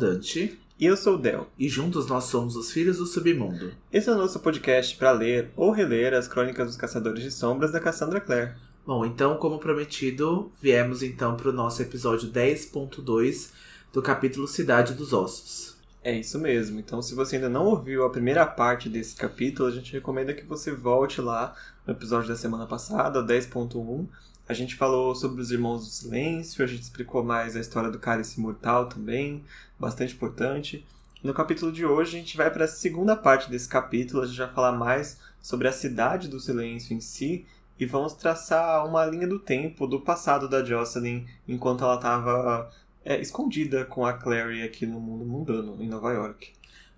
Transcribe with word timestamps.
Dante. 0.00 0.58
E 0.78 0.86
eu 0.86 0.96
sou 0.96 1.16
o 1.16 1.18
Del. 1.18 1.46
E 1.58 1.68
juntos 1.68 2.06
nós 2.06 2.24
somos 2.24 2.56
os 2.56 2.72
Filhos 2.72 2.96
do 2.96 3.04
Submundo. 3.04 3.74
Esse 3.92 4.08
é 4.08 4.12
o 4.12 4.16
nosso 4.16 4.40
podcast 4.40 4.96
para 4.96 5.12
ler 5.12 5.50
ou 5.54 5.70
reler 5.70 6.14
as 6.14 6.26
crônicas 6.26 6.68
dos 6.68 6.76
Caçadores 6.76 7.22
de 7.22 7.30
Sombras 7.30 7.70
da 7.70 7.78
Cassandra 7.78 8.18
Clare. 8.18 8.54
Bom, 8.86 9.04
então, 9.04 9.36
como 9.36 9.58
prometido, 9.58 10.50
viemos 10.60 11.02
então 11.02 11.36
para 11.36 11.50
o 11.50 11.52
nosso 11.52 11.82
episódio 11.82 12.30
10.2 12.30 13.50
do 13.92 14.00
capítulo 14.00 14.48
Cidade 14.48 14.94
dos 14.94 15.12
Ossos. 15.12 15.76
É 16.02 16.18
isso 16.18 16.38
mesmo. 16.38 16.80
Então, 16.80 17.02
se 17.02 17.14
você 17.14 17.36
ainda 17.36 17.50
não 17.50 17.66
ouviu 17.66 18.06
a 18.06 18.10
primeira 18.10 18.46
parte 18.46 18.88
desse 18.88 19.14
capítulo, 19.14 19.68
a 19.68 19.72
gente 19.72 19.92
recomenda 19.92 20.32
que 20.32 20.46
você 20.46 20.72
volte 20.72 21.20
lá 21.20 21.54
no 21.86 21.92
episódio 21.92 22.30
da 22.30 22.36
semana 22.36 22.66
passada, 22.66 23.22
10.1. 23.22 24.06
A 24.50 24.52
gente 24.52 24.74
falou 24.74 25.14
sobre 25.14 25.40
os 25.40 25.52
Irmãos 25.52 25.84
do 25.84 25.92
Silêncio, 25.92 26.64
a 26.64 26.66
gente 26.66 26.82
explicou 26.82 27.22
mais 27.22 27.54
a 27.54 27.60
história 27.60 27.88
do 27.88 28.00
Cálice 28.00 28.40
Mortal 28.40 28.88
também, 28.88 29.44
bastante 29.78 30.12
importante. 30.12 30.84
No 31.22 31.32
capítulo 31.32 31.70
de 31.70 31.86
hoje, 31.86 32.16
a 32.16 32.18
gente 32.18 32.36
vai 32.36 32.50
para 32.50 32.64
a 32.64 32.68
segunda 32.68 33.14
parte 33.14 33.48
desse 33.48 33.68
capítulo, 33.68 34.24
a 34.24 34.26
gente 34.26 34.38
vai 34.38 34.52
falar 34.52 34.72
mais 34.72 35.20
sobre 35.40 35.68
a 35.68 35.72
Cidade 35.72 36.26
do 36.26 36.40
Silêncio 36.40 36.92
em 36.96 37.00
si 37.00 37.46
e 37.78 37.86
vamos 37.86 38.12
traçar 38.14 38.84
uma 38.84 39.06
linha 39.06 39.28
do 39.28 39.38
tempo 39.38 39.86
do 39.86 40.00
passado 40.00 40.48
da 40.48 40.64
Jocelyn 40.64 41.26
enquanto 41.46 41.84
ela 41.84 41.94
estava 41.94 42.72
é, 43.04 43.20
escondida 43.20 43.84
com 43.84 44.04
a 44.04 44.14
Clary 44.14 44.64
aqui 44.64 44.84
no 44.84 44.98
mundo 44.98 45.24
mundano, 45.24 45.80
em 45.80 45.86
Nova 45.86 46.12
York. 46.12 46.50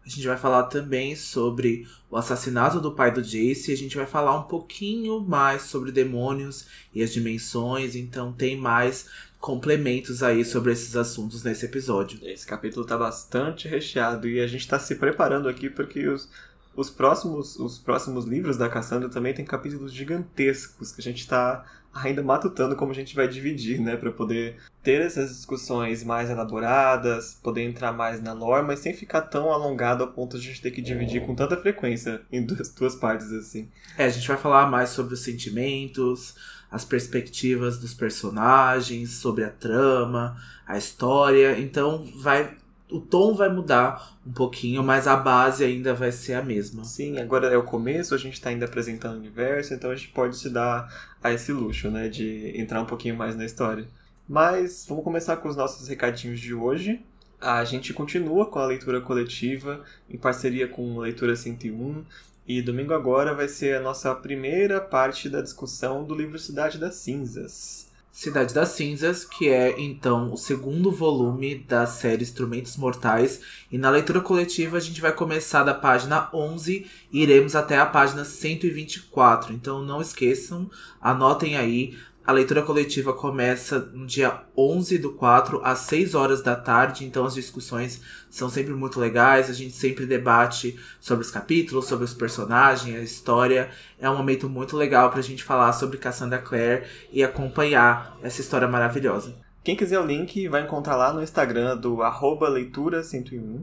A 0.05 0.09
gente 0.09 0.27
vai 0.27 0.37
falar 0.37 0.65
também 0.65 1.15
sobre 1.15 1.87
o 2.11 2.17
assassinato 2.17 2.81
do 2.81 2.93
pai 2.93 3.13
do 3.13 3.23
Jace. 3.23 3.73
A 3.73 3.77
gente 3.77 3.97
vai 3.97 4.07
falar 4.07 4.37
um 4.37 4.43
pouquinho 4.43 5.21
mais 5.21 5.63
sobre 5.63 5.93
demônios 5.93 6.67
e 6.93 7.03
as 7.03 7.13
dimensões. 7.13 7.95
Então 7.95 8.33
tem 8.33 8.57
mais 8.57 9.07
complementos 9.41 10.23
aí 10.23 10.45
sobre 10.45 10.73
esses 10.73 10.97
assuntos 10.97 11.43
nesse 11.43 11.67
episódio. 11.67 12.19
Esse 12.23 12.47
capítulo 12.47 12.85
tá 12.85 12.97
bastante 12.97 13.69
recheado 13.69 14.29
e 14.29 14.41
a 14.41 14.47
gente 14.47 14.67
tá 14.67 14.79
se 14.79 14.95
preparando 14.97 15.49
aqui 15.49 15.71
porque 15.71 16.09
os, 16.09 16.29
os, 16.77 16.91
próximos, 16.91 17.57
os 17.57 17.79
próximos 17.79 18.25
livros 18.25 18.57
da 18.57 18.69
Cassandra 18.69 19.09
também 19.09 19.35
tem 19.35 19.45
capítulos 19.45 19.93
gigantescos 19.93 20.93
que 20.93 21.01
a 21.01 21.05
gente 21.05 21.27
tá 21.27 21.65
ainda 21.95 22.23
matutando 22.23 22.75
como 22.75 22.93
a 22.93 22.95
gente 22.95 23.15
vai 23.15 23.29
dividir, 23.29 23.81
né, 23.81 23.97
para 23.97 24.11
poder 24.11 24.57
ter 24.83 25.01
essas 25.01 25.31
discussões 25.31 26.03
mais 26.03 26.31
elaboradas, 26.31 27.39
poder 27.43 27.63
entrar 27.63 27.93
mais 27.93 28.21
na 28.23 28.33
lore, 28.33 28.67
mas 28.67 28.81
sem 28.81 28.95
ficar 28.95 29.23
tão 29.23 29.53
alongado 29.53 30.03
a 30.03 30.07
ponto 30.07 30.39
de 30.39 30.47
a 30.47 30.51
gente 30.51 30.63
ter 30.63 30.71
que 30.71 30.81
dividir 30.81 31.25
com 31.25 31.35
tanta 31.35 31.57
frequência 31.57 32.23
em 32.33 32.45
duas, 32.45 32.73
duas 32.73 32.95
partes 32.95 33.31
assim. 33.33 33.69
É, 33.97 34.05
a 34.05 34.09
gente 34.09 34.27
vai 34.27 34.37
falar 34.37 34.67
mais 34.67 34.91
sobre 34.91 35.15
os 35.15 35.23
sentimentos, 35.23 36.35
as 36.71 36.85
perspectivas 36.85 37.79
dos 37.79 37.93
personagens, 37.93 39.11
sobre 39.11 39.45
a 39.45 39.51
trama, 39.51 40.37
a 40.67 40.79
história, 40.79 41.59
então 41.61 42.09
vai 42.17 42.57
o 42.93 43.01
tom 43.01 43.35
vai 43.35 43.49
mudar 43.49 44.19
um 44.27 44.33
pouquinho, 44.33 44.83
mas 44.83 45.07
a 45.07 45.17
base 45.17 45.65
ainda 45.65 45.95
vai 45.95 46.13
ser 46.13 46.35
a 46.35 46.43
mesma. 46.43 46.85
Sim, 46.85 47.19
agora 47.19 47.49
é 47.49 47.57
o 47.57 47.63
começo, 47.63 48.15
a 48.15 48.19
gente 48.19 48.35
está 48.35 48.51
ainda 48.51 48.67
apresentando 48.67 49.15
o 49.15 49.19
universo, 49.19 49.75
então 49.75 49.91
a 49.91 49.95
gente 49.95 50.09
pode 50.11 50.37
se 50.37 50.51
dar 50.51 50.89
a 51.23 51.33
esse 51.33 51.53
luxo, 51.53 51.91
né, 51.91 52.09
de 52.09 52.53
entrar 52.55 52.83
um 52.83 52.87
pouquinho 52.87 53.17
mais 53.17 53.35
na 53.37 53.45
história. 53.45 53.87
Mas 54.29 54.87
vamos 54.89 55.05
começar 55.05 55.37
com 55.37 55.49
os 55.49 55.57
nossos 55.57 55.89
recadinhos 55.89 56.41
de 56.41 56.55
hoje. 56.55 57.01
A 57.41 57.65
gente 57.65 57.93
continua 57.93 58.47
com 58.47 58.59
a 58.59 58.67
leitura 58.67 59.01
coletiva 59.01 59.83
em 60.09 60.17
parceria 60.17 60.69
com 60.69 60.99
Leitura 60.99 61.35
101 61.35 62.05
e 62.47 62.61
domingo 62.61 62.93
agora 62.93 63.35
vai 63.35 63.49
ser 63.49 63.77
a 63.77 63.81
nossa 63.81 64.15
primeira 64.15 64.81
parte 64.81 65.29
da 65.29 65.41
discussão 65.41 66.05
do 66.05 66.15
livro 66.15 66.39
Cidade 66.39 66.79
das 66.79 66.97
Cinzas. 66.97 67.92
Cidade 68.13 68.53
das 68.53 68.69
Cinzas, 68.69 69.25
que 69.25 69.49
é 69.49 69.81
então 69.81 70.35
o 70.35 70.37
segundo 70.37 70.93
volume 70.93 71.55
da 71.55 71.87
série 71.87 72.23
Instrumentos 72.23 72.77
Mortais. 72.77 73.41
E 73.71 73.79
na 73.79 73.89
leitura 73.89 74.21
coletiva 74.21 74.77
a 74.77 74.81
gente 74.81 75.01
vai 75.01 75.13
começar 75.13 75.65
da 75.65 75.73
página 75.73 76.29
11 76.31 76.87
e 77.11 77.23
iremos 77.23 77.57
até 77.57 77.79
a 77.79 77.87
página 77.87 78.23
124. 78.23 79.55
Então 79.55 79.83
não 79.83 80.03
esqueçam, 80.03 80.71
anotem 81.01 81.57
aí. 81.57 81.97
A 82.25 82.31
leitura 82.31 82.63
coletiva 82.63 83.13
começa 83.13 83.81
no 83.81 84.07
dia 84.07 84.43
11 84.57 84.97
do 84.99 85.13
4 85.13 85.61
às 85.65 85.81
6 85.81 86.15
horas 86.15 86.41
da 86.41 86.55
tarde, 86.55 87.05
então 87.05 87.25
as 87.25 87.35
discussões 87.35 88.01
são 88.31 88.49
sempre 88.49 88.75
muito 88.75 89.01
legais, 89.01 89.51
a 89.51 89.53
gente 89.53 89.73
sempre 89.73 90.07
debate 90.07 90.79
sobre 91.01 91.25
os 91.25 91.33
capítulos, 91.33 91.87
sobre 91.87 92.05
os 92.05 92.15
personagens, 92.15 92.97
a 92.97 93.03
história. 93.03 93.71
É 93.99 94.09
um 94.09 94.17
momento 94.17 94.49
muito 94.49 94.77
legal 94.77 95.11
pra 95.11 95.21
gente 95.21 95.43
falar 95.43 95.73
sobre 95.73 95.99
Cassandra 95.99 96.39
Clare 96.39 96.85
e 97.11 97.25
acompanhar 97.25 98.17
essa 98.23 98.41
história 98.41 98.69
maravilhosa. 98.69 99.35
Quem 99.65 99.75
quiser 99.75 99.99
o 99.99 100.07
link 100.07 100.47
vai 100.47 100.63
encontrar 100.63 100.95
lá 100.95 101.13
no 101.13 101.25
Instagram 101.25 101.77
do 101.77 101.97
leitura101. 101.97 103.63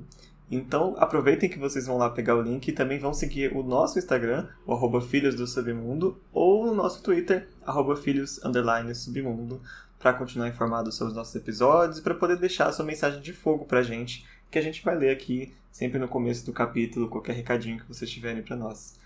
Então 0.52 0.96
aproveitem 0.98 1.50
que 1.50 1.60
vocês 1.60 1.86
vão 1.86 1.98
lá 1.98 2.10
pegar 2.10 2.36
o 2.36 2.42
link 2.42 2.68
e 2.68 2.72
também 2.72 2.98
vão 2.98 3.14
seguir 3.14 3.56
o 3.56 3.62
nosso 3.62 4.00
Instagram, 4.00 4.48
o 4.66 4.74
arroba 4.74 5.00
Filhos 5.00 5.36
do 5.36 5.46
Submundo, 5.46 6.20
ou 6.34 6.68
o 6.68 6.74
nosso 6.74 7.04
Twitter, 7.04 7.48
arroba 7.66 7.96
Filhos 7.96 8.40
Submundo, 8.96 9.62
para 10.00 10.14
continuar 10.14 10.48
informado 10.48 10.92
sobre 10.92 11.12
os 11.12 11.18
nossos 11.18 11.36
episódios 11.36 12.00
e 12.00 12.02
para 12.02 12.16
poder 12.16 12.38
deixar 12.38 12.68
a 12.68 12.72
sua 12.72 12.86
mensagem 12.86 13.22
de 13.22 13.34
fogo 13.34 13.66
pra 13.66 13.84
gente, 13.84 14.26
que 14.50 14.58
a 14.58 14.62
gente 14.62 14.84
vai 14.84 14.98
ler 14.98 15.12
aqui 15.12 15.54
sempre 15.72 16.00
no 16.00 16.08
começo 16.08 16.46
do 16.46 16.54
capítulo, 16.54 17.10
qualquer 17.10 17.36
recadinho 17.36 17.80
que 17.80 17.88
vocês 17.88 18.10
tiverem 18.10 18.42
para 18.42 18.56
nós. 18.56 18.98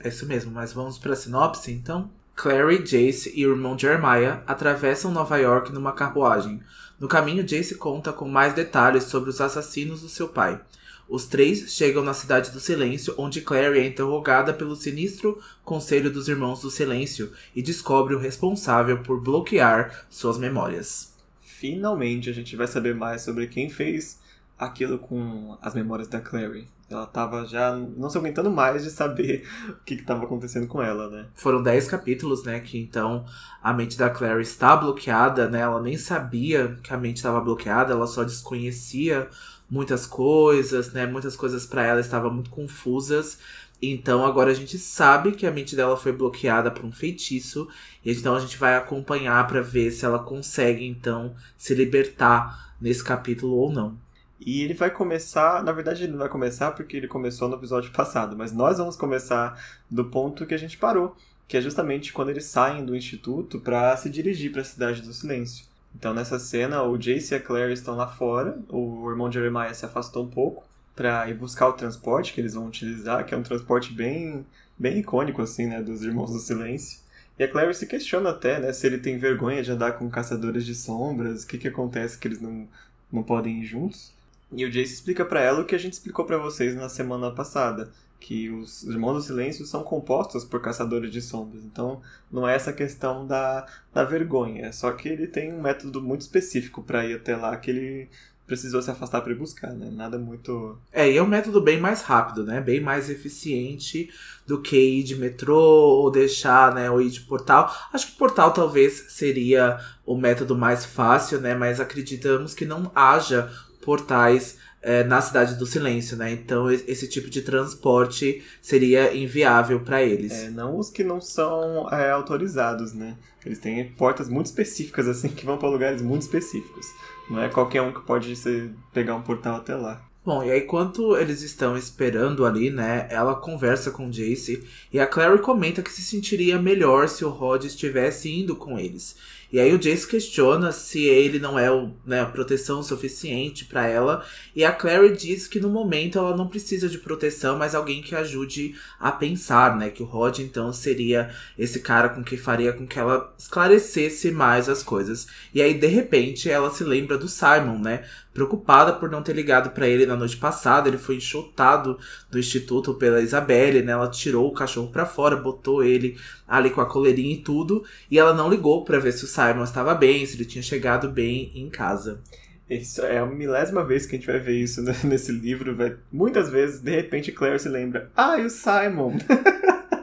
É 0.00 0.08
isso 0.08 0.26
mesmo, 0.26 0.50
mas 0.50 0.72
vamos 0.72 0.98
para 0.98 1.12
a 1.12 1.16
sinopse 1.16 1.70
então? 1.70 2.10
Clary, 2.34 2.78
Jace 2.78 3.32
e 3.34 3.46
o 3.46 3.50
irmão 3.50 3.78
Jeremiah 3.78 4.42
atravessam 4.46 5.12
Nova 5.12 5.36
York 5.36 5.72
numa 5.72 5.92
carruagem. 5.92 6.60
No 6.98 7.06
caminho, 7.06 7.44
Jace 7.44 7.74
conta 7.76 8.12
com 8.12 8.28
mais 8.28 8.54
detalhes 8.54 9.04
sobre 9.04 9.30
os 9.30 9.40
assassinos 9.40 10.00
do 10.00 10.08
seu 10.08 10.28
pai. 10.28 10.60
Os 11.08 11.26
três 11.26 11.72
chegam 11.74 12.02
na 12.02 12.14
Cidade 12.14 12.50
do 12.50 12.58
Silêncio, 12.58 13.14
onde 13.18 13.42
Clary 13.42 13.80
é 13.80 13.86
interrogada 13.86 14.54
pelo 14.54 14.74
sinistro 14.74 15.38
Conselho 15.62 16.10
dos 16.10 16.26
Irmãos 16.28 16.62
do 16.62 16.70
Silêncio 16.70 17.32
e 17.54 17.60
descobre 17.60 18.14
o 18.14 18.18
responsável 18.18 19.02
por 19.02 19.20
bloquear 19.20 20.06
suas 20.08 20.38
memórias. 20.38 21.12
Finalmente 21.42 22.30
a 22.30 22.32
gente 22.32 22.56
vai 22.56 22.66
saber 22.66 22.94
mais 22.94 23.22
sobre 23.22 23.46
quem 23.46 23.68
fez 23.68 24.21
aquilo 24.58 24.98
com 24.98 25.56
as 25.60 25.74
memórias 25.74 26.08
da 26.08 26.20
Clary. 26.20 26.68
Ela 26.88 27.06
tava 27.06 27.46
já 27.46 27.74
não 27.74 28.10
se 28.10 28.18
aguentando 28.18 28.50
mais 28.50 28.84
de 28.84 28.90
saber 28.90 29.48
o 29.68 29.84
que 29.84 29.94
estava 29.94 30.24
acontecendo 30.24 30.66
com 30.66 30.82
ela, 30.82 31.08
né? 31.08 31.26
Foram 31.34 31.62
10 31.62 31.88
capítulos, 31.88 32.44
né? 32.44 32.60
Que 32.60 32.78
então 32.78 33.24
a 33.62 33.72
mente 33.72 33.96
da 33.96 34.10
Clary 34.10 34.42
está 34.42 34.76
bloqueada, 34.76 35.48
né? 35.48 35.60
Ela 35.60 35.80
nem 35.80 35.96
sabia 35.96 36.78
que 36.82 36.92
a 36.92 36.98
mente 36.98 37.16
estava 37.16 37.40
bloqueada, 37.40 37.92
ela 37.92 38.06
só 38.06 38.22
desconhecia 38.22 39.28
muitas 39.70 40.06
coisas, 40.06 40.92
né? 40.92 41.06
Muitas 41.06 41.34
coisas 41.34 41.64
para 41.64 41.86
ela 41.86 42.00
estavam 42.00 42.32
muito 42.32 42.50
confusas. 42.50 43.38
Então 43.80 44.24
agora 44.24 44.52
a 44.52 44.54
gente 44.54 44.78
sabe 44.78 45.32
que 45.32 45.44
a 45.44 45.50
mente 45.50 45.74
dela 45.74 45.96
foi 45.96 46.12
bloqueada 46.12 46.70
por 46.70 46.84
um 46.84 46.92
feitiço 46.92 47.66
e 48.04 48.12
então 48.12 48.36
a 48.36 48.40
gente 48.40 48.56
vai 48.56 48.76
acompanhar 48.76 49.44
para 49.48 49.60
ver 49.60 49.90
se 49.90 50.04
ela 50.04 50.20
consegue 50.20 50.86
então 50.86 51.34
se 51.56 51.74
libertar 51.74 52.76
nesse 52.80 53.02
capítulo 53.02 53.56
ou 53.56 53.72
não. 53.72 53.98
E 54.44 54.62
ele 54.62 54.74
vai 54.74 54.90
começar, 54.90 55.62
na 55.62 55.72
verdade 55.72 56.02
ele 56.04 56.12
não 56.12 56.18
vai 56.18 56.28
começar 56.28 56.72
porque 56.72 56.96
ele 56.96 57.08
começou 57.08 57.48
no 57.48 57.56
episódio 57.56 57.90
passado, 57.92 58.36
mas 58.36 58.52
nós 58.52 58.78
vamos 58.78 58.96
começar 58.96 59.62
do 59.90 60.04
ponto 60.06 60.46
que 60.46 60.54
a 60.54 60.58
gente 60.58 60.78
parou, 60.78 61.16
que 61.46 61.56
é 61.56 61.60
justamente 61.60 62.12
quando 62.12 62.30
eles 62.30 62.46
saem 62.46 62.84
do 62.84 62.96
instituto 62.96 63.60
para 63.60 63.96
se 63.96 64.10
dirigir 64.10 64.50
para 64.52 64.62
a 64.62 64.64
cidade 64.64 65.02
do 65.02 65.12
silêncio. 65.12 65.66
Então 65.94 66.14
nessa 66.14 66.38
cena 66.38 66.82
o 66.82 66.96
Jace 66.96 67.34
e 67.34 67.36
a 67.36 67.40
Claire 67.40 67.72
estão 67.72 67.94
lá 67.94 68.08
fora, 68.08 68.58
o 68.68 69.08
irmão 69.10 69.30
Jeremiah 69.30 69.74
se 69.74 69.84
afastou 69.84 70.24
um 70.24 70.28
pouco 70.30 70.64
para 70.96 71.28
ir 71.28 71.34
buscar 71.34 71.68
o 71.68 71.72
transporte 71.74 72.32
que 72.32 72.40
eles 72.40 72.54
vão 72.54 72.66
utilizar, 72.66 73.24
que 73.24 73.34
é 73.34 73.36
um 73.36 73.42
transporte 73.42 73.92
bem 73.92 74.44
bem 74.78 74.98
icônico 74.98 75.42
assim, 75.42 75.66
né, 75.66 75.82
dos 75.82 76.02
irmãos 76.02 76.32
do 76.32 76.38
silêncio. 76.38 77.00
E 77.38 77.44
a 77.44 77.48
Claire 77.48 77.74
se 77.74 77.86
questiona 77.86 78.30
até, 78.30 78.58
né, 78.58 78.72
se 78.72 78.86
ele 78.86 78.98
tem 78.98 79.18
vergonha 79.18 79.62
de 79.62 79.70
andar 79.70 79.92
com 79.92 80.10
caçadores 80.10 80.66
de 80.66 80.74
sombras, 80.74 81.44
o 81.44 81.46
que 81.46 81.58
que 81.58 81.68
acontece 81.68 82.18
que 82.18 82.26
eles 82.26 82.40
não 82.40 82.66
não 83.12 83.22
podem 83.22 83.60
ir 83.60 83.64
juntos. 83.66 84.12
E 84.52 84.64
o 84.64 84.70
Jace 84.70 84.94
explica 84.94 85.24
para 85.24 85.40
ela 85.40 85.60
o 85.60 85.64
que 85.64 85.74
a 85.74 85.78
gente 85.78 85.94
explicou 85.94 86.24
para 86.24 86.38
vocês 86.38 86.74
na 86.74 86.88
semana 86.88 87.30
passada, 87.30 87.90
que 88.20 88.50
os 88.50 88.84
Irmãos 88.84 89.14
do 89.14 89.22
Silêncio 89.22 89.66
são 89.66 89.82
compostos 89.82 90.44
por 90.44 90.60
caçadores 90.60 91.10
de 91.10 91.20
sombras. 91.20 91.64
Então, 91.64 92.00
não 92.30 92.48
é 92.48 92.54
essa 92.54 92.72
questão 92.72 93.26
da, 93.26 93.66
da 93.92 94.04
vergonha, 94.04 94.66
é 94.66 94.72
só 94.72 94.92
que 94.92 95.08
ele 95.08 95.26
tem 95.26 95.52
um 95.52 95.60
método 95.60 96.00
muito 96.00 96.20
específico 96.20 96.82
para 96.82 97.04
ir 97.04 97.16
até 97.16 97.36
lá 97.36 97.56
que 97.56 97.70
ele 97.70 98.08
precisou 98.46 98.82
se 98.82 98.90
afastar 98.90 99.22
para 99.22 99.32
ir 99.32 99.36
buscar, 99.36 99.72
né? 99.72 99.88
Nada 99.90 100.18
muito. 100.18 100.76
É, 100.92 101.10
e 101.10 101.16
é 101.16 101.22
um 101.22 101.26
método 101.26 101.60
bem 101.60 101.80
mais 101.80 102.02
rápido, 102.02 102.44
né? 102.44 102.60
Bem 102.60 102.80
mais 102.80 103.08
eficiente 103.08 104.10
do 104.46 104.60
que 104.60 104.76
ir 104.76 105.02
de 105.04 105.16
metrô 105.16 105.58
ou 105.58 106.10
deixar, 106.10 106.74
né? 106.74 106.90
Ou 106.90 107.00
ir 107.00 107.10
de 107.10 107.20
portal. 107.20 107.74
Acho 107.92 108.08
que 108.08 108.18
portal 108.18 108.52
talvez 108.52 109.06
seria 109.08 109.78
o 110.04 110.16
método 110.16 110.56
mais 110.56 110.84
fácil, 110.84 111.40
né? 111.40 111.54
Mas 111.54 111.80
acreditamos 111.80 112.54
que 112.54 112.66
não 112.66 112.90
haja 112.94 113.50
portais 113.82 114.56
é, 114.80 115.04
na 115.04 115.20
cidade 115.20 115.54
do 115.54 115.66
silêncio, 115.66 116.16
né? 116.16 116.32
Então 116.32 116.70
esse 116.70 117.08
tipo 117.08 117.30
de 117.30 117.42
transporte 117.42 118.42
seria 118.60 119.14
inviável 119.14 119.80
para 119.80 120.02
eles. 120.02 120.32
É, 120.32 120.50
não 120.50 120.78
os 120.78 120.90
que 120.90 121.04
não 121.04 121.20
são 121.20 121.88
é, 121.90 122.10
autorizados, 122.10 122.92
né? 122.92 123.16
Eles 123.44 123.58
têm 123.58 123.84
portas 123.92 124.28
muito 124.28 124.46
específicas, 124.46 125.08
assim, 125.08 125.28
que 125.28 125.44
vão 125.44 125.58
para 125.58 125.68
lugares 125.68 126.02
muito 126.02 126.22
específicos. 126.22 126.86
Não 127.30 127.40
é 127.40 127.48
qualquer 127.48 127.82
um 127.82 127.92
que 127.92 128.00
pode 128.00 128.34
ser, 128.36 128.70
pegar 128.92 129.14
um 129.14 129.22
portal 129.22 129.56
até 129.56 129.74
lá. 129.74 130.02
Bom, 130.24 130.44
e 130.44 130.52
aí 130.52 130.60
enquanto 130.62 131.16
eles 131.16 131.42
estão 131.42 131.76
esperando 131.76 132.46
ali, 132.46 132.70
né, 132.70 133.08
ela 133.10 133.34
conversa 133.34 133.90
com 133.90 134.08
Jace 134.08 134.62
e 134.92 135.00
a 135.00 135.06
Clary 135.06 135.40
comenta 135.40 135.82
que 135.82 135.90
se 135.90 136.00
sentiria 136.00 136.62
melhor 136.62 137.08
se 137.08 137.24
o 137.24 137.28
Rod 137.28 137.64
estivesse 137.64 138.30
indo 138.30 138.54
com 138.54 138.78
eles. 138.78 139.16
E 139.52 139.60
aí 139.60 139.74
o 139.74 139.78
Jace 139.78 140.06
questiona 140.06 140.72
se 140.72 141.04
ele 141.04 141.38
não 141.38 141.58
é 141.58 141.70
o, 141.70 141.92
né, 142.06 142.22
a 142.22 142.26
proteção 142.26 142.82
suficiente 142.82 143.66
para 143.66 143.86
ela. 143.86 144.24
E 144.56 144.64
a 144.64 144.72
Clary 144.72 145.14
diz 145.14 145.46
que 145.46 145.60
no 145.60 145.68
momento 145.68 146.18
ela 146.18 146.34
não 146.34 146.48
precisa 146.48 146.88
de 146.88 146.96
proteção, 146.96 147.58
mas 147.58 147.74
alguém 147.74 148.00
que 148.00 148.14
ajude 148.14 148.74
a 148.98 149.12
pensar, 149.12 149.76
né? 149.76 149.90
Que 149.90 150.02
o 150.02 150.06
Rod 150.06 150.38
então 150.38 150.72
seria 150.72 151.30
esse 151.58 151.80
cara 151.80 152.08
com 152.08 152.24
que 152.24 152.38
faria 152.38 152.72
com 152.72 152.86
que 152.86 152.98
ela 152.98 153.34
esclarecesse 153.38 154.30
mais 154.30 154.70
as 154.70 154.82
coisas. 154.82 155.26
E 155.52 155.60
aí 155.60 155.74
de 155.74 155.86
repente 155.86 156.48
ela 156.48 156.70
se 156.70 156.82
lembra 156.82 157.18
do 157.18 157.28
Simon, 157.28 157.78
né? 157.78 158.04
Preocupada 158.32 158.92
por 158.92 159.10
não 159.10 159.22
ter 159.22 159.34
ligado 159.34 159.70
para 159.70 159.86
ele 159.86 160.06
na 160.06 160.16
noite 160.16 160.36
passada. 160.36 160.88
Ele 160.88 160.98
foi 160.98 161.16
enxotado 161.16 161.98
do 162.30 162.38
instituto 162.38 162.94
pela 162.94 163.20
Isabelle, 163.20 163.82
né? 163.82 163.92
Ela 163.92 164.08
tirou 164.08 164.48
o 164.48 164.54
cachorro 164.54 164.88
para 164.88 165.06
fora, 165.06 165.36
botou 165.36 165.84
ele 165.84 166.16
ali 166.46 166.70
com 166.70 166.80
a 166.80 166.86
coleirinha 166.86 167.34
e 167.34 167.38
tudo, 167.38 167.84
e 168.10 168.18
ela 168.18 168.34
não 168.34 168.50
ligou 168.50 168.84
para 168.84 168.98
ver 168.98 169.12
se 169.12 169.24
o 169.24 169.28
Simon 169.28 169.64
estava 169.64 169.94
bem, 169.94 170.24
se 170.26 170.36
ele 170.36 170.44
tinha 170.44 170.62
chegado 170.62 171.08
bem 171.08 171.50
em 171.54 171.68
casa. 171.68 172.20
Isso 172.68 173.02
é 173.02 173.18
a 173.18 173.26
milésima 173.26 173.84
vez 173.84 174.06
que 174.06 174.16
a 174.16 174.18
gente 174.18 174.26
vai 174.26 174.38
ver 174.38 174.58
isso 174.58 174.82
né, 174.82 174.94
nesse 175.04 175.30
livro. 175.30 175.76
Vai... 175.76 175.96
Muitas 176.10 176.50
vezes, 176.50 176.80
de 176.80 176.90
repente, 176.90 177.32
Claire 177.32 177.58
se 177.58 177.68
lembra: 177.68 178.10
Ah, 178.16 178.38
e 178.38 178.46
o 178.46 178.50
Simon! 178.50 179.16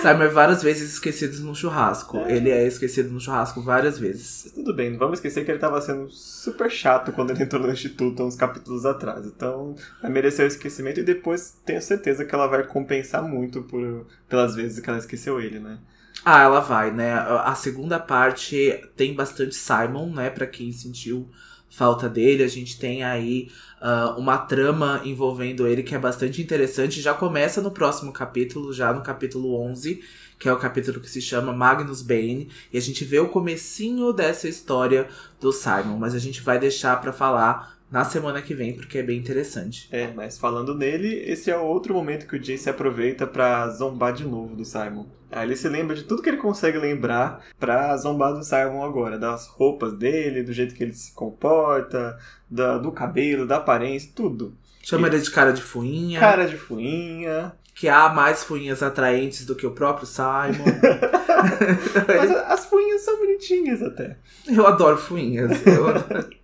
Simon 0.00 0.24
é 0.24 0.28
várias 0.28 0.62
vezes 0.62 0.94
esquecido 0.94 1.38
no 1.40 1.54
churrasco. 1.54 2.16
É. 2.18 2.36
Ele 2.36 2.50
é 2.50 2.66
esquecido 2.66 3.10
no 3.10 3.20
churrasco 3.20 3.62
várias 3.62 3.98
vezes. 3.98 4.50
Tudo 4.54 4.74
bem, 4.74 4.96
vamos 4.96 5.18
esquecer 5.18 5.44
que 5.44 5.50
ele 5.50 5.58
estava 5.58 5.80
sendo 5.80 6.08
super 6.10 6.70
chato 6.70 7.12
quando 7.12 7.30
ele 7.30 7.42
entrou 7.42 7.62
no 7.62 7.72
Instituto 7.72 8.22
uns 8.22 8.34
capítulos 8.34 8.86
atrás. 8.86 9.26
Então, 9.26 9.74
vai 10.00 10.10
merecer 10.10 10.44
o 10.44 10.48
esquecimento 10.48 11.00
e 11.00 11.04
depois 11.04 11.56
tenho 11.64 11.82
certeza 11.82 12.24
que 12.24 12.34
ela 12.34 12.46
vai 12.46 12.66
compensar 12.66 13.22
muito 13.22 13.62
por, 13.62 14.06
pelas 14.28 14.54
vezes 14.54 14.80
que 14.80 14.88
ela 14.88 14.98
esqueceu 14.98 15.40
ele, 15.40 15.58
né? 15.58 15.78
Ah, 16.24 16.42
ela 16.42 16.60
vai, 16.60 16.90
né? 16.90 17.12
A 17.12 17.54
segunda 17.54 17.98
parte 17.98 18.78
tem 18.96 19.14
bastante 19.14 19.54
Simon, 19.54 20.12
né? 20.12 20.30
Pra 20.30 20.46
quem 20.46 20.72
sentiu 20.72 21.28
falta 21.70 22.08
dele. 22.08 22.42
A 22.42 22.48
gente 22.48 22.78
tem 22.78 23.02
aí 23.02 23.48
uh, 23.80 24.18
uma 24.18 24.36
trama 24.36 25.00
envolvendo 25.04 25.66
ele 25.66 25.82
que 25.82 25.94
é 25.94 25.98
bastante 25.98 26.42
interessante. 26.42 27.00
Já 27.00 27.14
começa 27.14 27.62
no 27.62 27.70
próximo 27.70 28.12
capítulo, 28.12 28.72
já 28.72 28.92
no 28.92 29.00
capítulo 29.00 29.58
11, 29.62 30.02
que 30.38 30.48
é 30.48 30.52
o 30.52 30.58
capítulo 30.58 31.00
que 31.00 31.08
se 31.08 31.22
chama 31.22 31.52
Magnus 31.52 32.02
Bane. 32.02 32.50
E 32.72 32.76
a 32.76 32.80
gente 32.80 33.04
vê 33.04 33.20
o 33.20 33.28
comecinho 33.28 34.12
dessa 34.12 34.48
história 34.48 35.08
do 35.40 35.52
Simon, 35.52 35.96
mas 35.96 36.14
a 36.14 36.18
gente 36.18 36.42
vai 36.42 36.58
deixar 36.58 37.00
para 37.00 37.12
falar 37.12 37.79
na 37.90 38.04
semana 38.04 38.40
que 38.40 38.54
vem, 38.54 38.74
porque 38.74 38.98
é 38.98 39.02
bem 39.02 39.18
interessante. 39.18 39.88
É, 39.90 40.12
mas 40.14 40.38
falando 40.38 40.74
nele, 40.74 41.08
esse 41.26 41.50
é 41.50 41.56
outro 41.56 41.92
momento 41.92 42.26
que 42.26 42.36
o 42.36 42.38
Jace 42.38 42.70
aproveita 42.70 43.26
para 43.26 43.68
zombar 43.68 44.12
de 44.12 44.24
novo 44.24 44.54
do 44.54 44.64
Simon. 44.64 45.06
Aí 45.30 45.46
ele 45.46 45.56
se 45.56 45.68
lembra 45.68 45.94
de 45.94 46.04
tudo 46.04 46.22
que 46.22 46.28
ele 46.28 46.36
consegue 46.36 46.78
lembrar 46.78 47.44
pra 47.58 47.96
zombar 47.96 48.32
do 48.32 48.44
Simon 48.44 48.84
agora. 48.84 49.18
Das 49.18 49.46
roupas 49.46 49.92
dele, 49.92 50.42
do 50.42 50.52
jeito 50.52 50.74
que 50.74 50.82
ele 50.82 50.92
se 50.92 51.12
comporta, 51.12 52.18
da, 52.48 52.78
do 52.78 52.92
cabelo, 52.92 53.46
da 53.46 53.56
aparência, 53.56 54.10
tudo. 54.14 54.54
Chama 54.82 55.08
ele 55.08 55.18
de 55.18 55.30
cara 55.30 55.52
de 55.52 55.62
fuinha. 55.62 56.18
Cara 56.18 56.46
de 56.46 56.56
fuinha. 56.56 57.52
Que 57.74 57.88
há 57.88 58.08
mais 58.08 58.44
fuinhas 58.44 58.82
atraentes 58.82 59.46
do 59.46 59.54
que 59.54 59.66
o 59.66 59.70
próprio 59.70 60.06
Simon. 60.06 60.64
Mas 62.06 62.30
as 62.30 62.66
fuinhas 62.66 63.02
são 63.02 63.18
bonitinhas 63.18 63.82
até. 63.82 64.16
Eu 64.46 64.66
adoro 64.66 64.96
fuinhas. 64.96 65.64
Eu 65.66 65.88
adoro. 65.88 66.30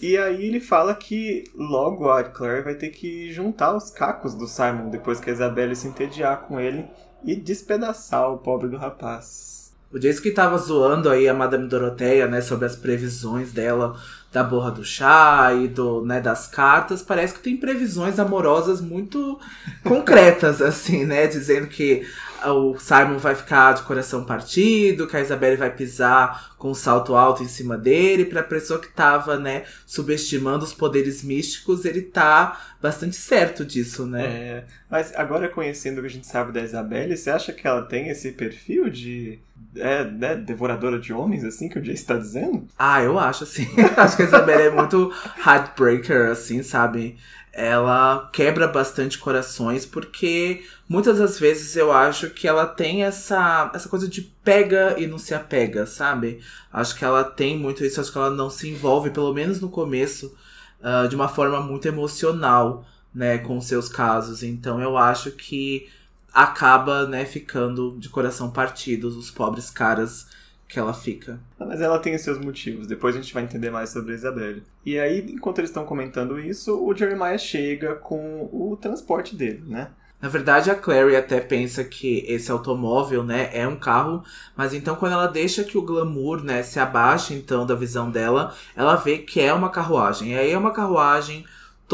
e 0.00 0.16
aí 0.16 0.46
ele 0.46 0.60
fala 0.60 0.94
que 0.94 1.44
logo 1.54 2.10
a 2.10 2.22
Claire 2.24 2.64
vai 2.64 2.74
ter 2.74 2.90
que 2.90 3.32
juntar 3.32 3.74
os 3.76 3.90
cacos 3.90 4.34
do 4.34 4.46
Simon 4.46 4.90
depois 4.90 5.20
que 5.20 5.30
a 5.30 5.32
Isabelle 5.32 5.76
se 5.76 5.88
entediar 5.88 6.42
com 6.42 6.60
ele 6.60 6.86
e 7.24 7.34
despedaçar 7.34 8.30
o 8.32 8.38
pobre 8.38 8.68
do 8.68 8.76
rapaz. 8.76 9.72
O 9.94 9.98
Jace 9.98 10.20
que 10.20 10.32
tava 10.32 10.58
zoando 10.58 11.08
aí 11.08 11.28
a 11.28 11.32
Madame 11.32 11.68
Doroteia, 11.68 12.26
né, 12.26 12.40
sobre 12.40 12.66
as 12.66 12.74
previsões 12.74 13.52
dela 13.52 13.96
da 14.32 14.42
borra 14.42 14.72
do 14.72 14.82
chá 14.82 15.52
e 15.54 15.68
do, 15.68 16.04
né, 16.04 16.20
das 16.20 16.48
cartas, 16.48 17.00
parece 17.00 17.34
que 17.34 17.40
tem 17.40 17.56
previsões 17.56 18.18
amorosas 18.18 18.80
muito 18.80 19.38
concretas, 19.84 20.60
assim, 20.62 21.04
né, 21.04 21.28
dizendo 21.28 21.68
que 21.68 22.04
o 22.46 22.78
Simon 22.78 23.18
vai 23.18 23.34
ficar 23.34 23.72
de 23.72 23.82
coração 23.82 24.24
partido, 24.24 25.06
que 25.06 25.16
a 25.16 25.20
Isabelle 25.20 25.56
vai 25.56 25.74
pisar 25.74 26.54
com 26.58 26.70
um 26.70 26.74
salto 26.74 27.14
alto 27.14 27.42
em 27.42 27.48
cima 27.48 27.76
dele. 27.76 28.24
Pra 28.24 28.42
pessoa 28.42 28.80
que 28.80 28.88
tava, 28.88 29.38
né, 29.38 29.64
subestimando 29.86 30.64
os 30.64 30.74
poderes 30.74 31.22
místicos, 31.22 31.84
ele 31.84 32.02
tá 32.02 32.60
bastante 32.80 33.16
certo 33.16 33.64
disso, 33.64 34.06
né? 34.06 34.24
É, 34.24 34.64
mas 34.90 35.14
agora 35.14 35.48
conhecendo 35.48 35.98
o 35.98 36.00
que 36.02 36.06
a 36.06 36.10
gente 36.10 36.26
sabe 36.26 36.52
da 36.52 36.62
Isabelle, 36.62 37.16
você 37.16 37.30
acha 37.30 37.52
que 37.52 37.66
ela 37.66 37.82
tem 37.82 38.08
esse 38.08 38.32
perfil 38.32 38.90
de 38.90 39.38
é, 39.76 40.04
né, 40.04 40.34
devoradora 40.36 40.98
de 40.98 41.12
homens, 41.12 41.44
assim, 41.44 41.68
que 41.68 41.78
o 41.78 41.84
Jay 41.84 41.94
está 41.94 42.16
dizendo? 42.16 42.66
Ah, 42.78 43.02
eu 43.02 43.18
acho, 43.18 43.44
assim. 43.44 43.66
acho 43.96 44.16
que 44.16 44.22
a 44.22 44.26
Isabelle 44.26 44.62
é 44.64 44.70
muito 44.70 45.12
heartbreaker, 45.44 46.30
assim, 46.30 46.62
sabe? 46.62 47.16
ela 47.54 48.28
quebra 48.32 48.66
bastante 48.66 49.16
corações 49.16 49.86
porque 49.86 50.64
muitas 50.88 51.18
das 51.18 51.38
vezes 51.38 51.76
eu 51.76 51.92
acho 51.92 52.30
que 52.30 52.48
ela 52.48 52.66
tem 52.66 53.04
essa, 53.04 53.70
essa 53.72 53.88
coisa 53.88 54.08
de 54.08 54.22
pega 54.22 54.96
e 54.98 55.06
não 55.06 55.18
se 55.18 55.34
apega, 55.34 55.86
sabe? 55.86 56.40
Acho 56.72 56.96
que 56.96 57.04
ela 57.04 57.22
tem 57.22 57.56
muito 57.56 57.84
isso, 57.84 58.00
acho 58.00 58.10
que 58.10 58.18
ela 58.18 58.30
não 58.30 58.50
se 58.50 58.68
envolve, 58.68 59.10
pelo 59.10 59.32
menos 59.32 59.60
no 59.60 59.68
começo, 59.68 60.34
uh, 60.80 61.08
de 61.08 61.14
uma 61.14 61.28
forma 61.28 61.60
muito 61.60 61.86
emocional, 61.86 62.84
né, 63.14 63.38
com 63.38 63.60
seus 63.60 63.88
casos. 63.88 64.42
Então 64.42 64.80
eu 64.80 64.96
acho 64.96 65.30
que 65.30 65.88
acaba, 66.34 67.06
né, 67.06 67.24
ficando 67.24 67.96
de 67.98 68.08
coração 68.08 68.50
partido 68.50 69.06
os 69.06 69.30
pobres 69.30 69.70
caras 69.70 70.26
que 70.66 70.78
ela 70.78 70.92
fica. 70.92 71.38
Mas 71.58 71.80
ela 71.80 71.98
tem 71.98 72.18
seus 72.18 72.38
motivos, 72.38 72.86
depois 72.86 73.14
a 73.14 73.20
gente 73.20 73.32
vai 73.32 73.44
entender 73.44 73.70
mais 73.70 73.90
sobre 73.90 74.12
a 74.12 74.16
Isabelle. 74.16 74.64
E 74.84 74.98
aí, 74.98 75.20
enquanto 75.30 75.58
eles 75.58 75.70
estão 75.70 75.84
comentando 75.84 76.40
isso, 76.40 76.76
o 76.84 76.94
Jeremiah 76.94 77.38
chega 77.38 77.94
com 77.94 78.48
o 78.52 78.76
transporte 78.80 79.36
dele, 79.36 79.62
né? 79.66 79.90
Na 80.20 80.30
verdade, 80.30 80.70
a 80.70 80.74
Clary 80.74 81.16
até 81.16 81.38
pensa 81.38 81.84
que 81.84 82.24
esse 82.26 82.50
automóvel, 82.50 83.22
né, 83.22 83.50
é 83.52 83.68
um 83.68 83.76
carro, 83.76 84.24
mas 84.56 84.72
então 84.72 84.96
quando 84.96 85.12
ela 85.12 85.26
deixa 85.26 85.62
que 85.62 85.76
o 85.76 85.82
glamour, 85.82 86.42
né, 86.42 86.62
se 86.62 86.80
abaixe 86.80 87.34
então 87.34 87.66
da 87.66 87.74
visão 87.74 88.10
dela, 88.10 88.54
ela 88.74 88.96
vê 88.96 89.18
que 89.18 89.38
é 89.38 89.52
uma 89.52 89.68
carruagem. 89.68 90.32
E 90.32 90.38
aí 90.38 90.50
é 90.50 90.56
uma 90.56 90.70
carruagem 90.72 91.44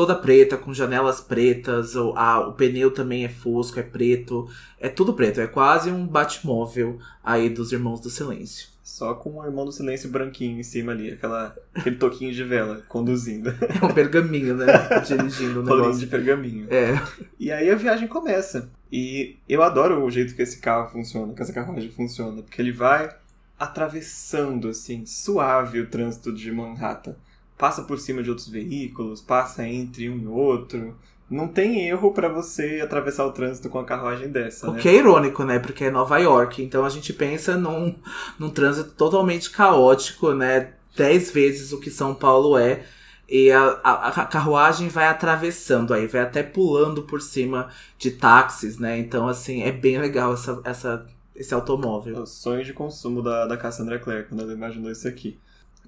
toda 0.01 0.15
preta, 0.15 0.57
com 0.57 0.73
janelas 0.73 1.21
pretas, 1.21 1.95
o, 1.95 2.15
a, 2.17 2.49
o 2.49 2.55
pneu 2.55 2.91
também 2.91 3.27
é 3.27 3.29
fosco, 3.29 3.79
é 3.79 3.83
preto, 3.83 4.49
é 4.79 4.89
tudo 4.89 5.13
preto, 5.13 5.43
é 5.43 5.47
quase 5.47 5.91
um 5.91 6.07
Batmóvel 6.07 6.99
aí 7.23 7.51
dos 7.51 7.71
Irmãos 7.71 8.01
do 8.01 8.09
Silêncio. 8.09 8.71
Só 8.83 9.13
com 9.13 9.39
o 9.39 9.45
Irmão 9.45 9.67
do 9.67 9.73
Silêncio 9.73 10.09
branquinho 10.09 10.59
em 10.59 10.63
cima 10.63 10.93
ali, 10.93 11.13
aquela, 11.13 11.55
aquele 11.75 11.97
toquinho 11.97 12.33
de 12.33 12.43
vela 12.43 12.83
conduzindo. 12.89 13.51
É 13.61 13.85
um 13.85 13.93
pergaminho, 13.93 14.57
né? 14.57 14.67
Dirigindo 15.07 15.61
o 15.61 15.63
negócio. 15.69 16.01
de 16.01 16.07
pergaminho. 16.07 16.67
É. 16.71 16.99
E 17.39 17.53
aí 17.53 17.69
a 17.69 17.77
viagem 17.77 18.09
começa. 18.09 18.71
E 18.91 19.37
eu 19.47 19.63
adoro 19.63 20.03
o 20.03 20.11
jeito 20.11 20.35
que 20.35 20.41
esse 20.41 20.61
carro 20.61 20.91
funciona, 20.91 21.35
que 21.35 21.43
essa 21.43 21.53
carruagem 21.53 21.91
funciona, 21.91 22.41
porque 22.41 22.63
ele 22.63 22.73
vai 22.73 23.15
atravessando, 23.59 24.71
assim, 24.71 25.05
suave 25.05 25.81
o 25.81 25.87
trânsito 25.87 26.33
de 26.33 26.51
Manhattan 26.51 27.15
passa 27.61 27.83
por 27.83 27.99
cima 27.99 28.23
de 28.23 28.31
outros 28.31 28.49
veículos, 28.49 29.21
passa 29.21 29.69
entre 29.69 30.09
um 30.09 30.19
e 30.19 30.27
outro. 30.27 30.97
Não 31.29 31.47
tem 31.47 31.87
erro 31.87 32.11
para 32.11 32.27
você 32.27 32.81
atravessar 32.83 33.27
o 33.27 33.33
trânsito 33.33 33.69
com 33.69 33.79
a 33.79 33.85
carruagem 33.85 34.31
dessa. 34.31 34.71
O 34.71 34.73
né? 34.73 34.81
que 34.81 34.89
é 34.89 34.97
irônico, 34.97 35.45
né? 35.45 35.59
Porque 35.59 35.85
é 35.85 35.91
Nova 35.91 36.19
York. 36.19 36.63
Então 36.63 36.87
a 36.87 36.89
gente 36.89 37.13
pensa 37.13 37.59
num, 37.59 37.95
num 38.39 38.49
trânsito 38.49 38.93
totalmente 38.93 39.51
caótico, 39.51 40.33
né? 40.33 40.73
Dez 40.97 41.31
vezes 41.31 41.71
o 41.71 41.79
que 41.79 41.91
São 41.91 42.15
Paulo 42.15 42.57
é. 42.57 42.83
E 43.29 43.53
a, 43.53 43.79
a, 43.85 44.09
a, 44.09 44.25
carruagem 44.25 44.89
vai 44.89 45.07
atravessando 45.07 45.95
aí, 45.95 46.09
vai 46.09 46.23
até 46.23 46.43
pulando 46.43 47.03
por 47.03 47.21
cima 47.21 47.69
de 47.97 48.11
táxis, 48.11 48.77
né? 48.77 48.99
Então, 48.99 49.29
assim, 49.29 49.63
é 49.63 49.71
bem 49.71 50.01
legal 50.01 50.33
essa, 50.33 50.61
essa, 50.65 51.07
esse 51.37 51.55
automóvel. 51.55 52.17
É 52.17 52.21
o 52.21 52.27
sonho 52.27 52.65
de 52.65 52.73
consumo 52.73 53.23
da, 53.23 53.47
da 53.47 53.57
Cassandra 53.57 54.01
Clare, 54.01 54.25
quando 54.25 54.41
ela 54.43 54.53
imaginou 54.53 54.91
isso 54.91 55.07
aqui. 55.07 55.39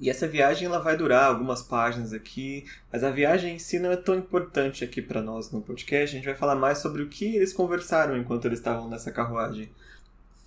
E 0.03 0.11
essa 0.11 0.27
viagem 0.27 0.67
ela 0.67 0.81
vai 0.81 0.97
durar 0.97 1.27
algumas 1.27 1.63
páginas 1.63 2.13
aqui, 2.13 2.65
mas 2.93 3.05
a 3.05 3.11
viagem 3.13 3.55
em 3.55 3.59
si 3.61 3.79
não 3.79 3.93
é 3.93 3.97
tão 3.97 4.17
importante 4.17 4.83
aqui 4.83 5.01
para 5.01 5.23
nós 5.23 5.53
no 5.53 5.63
podcast. 5.63 6.17
A 6.17 6.19
gente 6.19 6.27
vai 6.27 6.35
falar 6.35 6.57
mais 6.57 6.79
sobre 6.79 7.03
o 7.03 7.09
que 7.09 7.37
eles 7.37 7.53
conversaram 7.53 8.17
enquanto 8.17 8.47
eles 8.47 8.59
estavam 8.59 8.89
nessa 8.89 9.13
carruagem. 9.13 9.71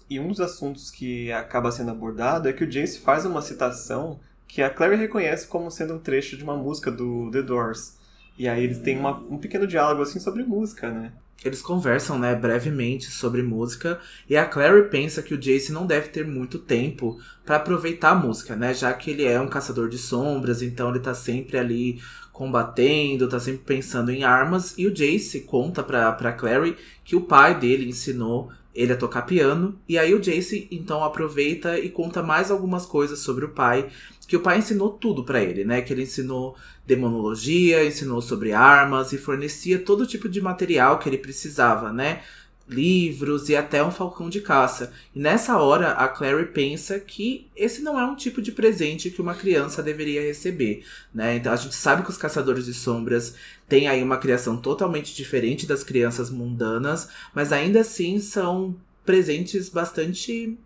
E 0.09 0.19
um 0.19 0.27
dos 0.27 0.41
assuntos 0.41 0.91
que 0.91 1.31
acaba 1.31 1.71
sendo 1.71 1.91
abordado 1.91 2.50
é 2.50 2.53
que 2.53 2.65
o 2.65 2.67
Jace 2.69 3.00
faz 3.00 3.24
uma 3.24 3.41
citação 3.41 4.19
que 4.45 4.62
a 4.62 4.69
Clary 4.69 4.97
reconhece 4.97 5.47
como 5.47 5.71
sendo 5.71 5.93
um 5.93 6.00
trecho 6.00 6.35
de 6.35 6.43
uma 6.43 6.57
música 6.57 6.91
do 6.91 7.31
The 7.31 7.41
Doors, 7.41 7.95
E 8.38 8.50
aí 8.50 8.62
eles 8.62 8.79
têm 8.79 9.00
uma, 9.00 9.17
um 9.19 9.38
pequeno 9.38 9.65
diálogo 9.65 10.01
assim 10.01 10.19
sobre 10.19 10.43
música, 10.43 10.91
né? 10.91 11.13
Eles 11.44 11.62
conversam, 11.62 12.18
né, 12.18 12.34
brevemente 12.34 13.12
sobre 13.12 13.44
música 13.44 14.00
e 14.27 14.36
a 14.36 14.46
Clary 14.46 14.89
pensa 14.89 15.22
que 15.22 15.34
o 15.34 15.38
Jace 15.38 15.72
não 15.72 15.86
deve 15.86 16.10
ter 16.10 16.25
muito 16.25 16.58
tempo 16.58 17.20
para 17.46 17.58
aproveitar 17.58 18.12
a 18.12 18.15
música, 18.15 18.56
né, 18.56 18.74
já 18.74 18.92
que 18.94 19.12
ele 19.12 19.25
é 19.25 19.39
um 19.39 19.48
caçador 19.48 19.89
de 19.89 19.98
sombras, 19.98 20.62
então 20.62 20.89
ele 20.89 21.00
tá 21.00 21.13
sempre 21.13 21.58
ali 21.58 22.01
combatendo, 22.34 23.30
tá 23.30 23.39
sempre 23.39 23.62
pensando 23.63 24.12
em 24.12 24.24
armas 24.24 24.74
e 24.77 24.88
o 24.88 24.94
Jace 24.94 25.42
conta 25.42 25.84
pra, 25.84 26.12
pra 26.13 26.34
Clary 26.34 26.75
que 27.04 27.15
o 27.15 27.22
pai 27.22 27.60
dele 27.60 27.88
ensinou 27.88 28.51
ele 28.74 28.92
a 28.92 28.98
tocar 28.98 29.22
piano 29.22 29.80
e 29.88 29.98
aí 29.98 30.13
o 30.13 30.20
Jace 30.20 30.68
então 30.70 31.04
aproveita 31.04 31.80
e 31.80 31.89
conta 31.89 32.22
mais 32.22 32.51
algumas 32.51 32.86
coisas 32.86 33.20
sobre 33.20 33.46
o 33.46 33.50
pai 33.50 33.89
que 34.27 34.36
o 34.36 34.42
pai 34.42 34.58
ensinou 34.58 34.89
tudo 34.89 35.24
para 35.24 35.42
ele, 35.42 35.63
né? 35.63 35.82
Que 35.82 35.94
ele 35.94 36.04
ensinou 36.04 36.56
demonologia, 36.86 37.86
ensinou 37.86 38.22
sobre 38.22 38.51
armas 38.54 39.12
e 39.12 39.18
fornecia 39.18 39.80
todo 39.80 40.06
tipo 40.06 40.30
de 40.30 40.42
material 40.42 41.00
que 41.00 41.10
ele 41.10 41.18
precisava, 41.18 41.92
né? 41.92 42.22
Livros 42.68 43.48
e 43.50 43.56
até 43.56 43.84
um 43.84 43.92
falcão 43.92 44.27
de 44.27 44.42
caça. 44.42 44.92
E 45.13 45.20
nessa 45.20 45.58
hora 45.58 45.92
a 45.92 46.08
Clary 46.08 46.48
pensa 46.48 47.00
que 47.00 47.48
esse 47.56 47.82
não 47.82 48.00
é 48.00 48.06
um 48.06 48.15
tipo 48.15 48.42
de 48.42 48.51
presente 48.51 49.12
que 49.12 49.22
uma 49.22 49.36
criança 49.36 49.84
deveria 49.84 50.22
receber, 50.22 50.84
né? 51.13 51.36
Então 51.36 51.54
a 51.54 51.56
gente 51.56 51.75
sabe 51.75 52.04
que 52.04 52.10
os 52.10 52.18
caçadores 52.18 52.65
de 52.65 52.74
sombras 52.74 53.36
têm 53.68 53.88
aí 53.88 54.01
uma 54.01 54.18
criação 54.18 54.58
totalmente 54.58 55.15
diferente 55.15 55.68
das 55.68 55.84
crianças 55.84 56.30
mundanas, 56.30 57.10
mas 57.34 57.51
ainda 57.51 57.82
assim 57.82 58.20
são 58.20 58.75
presentes 59.06 59.70
bastante 59.70 60.58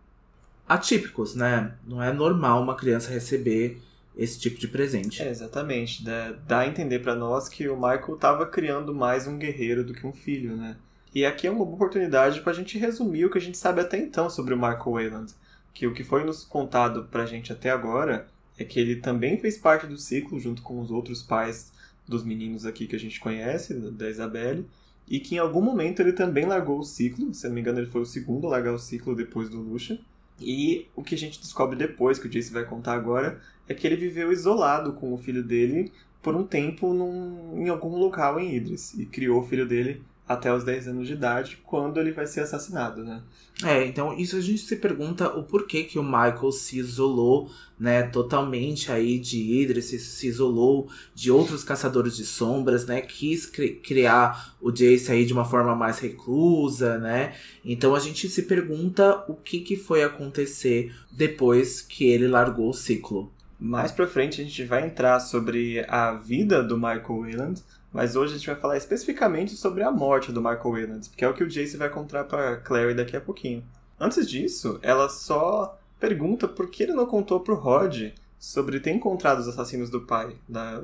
atípicos, 0.68 1.36
né? 1.36 1.74
Não 1.86 2.02
é 2.02 2.14
normal 2.14 2.62
uma 2.62 2.76
criança 2.76 3.10
receber 3.10 3.82
esse 4.20 4.38
tipo 4.38 4.60
de 4.60 4.68
presente. 4.68 5.24
É, 5.24 5.30
exatamente. 5.30 6.04
Dá, 6.04 6.32
dá 6.46 6.60
a 6.60 6.68
entender 6.68 7.00
para 7.00 7.16
nós 7.16 7.48
que 7.48 7.70
o 7.70 7.76
Michael 7.76 8.16
estava 8.16 8.46
criando 8.46 8.94
mais 8.94 9.26
um 9.26 9.38
guerreiro 9.38 9.82
do 9.82 9.94
que 9.94 10.06
um 10.06 10.12
filho, 10.12 10.58
né? 10.58 10.76
E 11.16 11.26
aqui 11.26 11.48
é 11.48 11.50
uma 11.50 11.64
boa 11.64 11.76
oportunidade 11.76 12.42
para 12.42 12.52
a 12.52 12.56
gente 12.56 12.78
resumir 12.78 13.26
o 13.26 13.32
que 13.32 13.38
a 13.38 13.42
gente 13.42 13.58
sabe 13.58 13.80
até 13.80 13.98
então 13.98 14.30
sobre 14.30 14.54
o 14.54 14.58
Michael 14.58 14.92
Wayland. 14.92 15.34
Que 15.74 15.88
o 15.88 15.94
que 15.94 16.04
foi 16.04 16.26
nos 16.26 16.44
contado 16.44 17.06
pra 17.06 17.26
gente 17.26 17.54
até 17.54 17.72
agora 17.72 18.28
é 18.58 18.66
que 18.66 18.78
ele 18.78 18.98
também 18.98 19.40
fez 19.40 19.58
parte 19.58 19.88
do 19.88 19.98
ciclo, 19.98 20.38
junto 20.38 20.62
com 20.62 20.82
os 20.82 20.92
outros 20.92 21.24
pais 21.24 21.72
dos 22.06 22.26
meninos 22.26 22.66
aqui 22.66 22.88
que 22.88 22.96
a 22.98 23.00
gente 23.00 23.22
conhece, 23.22 23.74
da 23.74 24.10
Isabelle, 24.10 24.68
e 25.08 25.22
que 25.22 25.36
em 25.36 25.38
algum 25.38 25.62
momento 25.62 26.02
ele 26.02 26.12
também 26.12 26.46
largou 26.46 26.80
o 26.80 26.84
ciclo, 26.84 27.34
se 27.34 27.48
não 27.48 27.56
me 27.56 27.62
engano 27.62 27.80
ele 27.80 27.90
foi 27.90 28.02
o 28.02 28.06
segundo 28.06 28.48
a 28.48 28.50
largar 28.50 28.74
o 28.74 28.80
ciclo 28.80 29.16
depois 29.16 29.48
do 29.48 29.62
Lucian, 29.62 29.98
e 30.42 30.88
o 30.96 31.04
que 31.04 31.16
a 31.16 31.18
gente 31.18 31.40
descobre 31.40 31.76
depois, 31.76 32.20
que 32.20 32.28
o 32.28 32.30
Jace 32.30 32.52
vai 32.52 32.66
contar 32.66 32.94
agora, 32.94 33.42
é 33.68 33.74
que 33.74 33.86
ele 33.86 33.96
viveu 33.96 34.32
isolado 34.32 34.94
com 34.94 35.14
o 35.14 35.18
filho 35.18 35.44
dele 35.44 35.92
por 36.22 36.36
um 36.36 36.46
tempo 36.46 36.94
num, 36.94 37.66
em 37.66 37.70
algum 37.70 37.96
local 37.98 38.40
em 38.40 38.56
Idris. 38.56 38.94
E 38.94 39.06
criou 39.06 39.42
o 39.42 39.46
filho 39.46 39.68
dele 39.68 40.02
até 40.30 40.54
os 40.54 40.64
10 40.64 40.90
anos 40.90 41.08
de 41.08 41.14
idade, 41.14 41.58
quando 41.66 42.00
ele 42.00 42.12
vai 42.12 42.28
ser 42.28 42.42
assassinado, 42.42 43.04
né? 43.04 43.24
É, 43.64 43.84
então 43.84 44.16
isso 44.16 44.38
a 44.38 44.42
gente 44.42 44.60
se 44.60 44.76
pergunta 44.76 45.28
o 45.36 45.44
porquê 45.44 45.84
que 45.84 45.98
o 45.98 46.04
Michael 46.04 46.52
se 46.52 46.78
isolou, 46.78 47.50
né, 47.80 48.04
totalmente 48.04 48.92
aí 48.92 49.18
de 49.18 49.60
Idris, 49.60 49.86
se, 49.86 50.28
isolou 50.28 50.88
de 51.16 51.32
outros 51.32 51.64
caçadores 51.64 52.16
de 52.16 52.26
sombras, 52.26 52.86
né, 52.86 53.02
quis 53.02 53.48
cri 53.48 53.72
criar 53.72 54.56
o 54.62 54.72
Jace 54.72 55.12
aí 55.12 55.26
de 55.26 55.34
uma 55.34 55.46
forma 55.46 55.76
mais 55.76 55.98
reclusa, 55.98 57.00
né? 57.00 57.34
Então 57.66 57.96
a 57.96 58.00
gente 58.00 58.30
se 58.30 58.44
pergunta 58.44 59.26
o 59.28 59.34
que 59.34 59.62
que 59.62 59.76
foi 59.76 60.04
acontecer 60.04 60.94
depois 61.12 61.82
que 61.82 62.06
ele 62.08 62.28
largou 62.28 62.70
o 62.70 62.74
ciclo. 62.74 63.34
Mais 63.60 63.92
pra 63.92 64.08
frente 64.08 64.40
a 64.40 64.44
gente 64.44 64.64
vai 64.64 64.86
entrar 64.86 65.20
sobre 65.20 65.84
a 65.90 66.14
vida 66.14 66.64
do 66.64 66.78
Michael 66.78 67.22
Wayland, 67.22 67.62
mas 67.92 68.16
hoje 68.16 68.34
a 68.34 68.38
gente 68.38 68.48
vai 68.48 68.56
falar 68.56 68.78
especificamente 68.78 69.56
sobre 69.56 69.84
a 69.84 69.92
morte 69.92 70.32
do 70.32 70.42
Michael 70.42 70.72
Wayland, 70.72 71.10
que 71.10 71.26
é 71.26 71.30
o 71.30 71.34
que 71.34 71.44
o 71.44 71.50
Jace 71.50 71.78
vai 71.78 71.90
contar 71.90 72.24
para 72.26 72.58
Clary 72.58 72.94
daqui 72.94 73.16
a 73.18 73.22
pouquinho. 73.22 73.64
Antes 74.00 74.28
disso, 74.30 74.80
ela 74.82 75.10
só 75.10 75.78
pergunta 76.00 76.48
por 76.48 76.70
que 76.70 76.84
ele 76.84 76.94
não 76.94 77.06
contou 77.06 77.40
pro 77.40 77.56
Rod 77.56 78.12
sobre 78.40 78.80
ter 78.80 78.92
encontrado 78.92 79.40
os 79.40 79.48
assassinos 79.48 79.90
do 79.90 80.02
pai. 80.02 80.36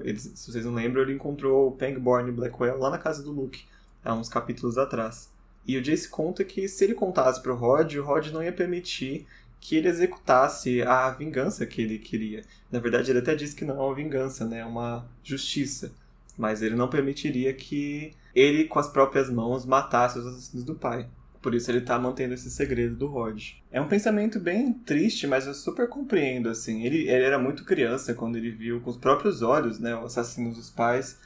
Ele, 0.03 0.19
se 0.19 0.51
vocês 0.51 0.65
não 0.65 0.73
lembram, 0.73 1.03
ele 1.03 1.13
encontrou 1.13 1.69
o 1.69 1.71
Pangborn 1.71 2.29
e 2.29 2.33
Blackwell 2.33 2.77
lá 2.77 2.89
na 2.89 2.97
casa 2.97 3.23
do 3.23 3.31
Luke, 3.31 3.63
há 4.03 4.13
uns 4.13 4.27
capítulos 4.27 4.77
atrás. 4.77 5.29
E 5.65 5.77
o 5.77 5.81
Jace 5.81 6.09
conta 6.09 6.43
que 6.43 6.67
se 6.67 6.83
ele 6.83 6.93
contasse 6.93 7.41
pro 7.41 7.55
Rod, 7.55 7.95
o 7.95 8.03
Rod 8.03 8.27
não 8.27 8.43
ia 8.43 8.51
permitir 8.51 9.25
que 9.59 9.77
ele 9.77 9.87
executasse 9.87 10.81
a 10.81 11.09
vingança 11.09 11.65
que 11.65 11.81
ele 11.81 11.97
queria. 11.97 12.43
Na 12.71 12.79
verdade, 12.79 13.09
ele 13.09 13.19
até 13.19 13.33
disse 13.33 13.55
que 13.55 13.65
não 13.65 13.75
é 13.75 13.83
uma 13.85 13.95
vingança, 13.95 14.45
né? 14.45 14.59
É 14.59 14.65
uma 14.65 15.07
justiça. 15.23 15.91
Mas 16.37 16.61
ele 16.61 16.75
não 16.75 16.87
permitiria 16.87 17.53
que 17.53 18.11
ele, 18.33 18.65
com 18.65 18.79
as 18.79 18.87
próprias 18.87 19.29
mãos, 19.29 19.65
matasse 19.65 20.19
os 20.19 20.25
assassinos 20.25 20.65
do 20.65 20.75
pai. 20.75 21.07
Por 21.41 21.53
isso 21.53 21.69
ele 21.69 21.81
tá 21.81 21.99
mantendo 21.99 22.33
esse 22.33 22.49
segredo 22.49 22.95
do 22.95 23.05
Rod. 23.05 23.51
É 23.71 23.79
um 23.79 23.87
pensamento 23.87 24.39
bem 24.39 24.73
triste, 24.73 25.27
mas 25.27 25.45
eu 25.45 25.53
super 25.53 25.87
compreendo, 25.87 26.49
assim. 26.49 26.83
Ele, 26.83 27.07
ele 27.07 27.23
era 27.23 27.37
muito 27.37 27.63
criança 27.63 28.15
quando 28.15 28.35
ele 28.35 28.49
viu 28.49 28.81
com 28.81 28.89
os 28.89 28.97
próprios 28.97 29.43
olhos, 29.43 29.79
né, 29.79 29.95
o 29.95 30.05
assassino 30.05 30.51
dos 30.51 30.71
pais. 30.71 31.19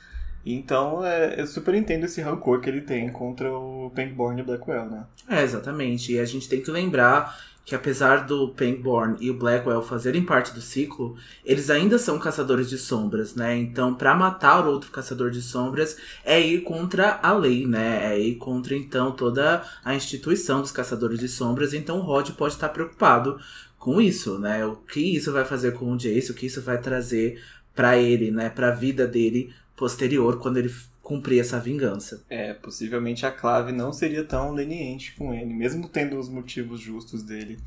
Então, 0.45 1.05
é, 1.05 1.39
eu 1.39 1.47
super 1.47 1.73
entendo 1.73 2.03
esse 2.03 2.21
rancor 2.21 2.59
que 2.59 2.69
ele 2.69 2.81
tem 2.81 3.09
contra 3.09 3.51
o 3.51 3.91
Pangborn 3.95 4.39
e 4.39 4.43
o 4.43 4.45
Blackwell, 4.45 4.89
né? 4.89 5.05
É, 5.27 5.41
exatamente. 5.41 6.13
E 6.13 6.19
a 6.19 6.25
gente 6.25 6.49
tem 6.49 6.61
que 6.61 6.69
lembrar 6.69 7.39
que 7.69 7.75
apesar 7.75 8.25
do 8.25 8.49
Pangborn 8.49 9.15
e 9.19 9.29
o 9.29 9.35
Blackwell 9.35 9.83
fazerem 9.83 10.25
parte 10.25 10.51
do 10.55 10.59
ciclo, 10.59 11.15
eles 11.45 11.69
ainda 11.69 11.99
são 11.99 12.17
caçadores 12.17 12.67
de 12.67 12.79
sombras, 12.79 13.35
né? 13.35 13.55
Então, 13.55 13.93
para 13.93 14.15
matar 14.15 14.65
outro 14.65 14.89
caçador 14.89 15.29
de 15.29 15.39
sombras 15.39 15.95
é 16.25 16.41
ir 16.41 16.61
contra 16.61 17.19
a 17.21 17.31
lei, 17.31 17.67
né? 17.67 18.11
É 18.11 18.19
ir 18.19 18.37
contra 18.37 18.75
então 18.75 19.11
toda 19.11 19.63
a 19.85 19.93
instituição 19.93 20.61
dos 20.61 20.71
caçadores 20.71 21.19
de 21.19 21.27
sombras. 21.27 21.71
Então, 21.75 21.99
o 21.99 22.01
Rod 22.01 22.31
pode 22.31 22.55
estar 22.55 22.69
preocupado 22.69 23.39
com 23.77 24.01
isso, 24.01 24.39
né? 24.39 24.65
O 24.65 24.75
que 24.77 25.15
isso 25.15 25.31
vai 25.31 25.45
fazer 25.45 25.73
com 25.73 25.91
o 25.91 25.95
Jace, 25.95 26.31
o 26.31 26.33
que 26.33 26.47
isso 26.47 26.63
vai 26.63 26.81
trazer 26.81 27.39
para 27.75 27.99
ele, 27.99 28.31
né? 28.31 28.49
Para 28.49 28.69
a 28.69 28.75
vida 28.75 29.05
dele 29.05 29.53
posterior 29.77 30.39
quando 30.39 30.57
ele 30.57 30.73
cumprir 31.09 31.39
essa 31.39 31.59
vingança. 31.59 32.23
É, 32.29 32.53
possivelmente 32.53 33.25
a 33.25 33.31
Clave 33.31 33.71
não 33.71 33.91
seria 33.91 34.23
tão 34.23 34.51
leniente 34.53 35.15
com 35.17 35.33
ele, 35.33 35.51
mesmo 35.51 35.89
tendo 35.89 36.19
os 36.19 36.29
motivos 36.29 36.79
justos 36.79 37.23
dele. 37.23 37.57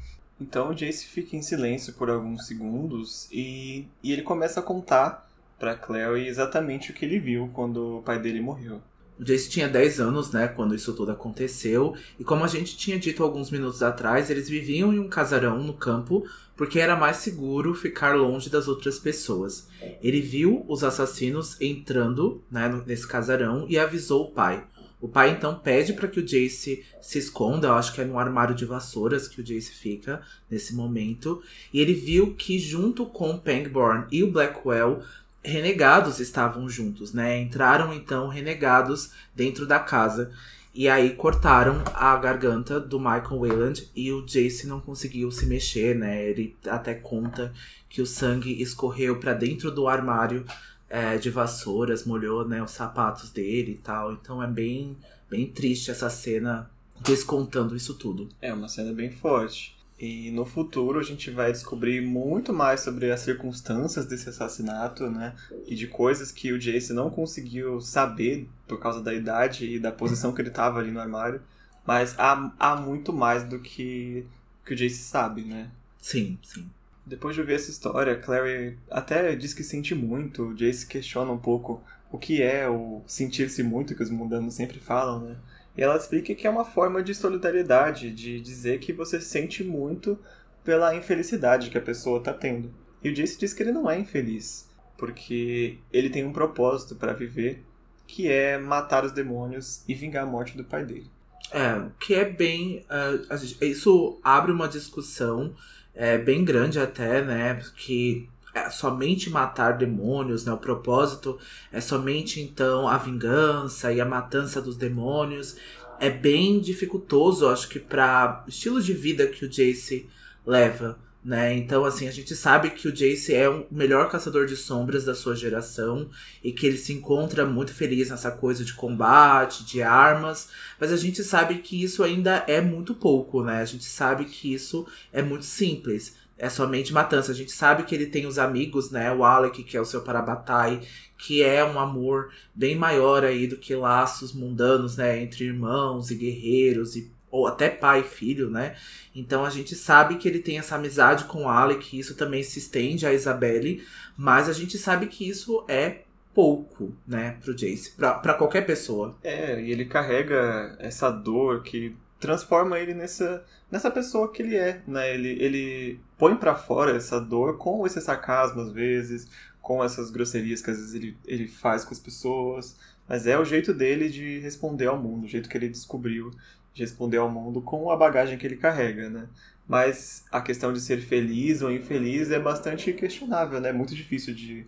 Então 0.40 0.70
o 0.70 0.74
Jace 0.74 1.06
fica 1.06 1.34
em 1.34 1.42
silêncio 1.42 1.92
por 1.94 2.08
alguns 2.08 2.46
segundos 2.46 3.28
e, 3.32 3.84
e 4.00 4.12
ele 4.12 4.22
começa 4.22 4.60
a 4.60 4.62
contar 4.62 5.28
para 5.58 5.74
Clary 5.74 6.28
exatamente 6.28 6.92
o 6.92 6.94
que 6.94 7.04
ele 7.04 7.18
viu 7.18 7.50
quando 7.52 7.98
o 7.98 8.02
pai 8.02 8.20
dele 8.20 8.40
morreu. 8.40 8.80
O 9.18 9.24
Jace 9.24 9.50
tinha 9.50 9.68
10 9.68 9.98
anos, 9.98 10.30
né, 10.30 10.46
quando 10.46 10.72
isso 10.72 10.92
tudo 10.94 11.10
aconteceu, 11.10 11.96
e 12.20 12.24
como 12.24 12.44
a 12.44 12.48
gente 12.48 12.76
tinha 12.76 12.98
dito 12.98 13.24
alguns 13.24 13.50
minutos 13.50 13.82
atrás, 13.82 14.30
eles 14.30 14.48
viviam 14.48 14.92
em 14.92 15.00
um 15.00 15.08
casarão 15.08 15.58
no 15.58 15.74
campo 15.74 16.24
porque 16.62 16.78
era 16.78 16.94
mais 16.94 17.16
seguro 17.16 17.74
ficar 17.74 18.14
longe 18.14 18.48
das 18.48 18.68
outras 18.68 18.96
pessoas. 18.96 19.66
Ele 20.00 20.20
viu 20.20 20.64
os 20.68 20.84
assassinos 20.84 21.60
entrando 21.60 22.40
né, 22.48 22.68
nesse 22.86 23.04
casarão 23.04 23.66
e 23.68 23.76
avisou 23.76 24.26
o 24.26 24.30
pai. 24.30 24.64
O 25.00 25.08
pai 25.08 25.30
então 25.30 25.58
pede 25.58 25.92
para 25.92 26.06
que 26.06 26.20
o 26.20 26.22
Jace 26.22 26.84
se 27.00 27.18
esconda, 27.18 27.66
eu 27.66 27.74
acho 27.74 27.92
que 27.92 28.00
é 28.00 28.04
no 28.04 28.16
armário 28.16 28.54
de 28.54 28.64
vassouras 28.64 29.26
que 29.26 29.40
o 29.40 29.44
Jace 29.44 29.72
fica 29.72 30.22
nesse 30.48 30.72
momento. 30.72 31.42
E 31.72 31.80
ele 31.80 31.94
viu 31.94 32.32
que 32.32 32.60
junto 32.60 33.06
com 33.06 33.36
Pangborn 33.36 34.06
e 34.12 34.22
o 34.22 34.30
Blackwell, 34.30 35.02
renegados 35.42 36.20
estavam 36.20 36.68
juntos, 36.68 37.12
né? 37.12 37.40
Entraram 37.40 37.92
então 37.92 38.28
renegados 38.28 39.10
dentro 39.34 39.66
da 39.66 39.80
casa. 39.80 40.30
E 40.74 40.88
aí 40.88 41.10
cortaram 41.10 41.82
a 41.94 42.16
garganta 42.16 42.80
do 42.80 42.98
Michael 42.98 43.40
Wayland 43.40 43.90
e 43.94 44.10
o 44.10 44.24
Jace 44.24 44.66
não 44.66 44.80
conseguiu 44.80 45.30
se 45.30 45.44
mexer, 45.44 45.94
né? 45.94 46.24
Ele 46.24 46.56
até 46.66 46.94
conta 46.94 47.52
que 47.90 48.00
o 48.00 48.06
sangue 48.06 48.62
escorreu 48.62 49.20
para 49.20 49.34
dentro 49.34 49.70
do 49.70 49.86
armário 49.86 50.46
é, 50.88 51.18
de 51.18 51.28
vassouras, 51.28 52.04
molhou 52.04 52.48
né, 52.48 52.62
os 52.62 52.70
sapatos 52.70 53.30
dele 53.30 53.72
e 53.72 53.78
tal. 53.78 54.12
Então 54.12 54.42
é 54.42 54.46
bem, 54.46 54.96
bem 55.28 55.46
triste 55.46 55.90
essa 55.90 56.08
cena 56.08 56.70
descontando 57.00 57.76
isso 57.76 57.94
tudo. 57.94 58.28
É 58.40 58.52
uma 58.52 58.68
cena 58.68 58.92
bem 58.92 59.10
forte. 59.10 59.76
E 60.02 60.32
no 60.32 60.44
futuro 60.44 60.98
a 60.98 61.02
gente 61.04 61.30
vai 61.30 61.52
descobrir 61.52 62.00
muito 62.00 62.52
mais 62.52 62.80
sobre 62.80 63.12
as 63.12 63.20
circunstâncias 63.20 64.04
desse 64.04 64.28
assassinato, 64.28 65.08
né? 65.08 65.32
E 65.64 65.76
de 65.76 65.86
coisas 65.86 66.32
que 66.32 66.52
o 66.52 66.58
Jace 66.58 66.92
não 66.92 67.08
conseguiu 67.08 67.80
saber 67.80 68.48
por 68.66 68.80
causa 68.80 69.00
da 69.00 69.14
idade 69.14 69.64
e 69.64 69.78
da 69.78 69.92
posição 69.92 70.32
que 70.32 70.42
ele 70.42 70.48
estava 70.48 70.80
ali 70.80 70.90
no 70.90 70.98
armário. 70.98 71.40
Mas 71.86 72.18
há, 72.18 72.52
há 72.58 72.74
muito 72.74 73.12
mais 73.12 73.44
do 73.44 73.60
que, 73.60 74.26
que 74.66 74.74
o 74.74 74.76
Jace 74.76 75.04
sabe, 75.04 75.42
né? 75.42 75.70
Sim, 76.00 76.36
sim. 76.42 76.68
Depois 77.06 77.36
de 77.36 77.40
ouvir 77.40 77.54
essa 77.54 77.70
história, 77.70 78.18
Clary 78.18 78.76
até 78.90 79.36
diz 79.36 79.54
que 79.54 79.62
sente 79.62 79.94
muito. 79.94 80.48
O 80.48 80.54
Jace 80.56 80.84
questiona 80.84 81.30
um 81.30 81.38
pouco 81.38 81.80
o 82.10 82.18
que 82.18 82.42
é 82.42 82.68
o 82.68 83.02
sentir-se 83.06 83.62
muito, 83.62 83.94
que 83.94 84.02
os 84.02 84.10
mundanos 84.10 84.54
sempre 84.54 84.80
falam, 84.80 85.20
né? 85.20 85.36
E 85.76 85.82
ela 85.82 85.96
explica 85.96 86.34
que 86.34 86.46
é 86.46 86.50
uma 86.50 86.64
forma 86.64 87.02
de 87.02 87.14
solidariedade, 87.14 88.10
de 88.10 88.40
dizer 88.40 88.78
que 88.78 88.92
você 88.92 89.20
sente 89.20 89.64
muito 89.64 90.18
pela 90.62 90.94
infelicidade 90.94 91.70
que 91.70 91.78
a 91.78 91.82
pessoa 91.82 92.18
está 92.18 92.32
tendo. 92.32 92.72
E 93.02 93.08
o 93.08 93.14
Jace 93.14 93.38
diz 93.38 93.52
que 93.52 93.62
ele 93.62 93.72
não 93.72 93.90
é 93.90 93.98
infeliz, 93.98 94.68
porque 94.96 95.78
ele 95.92 96.10
tem 96.10 96.24
um 96.24 96.32
propósito 96.32 96.94
para 96.94 97.12
viver 97.12 97.64
que 98.06 98.28
é 98.28 98.58
matar 98.58 99.04
os 99.04 99.12
demônios 99.12 99.82
e 99.88 99.94
vingar 99.94 100.24
a 100.24 100.26
morte 100.26 100.56
do 100.56 100.64
pai 100.64 100.84
dele. 100.84 101.10
É, 101.50 101.82
que 101.98 102.14
é 102.14 102.24
bem. 102.24 102.84
Uh, 102.90 103.64
isso 103.64 104.18
abre 104.22 104.52
uma 104.52 104.68
discussão 104.68 105.54
é, 105.94 106.18
bem 106.18 106.44
grande 106.44 106.78
até, 106.78 107.22
né? 107.22 107.60
Que 107.76 108.28
é 108.54 108.68
somente 108.70 109.30
matar 109.30 109.78
demônios, 109.78 110.44
né? 110.44 110.52
O 110.52 110.58
propósito 110.58 111.38
é 111.70 111.80
somente 111.80 112.40
então 112.40 112.86
a 112.86 112.98
vingança 112.98 113.92
e 113.92 114.00
a 114.00 114.04
matança 114.04 114.60
dos 114.60 114.76
demônios. 114.76 115.56
É 115.98 116.10
bem 116.10 116.60
dificultoso, 116.60 117.48
acho 117.48 117.68
que, 117.68 117.78
para 117.78 118.44
estilo 118.48 118.82
de 118.82 118.92
vida 118.92 119.26
que 119.26 119.44
o 119.44 119.48
Jace 119.48 120.08
leva. 120.44 120.98
Né? 121.24 121.54
Então, 121.56 121.84
assim, 121.84 122.08
a 122.08 122.10
gente 122.10 122.34
sabe 122.34 122.70
que 122.70 122.88
o 122.88 122.92
Jace 122.92 123.32
é 123.32 123.48
o 123.48 123.64
melhor 123.70 124.10
caçador 124.10 124.44
de 124.44 124.56
sombras 124.56 125.04
da 125.04 125.14
sua 125.14 125.36
geração 125.36 126.10
e 126.42 126.50
que 126.50 126.66
ele 126.66 126.76
se 126.76 126.92
encontra 126.92 127.46
muito 127.46 127.72
feliz 127.72 128.10
nessa 128.10 128.32
coisa 128.32 128.64
de 128.64 128.74
combate, 128.74 129.64
de 129.64 129.80
armas, 129.80 130.48
mas 130.80 130.90
a 130.90 130.96
gente 130.96 131.22
sabe 131.22 131.58
que 131.58 131.80
isso 131.80 132.02
ainda 132.02 132.44
é 132.48 132.60
muito 132.60 132.92
pouco, 132.92 133.44
né? 133.44 133.60
A 133.60 133.64
gente 133.64 133.84
sabe 133.84 134.24
que 134.24 134.52
isso 134.52 134.84
é 135.12 135.22
muito 135.22 135.44
simples. 135.44 136.16
É 136.42 136.48
somente 136.48 136.92
matança. 136.92 137.30
A 137.30 137.34
gente 137.36 137.52
sabe 137.52 137.84
que 137.84 137.94
ele 137.94 138.06
tem 138.06 138.26
os 138.26 138.36
amigos, 138.36 138.90
né? 138.90 139.14
O 139.14 139.22
Alec, 139.22 139.62
que 139.62 139.76
é 139.76 139.80
o 139.80 139.84
seu 139.84 140.00
Parabatai, 140.00 140.80
que 141.16 141.40
é 141.40 141.64
um 141.64 141.78
amor 141.78 142.32
bem 142.52 142.74
maior 142.74 143.24
aí 143.24 143.46
do 143.46 143.56
que 143.56 143.76
laços 143.76 144.32
mundanos, 144.32 144.96
né? 144.96 145.22
Entre 145.22 145.44
irmãos 145.44 146.10
e 146.10 146.16
guerreiros 146.16 146.96
e 146.96 147.08
ou 147.30 147.46
até 147.46 147.70
pai 147.70 148.00
e 148.00 148.02
filho, 148.02 148.50
né? 148.50 148.74
Então 149.14 149.44
a 149.44 149.50
gente 149.50 149.76
sabe 149.76 150.16
que 150.16 150.26
ele 150.26 150.40
tem 150.40 150.58
essa 150.58 150.74
amizade 150.74 151.26
com 151.26 151.44
o 151.44 151.48
Alec, 151.48 151.96
isso 151.96 152.16
também 152.16 152.42
se 152.42 152.58
estende 152.58 153.06
a 153.06 153.14
Isabelle, 153.14 153.82
mas 154.16 154.48
a 154.48 154.52
gente 154.52 154.76
sabe 154.76 155.06
que 155.06 155.26
isso 155.26 155.64
é 155.68 156.02
pouco, 156.34 156.92
né, 157.06 157.36
pro 157.40 157.54
Jace, 157.54 157.92
pra, 157.92 158.14
pra 158.14 158.34
qualquer 158.34 158.66
pessoa. 158.66 159.16
É, 159.22 159.60
e 159.62 159.70
ele 159.70 159.84
carrega 159.84 160.76
essa 160.78 161.08
dor 161.10 161.62
que 161.62 161.94
transforma 162.22 162.78
ele 162.78 162.94
nessa, 162.94 163.44
nessa 163.70 163.90
pessoa 163.90 164.32
que 164.32 164.40
ele 164.40 164.56
é, 164.56 164.80
né? 164.86 165.12
Ele, 165.12 165.28
ele 165.42 166.00
põe 166.16 166.36
para 166.36 166.54
fora 166.54 166.96
essa 166.96 167.20
dor 167.20 167.58
com 167.58 167.84
esse 167.84 168.00
sarcasmo 168.00 168.62
às 168.62 168.70
vezes, 168.70 169.28
com 169.60 169.82
essas 169.82 170.10
grosserias 170.10 170.62
que 170.62 170.70
às 170.70 170.78
vezes 170.78 170.94
ele, 170.94 171.18
ele 171.26 171.48
faz 171.48 171.84
com 171.84 171.92
as 171.92 171.98
pessoas, 171.98 172.78
mas 173.08 173.26
é 173.26 173.36
o 173.36 173.44
jeito 173.44 173.74
dele 173.74 174.08
de 174.08 174.38
responder 174.38 174.86
ao 174.86 174.96
mundo, 174.96 175.24
o 175.24 175.28
jeito 175.28 175.48
que 175.48 175.56
ele 175.58 175.68
descobriu 175.68 176.30
de 176.72 176.82
responder 176.82 177.18
ao 177.18 177.28
mundo 177.28 177.60
com 177.60 177.90
a 177.90 177.96
bagagem 177.96 178.38
que 178.38 178.46
ele 178.46 178.56
carrega, 178.56 179.10
né? 179.10 179.28
Mas 179.66 180.24
a 180.30 180.40
questão 180.40 180.72
de 180.72 180.80
ser 180.80 181.00
feliz 181.00 181.60
ou 181.60 181.72
infeliz 181.72 182.30
é 182.30 182.38
bastante 182.38 182.92
questionável, 182.92 183.60
né? 183.60 183.72
Muito 183.72 183.94
difícil 183.94 184.32
de, 184.32 184.64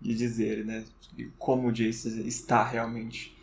de 0.00 0.14
dizer, 0.14 0.64
né? 0.64 0.84
Como 1.38 1.68
o 1.68 1.72
Jace 1.72 2.26
está 2.26 2.64
realmente. 2.64 3.35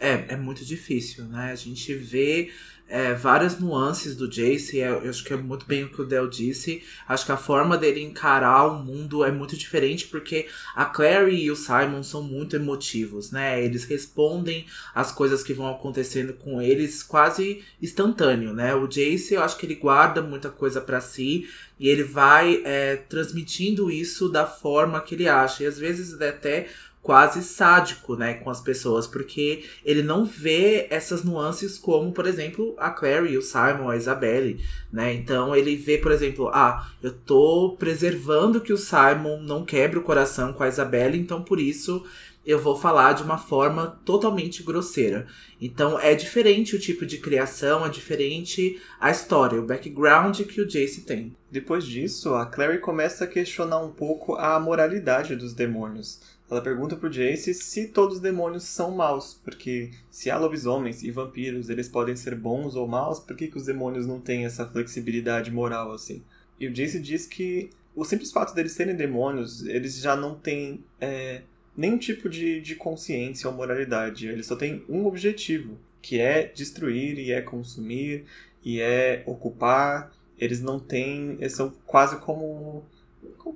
É, 0.00 0.32
é 0.32 0.36
muito 0.36 0.64
difícil, 0.64 1.24
né? 1.26 1.52
A 1.52 1.54
gente 1.54 1.94
vê 1.94 2.50
é, 2.90 3.14
várias 3.14 3.58
nuances 3.58 4.16
do 4.16 4.28
Jace. 4.28 4.80
É, 4.80 4.88
eu 4.88 5.08
acho 5.08 5.22
que 5.22 5.32
é 5.32 5.36
muito 5.36 5.64
bem 5.64 5.84
o 5.84 5.90
que 5.90 6.02
o 6.02 6.04
Del 6.04 6.28
disse. 6.28 6.82
Acho 7.06 7.24
que 7.24 7.32
a 7.32 7.36
forma 7.36 7.78
dele 7.78 8.02
encarar 8.02 8.66
o 8.66 8.82
mundo 8.82 9.24
é 9.24 9.30
muito 9.30 9.56
diferente 9.56 10.08
porque 10.08 10.48
a 10.74 10.84
Clary 10.84 11.44
e 11.44 11.50
o 11.50 11.56
Simon 11.56 12.02
são 12.02 12.22
muito 12.22 12.56
emotivos, 12.56 13.30
né? 13.30 13.64
Eles 13.64 13.84
respondem 13.84 14.66
as 14.92 15.12
coisas 15.12 15.42
que 15.42 15.54
vão 15.54 15.70
acontecendo 15.70 16.32
com 16.32 16.60
eles 16.60 17.02
quase 17.02 17.62
instantâneo, 17.80 18.52
né? 18.52 18.74
O 18.74 18.88
Jace, 18.88 19.34
eu 19.34 19.42
acho 19.42 19.56
que 19.56 19.66
ele 19.66 19.76
guarda 19.76 20.20
muita 20.20 20.50
coisa 20.50 20.80
para 20.80 21.00
si 21.00 21.48
e 21.78 21.88
ele 21.88 22.02
vai 22.02 22.60
é, 22.64 22.96
transmitindo 22.96 23.90
isso 23.90 24.28
da 24.28 24.46
forma 24.46 25.00
que 25.00 25.14
ele 25.14 25.28
acha. 25.28 25.62
E 25.62 25.66
às 25.66 25.78
vezes 25.78 26.20
até 26.20 26.68
quase 27.02 27.42
sádico, 27.42 28.14
né, 28.14 28.34
com 28.34 28.50
as 28.50 28.60
pessoas, 28.60 29.06
porque 29.06 29.64
ele 29.84 30.02
não 30.02 30.24
vê 30.24 30.86
essas 30.90 31.24
nuances 31.24 31.78
como, 31.78 32.12
por 32.12 32.26
exemplo, 32.26 32.74
a 32.78 32.90
Clary, 32.90 33.38
o 33.38 33.42
Simon, 33.42 33.88
a 33.88 33.96
Isabelle, 33.96 34.62
né? 34.92 35.14
Então 35.14 35.56
ele 35.56 35.76
vê, 35.76 35.96
por 35.96 36.12
exemplo, 36.12 36.48
ah, 36.48 36.90
eu 37.02 37.12
tô 37.12 37.74
preservando 37.78 38.60
que 38.60 38.72
o 38.72 38.78
Simon 38.78 39.40
não 39.42 39.64
quebre 39.64 39.98
o 39.98 40.02
coração 40.02 40.52
com 40.52 40.62
a 40.62 40.68
Isabelle, 40.68 41.18
então 41.18 41.42
por 41.42 41.58
isso 41.58 42.04
eu 42.44 42.58
vou 42.58 42.76
falar 42.76 43.12
de 43.12 43.22
uma 43.22 43.38
forma 43.38 44.00
totalmente 44.04 44.62
grosseira. 44.62 45.26
Então 45.60 45.98
é 45.98 46.14
diferente 46.14 46.74
o 46.74 46.80
tipo 46.80 47.04
de 47.04 47.18
criação, 47.18 47.84
é 47.84 47.88
diferente 47.88 48.80
a 48.98 49.10
história, 49.10 49.60
o 49.60 49.66
background 49.66 50.40
que 50.42 50.60
o 50.60 50.66
Jace 50.66 51.02
tem. 51.02 51.36
Depois 51.50 51.84
disso, 51.84 52.34
a 52.34 52.46
Clary 52.46 52.78
começa 52.78 53.24
a 53.24 53.26
questionar 53.26 53.78
um 53.80 53.90
pouco 53.90 54.36
a 54.36 54.58
moralidade 54.58 55.36
dos 55.36 55.52
demônios. 55.52 56.20
Ela 56.50 56.60
pergunta 56.60 56.96
pro 56.96 57.10
Jace 57.10 57.54
se 57.54 57.86
todos 57.86 58.16
os 58.16 58.20
demônios 58.20 58.64
são 58.64 58.90
maus, 58.90 59.40
porque 59.44 59.90
se 60.10 60.30
há 60.30 60.36
lobisomens 60.36 61.02
e 61.04 61.10
vampiros, 61.10 61.70
eles 61.70 61.88
podem 61.88 62.16
ser 62.16 62.34
bons 62.34 62.74
ou 62.74 62.88
maus, 62.88 63.20
por 63.20 63.36
que, 63.36 63.46
que 63.46 63.56
os 63.56 63.66
demônios 63.66 64.06
não 64.06 64.20
têm 64.20 64.44
essa 64.44 64.66
flexibilidade 64.66 65.50
moral 65.50 65.92
assim? 65.92 66.22
E 66.58 66.66
o 66.66 66.72
Jace 66.72 66.98
diz 66.98 67.24
que 67.24 67.70
o 67.94 68.04
simples 68.04 68.32
fato 68.32 68.54
deles 68.54 68.72
serem 68.72 68.96
demônios, 68.96 69.64
eles 69.64 69.96
já 70.00 70.16
não 70.16 70.34
têm 70.34 70.82
é, 71.00 71.42
nenhum 71.76 71.98
tipo 71.98 72.28
de, 72.28 72.60
de 72.60 72.74
consciência 72.74 73.48
ou 73.48 73.54
moralidade. 73.54 74.26
Eles 74.26 74.46
só 74.46 74.56
têm 74.56 74.84
um 74.88 75.06
objetivo, 75.06 75.78
que 76.02 76.20
é 76.20 76.46
destruir 76.46 77.18
e 77.18 77.32
é 77.32 77.40
consumir 77.40 78.24
e 78.64 78.80
é 78.80 79.22
ocupar. 79.26 80.12
Eles 80.38 80.60
não 80.60 80.78
têm. 80.78 81.36
Eles 81.38 81.52
são 81.52 81.72
quase 81.86 82.16
como 82.18 82.84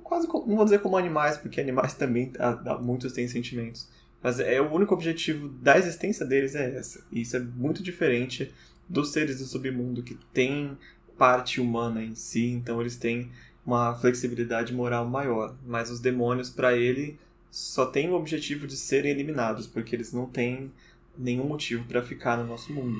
quase, 0.03 0.27
não 0.27 0.55
vou 0.55 0.63
dizer 0.63 0.79
como 0.79 0.97
animais, 0.97 1.37
porque 1.37 1.59
animais 1.59 1.93
também, 1.95 2.31
muitos 2.81 3.13
têm 3.13 3.27
sentimentos. 3.27 3.89
Mas 4.21 4.39
é 4.39 4.59
o 4.59 4.71
único 4.71 4.93
objetivo 4.93 5.49
da 5.49 5.77
existência 5.77 6.25
deles 6.25 6.55
é 6.55 6.77
essa. 6.77 7.05
E 7.11 7.21
isso 7.21 7.37
é 7.37 7.39
muito 7.39 7.83
diferente 7.83 8.51
dos 8.89 9.11
seres 9.11 9.39
do 9.39 9.45
submundo 9.45 10.03
que 10.03 10.15
têm 10.33 10.77
parte 11.17 11.61
humana 11.61 12.03
em 12.03 12.15
si, 12.15 12.47
então 12.47 12.81
eles 12.81 12.97
têm 12.97 13.31
uma 13.65 13.95
flexibilidade 13.95 14.73
moral 14.73 15.07
maior. 15.07 15.55
Mas 15.65 15.89
os 15.89 15.99
demônios, 15.99 16.49
para 16.49 16.75
ele, 16.75 17.19
só 17.51 17.85
têm 17.85 18.09
o 18.09 18.15
objetivo 18.15 18.67
de 18.67 18.75
serem 18.75 19.11
eliminados, 19.11 19.67
porque 19.67 19.95
eles 19.95 20.11
não 20.11 20.25
têm 20.25 20.71
nenhum 21.17 21.47
motivo 21.47 21.85
para 21.85 22.01
ficar 22.01 22.37
no 22.37 22.45
nosso 22.45 22.73
mundo. 22.73 22.99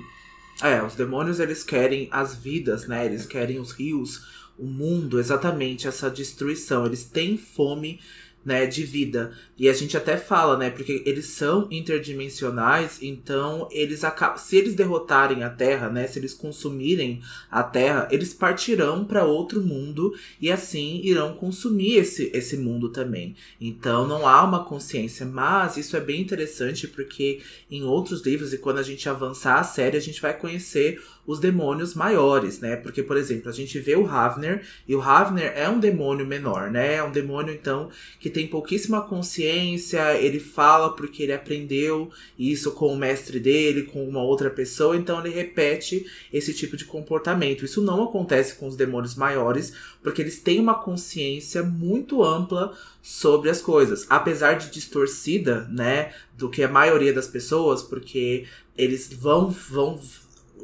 É, 0.61 0.81
os 0.81 0.95
demônios 0.95 1.39
eles 1.39 1.63
querem 1.63 2.07
as 2.11 2.35
vidas, 2.35 2.87
né? 2.87 3.05
Eles 3.05 3.25
querem 3.25 3.59
os 3.59 3.71
rios, 3.71 4.44
o 4.57 4.65
mundo, 4.65 5.19
exatamente 5.19 5.87
essa 5.87 6.09
destruição. 6.09 6.85
Eles 6.85 7.03
têm 7.05 7.37
fome 7.37 7.99
né, 8.45 8.67
de 8.67 8.83
vida. 8.83 9.31
E 9.57 9.67
a 9.67 9.73
gente 9.73 9.97
até 9.97 10.17
fala, 10.17 10.55
né, 10.55 10.69
porque 10.69 11.01
eles 11.05 11.25
são 11.25 11.67
interdimensionais, 11.71 12.99
então 13.01 13.67
eles 13.71 14.03
acabam, 14.03 14.37
se 14.37 14.55
eles 14.55 14.75
derrotarem 14.75 15.43
a 15.43 15.49
Terra, 15.49 15.89
né, 15.89 16.05
se 16.05 16.19
eles 16.19 16.33
consumirem 16.33 17.21
a 17.49 17.63
Terra, 17.63 18.07
eles 18.11 18.33
partirão 18.33 19.03
para 19.03 19.25
outro 19.25 19.61
mundo 19.61 20.13
e 20.39 20.51
assim 20.51 21.01
irão 21.03 21.33
consumir 21.33 21.95
esse, 21.95 22.29
esse 22.33 22.55
mundo 22.55 22.89
também. 22.89 23.35
Então 23.59 24.07
não 24.07 24.27
há 24.27 24.43
uma 24.43 24.63
consciência, 24.63 25.25
mas 25.25 25.77
isso 25.77 25.97
é 25.97 26.01
bem 26.01 26.21
interessante 26.21 26.87
porque 26.87 27.41
em 27.71 27.83
outros 27.83 28.21
livros 28.23 28.53
e 28.53 28.59
quando 28.59 28.77
a 28.77 28.83
gente 28.83 29.09
avançar 29.09 29.59
a 29.59 29.63
série, 29.63 29.97
a 29.97 30.01
gente 30.01 30.21
vai 30.21 30.37
conhecer 30.37 31.01
os 31.25 31.39
demônios 31.39 31.95
maiores, 31.95 32.59
né? 32.59 32.75
Porque, 32.75 33.01
por 33.01 33.17
exemplo, 33.17 33.49
a 33.49 33.53
gente 33.53 33.79
vê 33.79 33.95
o 33.95 34.03
Ravner, 34.03 34.63
e 34.87 34.95
o 34.95 34.99
Ravner 34.99 35.53
é 35.55 35.67
um 35.67 35.79
demônio 35.79 36.25
menor, 36.25 36.69
né? 36.69 36.95
É 36.95 37.03
um 37.03 37.11
demônio, 37.11 37.53
então, 37.53 37.89
que 38.19 38.29
tem 38.29 38.47
pouquíssima 38.47 39.01
consciência, 39.01 40.15
ele 40.17 40.39
fala 40.39 40.95
porque 40.95 41.23
ele 41.23 41.33
aprendeu 41.33 42.11
isso 42.37 42.71
com 42.71 42.93
o 42.93 42.97
mestre 42.97 43.39
dele, 43.39 43.83
com 43.83 44.07
uma 44.07 44.21
outra 44.21 44.49
pessoa, 44.49 44.95
então 44.95 45.19
ele 45.19 45.33
repete 45.33 46.05
esse 46.31 46.53
tipo 46.53 46.77
de 46.77 46.85
comportamento. 46.85 47.65
Isso 47.65 47.81
não 47.81 48.03
acontece 48.03 48.55
com 48.55 48.67
os 48.67 48.75
demônios 48.75 49.15
maiores, 49.15 49.73
porque 50.03 50.21
eles 50.21 50.39
têm 50.39 50.59
uma 50.59 50.75
consciência 50.75 51.63
muito 51.63 52.23
ampla 52.23 52.75
sobre 53.01 53.49
as 53.49 53.61
coisas, 53.61 54.05
apesar 54.09 54.53
de 54.53 54.71
distorcida, 54.71 55.67
né, 55.71 56.11
do 56.37 56.49
que 56.49 56.63
a 56.63 56.67
maioria 56.67 57.13
das 57.13 57.27
pessoas, 57.27 57.83
porque 57.83 58.45
eles 58.77 59.11
vão 59.13 59.49
vão 59.49 59.99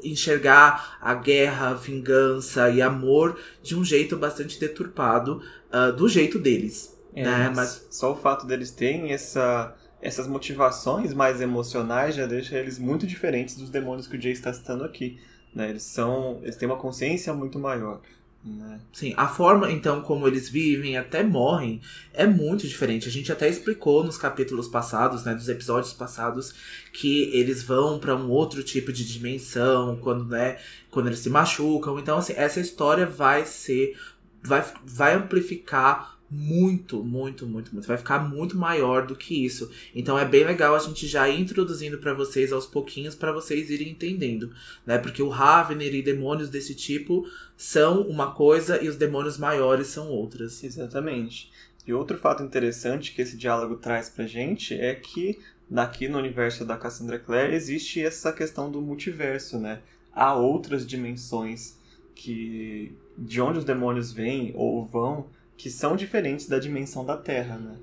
enxergar 0.04 0.98
a 1.02 1.14
guerra, 1.14 1.70
a 1.70 1.74
vingança 1.74 2.70
e 2.70 2.82
amor 2.82 3.40
de 3.62 3.76
um 3.76 3.84
jeito 3.84 4.18
bastante 4.18 4.60
deturpado, 4.60 5.42
uh, 5.72 5.92
do 5.94 6.08
jeito 6.08 6.40
deles. 6.40 6.98
É, 7.14 7.24
né? 7.24 7.54
Mas 7.56 7.88
só 7.90 8.14
o 8.14 8.16
fato 8.16 8.46
deles 8.46 8.72
terem 8.72 9.12
essa, 9.12 9.76
essas 10.02 10.28
motivações 10.28 11.14
mais 11.14 11.42
emocionais 11.42 12.16
já 12.16 12.26
deixa 12.26 12.58
eles 12.58 12.80
muito 12.80 13.06
diferentes 13.06 13.56
dos 13.56 13.70
demônios 13.70 14.08
que 14.08 14.18
o 14.18 14.22
Jay 14.22 14.32
está 14.32 14.54
citando 14.54 14.84
aqui. 14.84 15.20
Né? 15.54 15.70
Eles 15.70 15.84
são, 15.84 16.40
eles 16.42 16.56
têm 16.56 16.68
uma 16.68 16.78
consciência 16.78 17.34
muito 17.34 17.60
maior. 17.60 18.02
Né? 18.44 18.80
Sim, 18.92 19.14
a 19.18 19.28
forma 19.28 19.72
então 19.72 20.02
como 20.02 20.28
eles 20.28 20.50
vivem, 20.50 20.98
até 20.98 21.24
morrem, 21.24 21.80
é 22.12 22.26
muito 22.26 22.68
diferente. 22.68 23.08
A 23.08 23.12
gente 23.12 23.32
até 23.32 23.48
explicou 23.48 24.04
nos 24.04 24.18
capítulos 24.18 24.68
passados, 24.68 25.24
né, 25.24 25.36
dos 25.36 25.48
episódios 25.48 25.94
passados, 25.94 26.54
que 26.92 27.30
eles 27.34 27.62
vão 27.62 28.00
para 28.00 28.16
um 28.16 28.30
outro 28.30 28.64
tipo 28.64 28.92
de 28.92 29.06
dimensão 29.06 29.96
quando, 29.98 30.26
né, 30.26 30.58
quando 30.90 31.08
eles 31.08 31.20
se 31.20 31.30
machucam. 31.30 32.00
Então, 32.00 32.18
assim, 32.18 32.34
essa 32.36 32.60
história 32.60 33.06
vai 33.06 33.46
ser 33.46 33.96
vai, 34.44 34.64
vai 34.84 35.14
amplificar 35.14 36.20
muito, 36.32 37.04
muito, 37.04 37.46
muito, 37.46 37.74
muito. 37.74 37.86
Vai 37.86 37.98
ficar 37.98 38.20
muito 38.20 38.58
maior 38.58 39.06
do 39.06 39.18
que 39.18 39.46
isso. 39.46 39.70
Então 39.94 40.18
é 40.18 40.24
bem 40.24 40.46
legal 40.46 40.74
a 40.74 40.80
gente 40.80 41.06
já 41.06 41.28
ir 41.28 41.42
introduzindo 41.42 41.98
para 41.98 42.14
vocês 42.14 42.54
aos 42.54 42.66
pouquinhos 42.66 43.14
para 43.14 43.34
vocês 43.34 43.70
irem 43.70 43.90
entendendo, 43.90 44.50
né? 44.86 44.98
Porque 44.98 45.22
o 45.22 45.28
Ravener 45.28 45.94
e 45.94 46.02
demônios 46.02 46.50
desse 46.50 46.74
tipo 46.74 47.28
são 47.58 48.04
uma 48.04 48.32
coisa 48.32 48.82
e 48.82 48.88
os 48.88 48.96
demônios 48.96 49.38
maiores 49.38 49.88
são 49.88 50.08
outras. 50.08 50.64
Exatamente. 50.64 51.52
E 51.86 51.92
outro 51.92 52.18
fato 52.18 52.42
interessante 52.42 53.14
que 53.14 53.22
esse 53.22 53.36
diálogo 53.36 53.76
traz 53.76 54.08
pra 54.08 54.26
gente 54.26 54.74
é 54.74 54.96
que 54.96 55.38
daqui 55.70 56.08
no 56.08 56.18
universo 56.18 56.64
da 56.64 56.78
Cassandra 56.78 57.20
Clare 57.20 57.54
existe 57.54 58.02
essa 58.02 58.32
questão 58.32 58.72
do 58.72 58.82
multiverso, 58.82 59.60
né? 59.60 59.82
Há 60.14 60.34
outras 60.34 60.88
dimensões 60.88 61.78
que 62.16 62.96
de 63.18 63.42
onde 63.42 63.60
os 63.60 63.66
demônios 63.66 64.14
vêm 64.14 64.54
ou 64.56 64.86
vão 64.86 65.28
que 65.62 65.70
são 65.70 65.96
diferentes 65.96 66.48
da 66.48 66.58
dimensão 66.58 67.06
da 67.06 67.16
Terra, 67.16 67.56
né? 67.56 67.76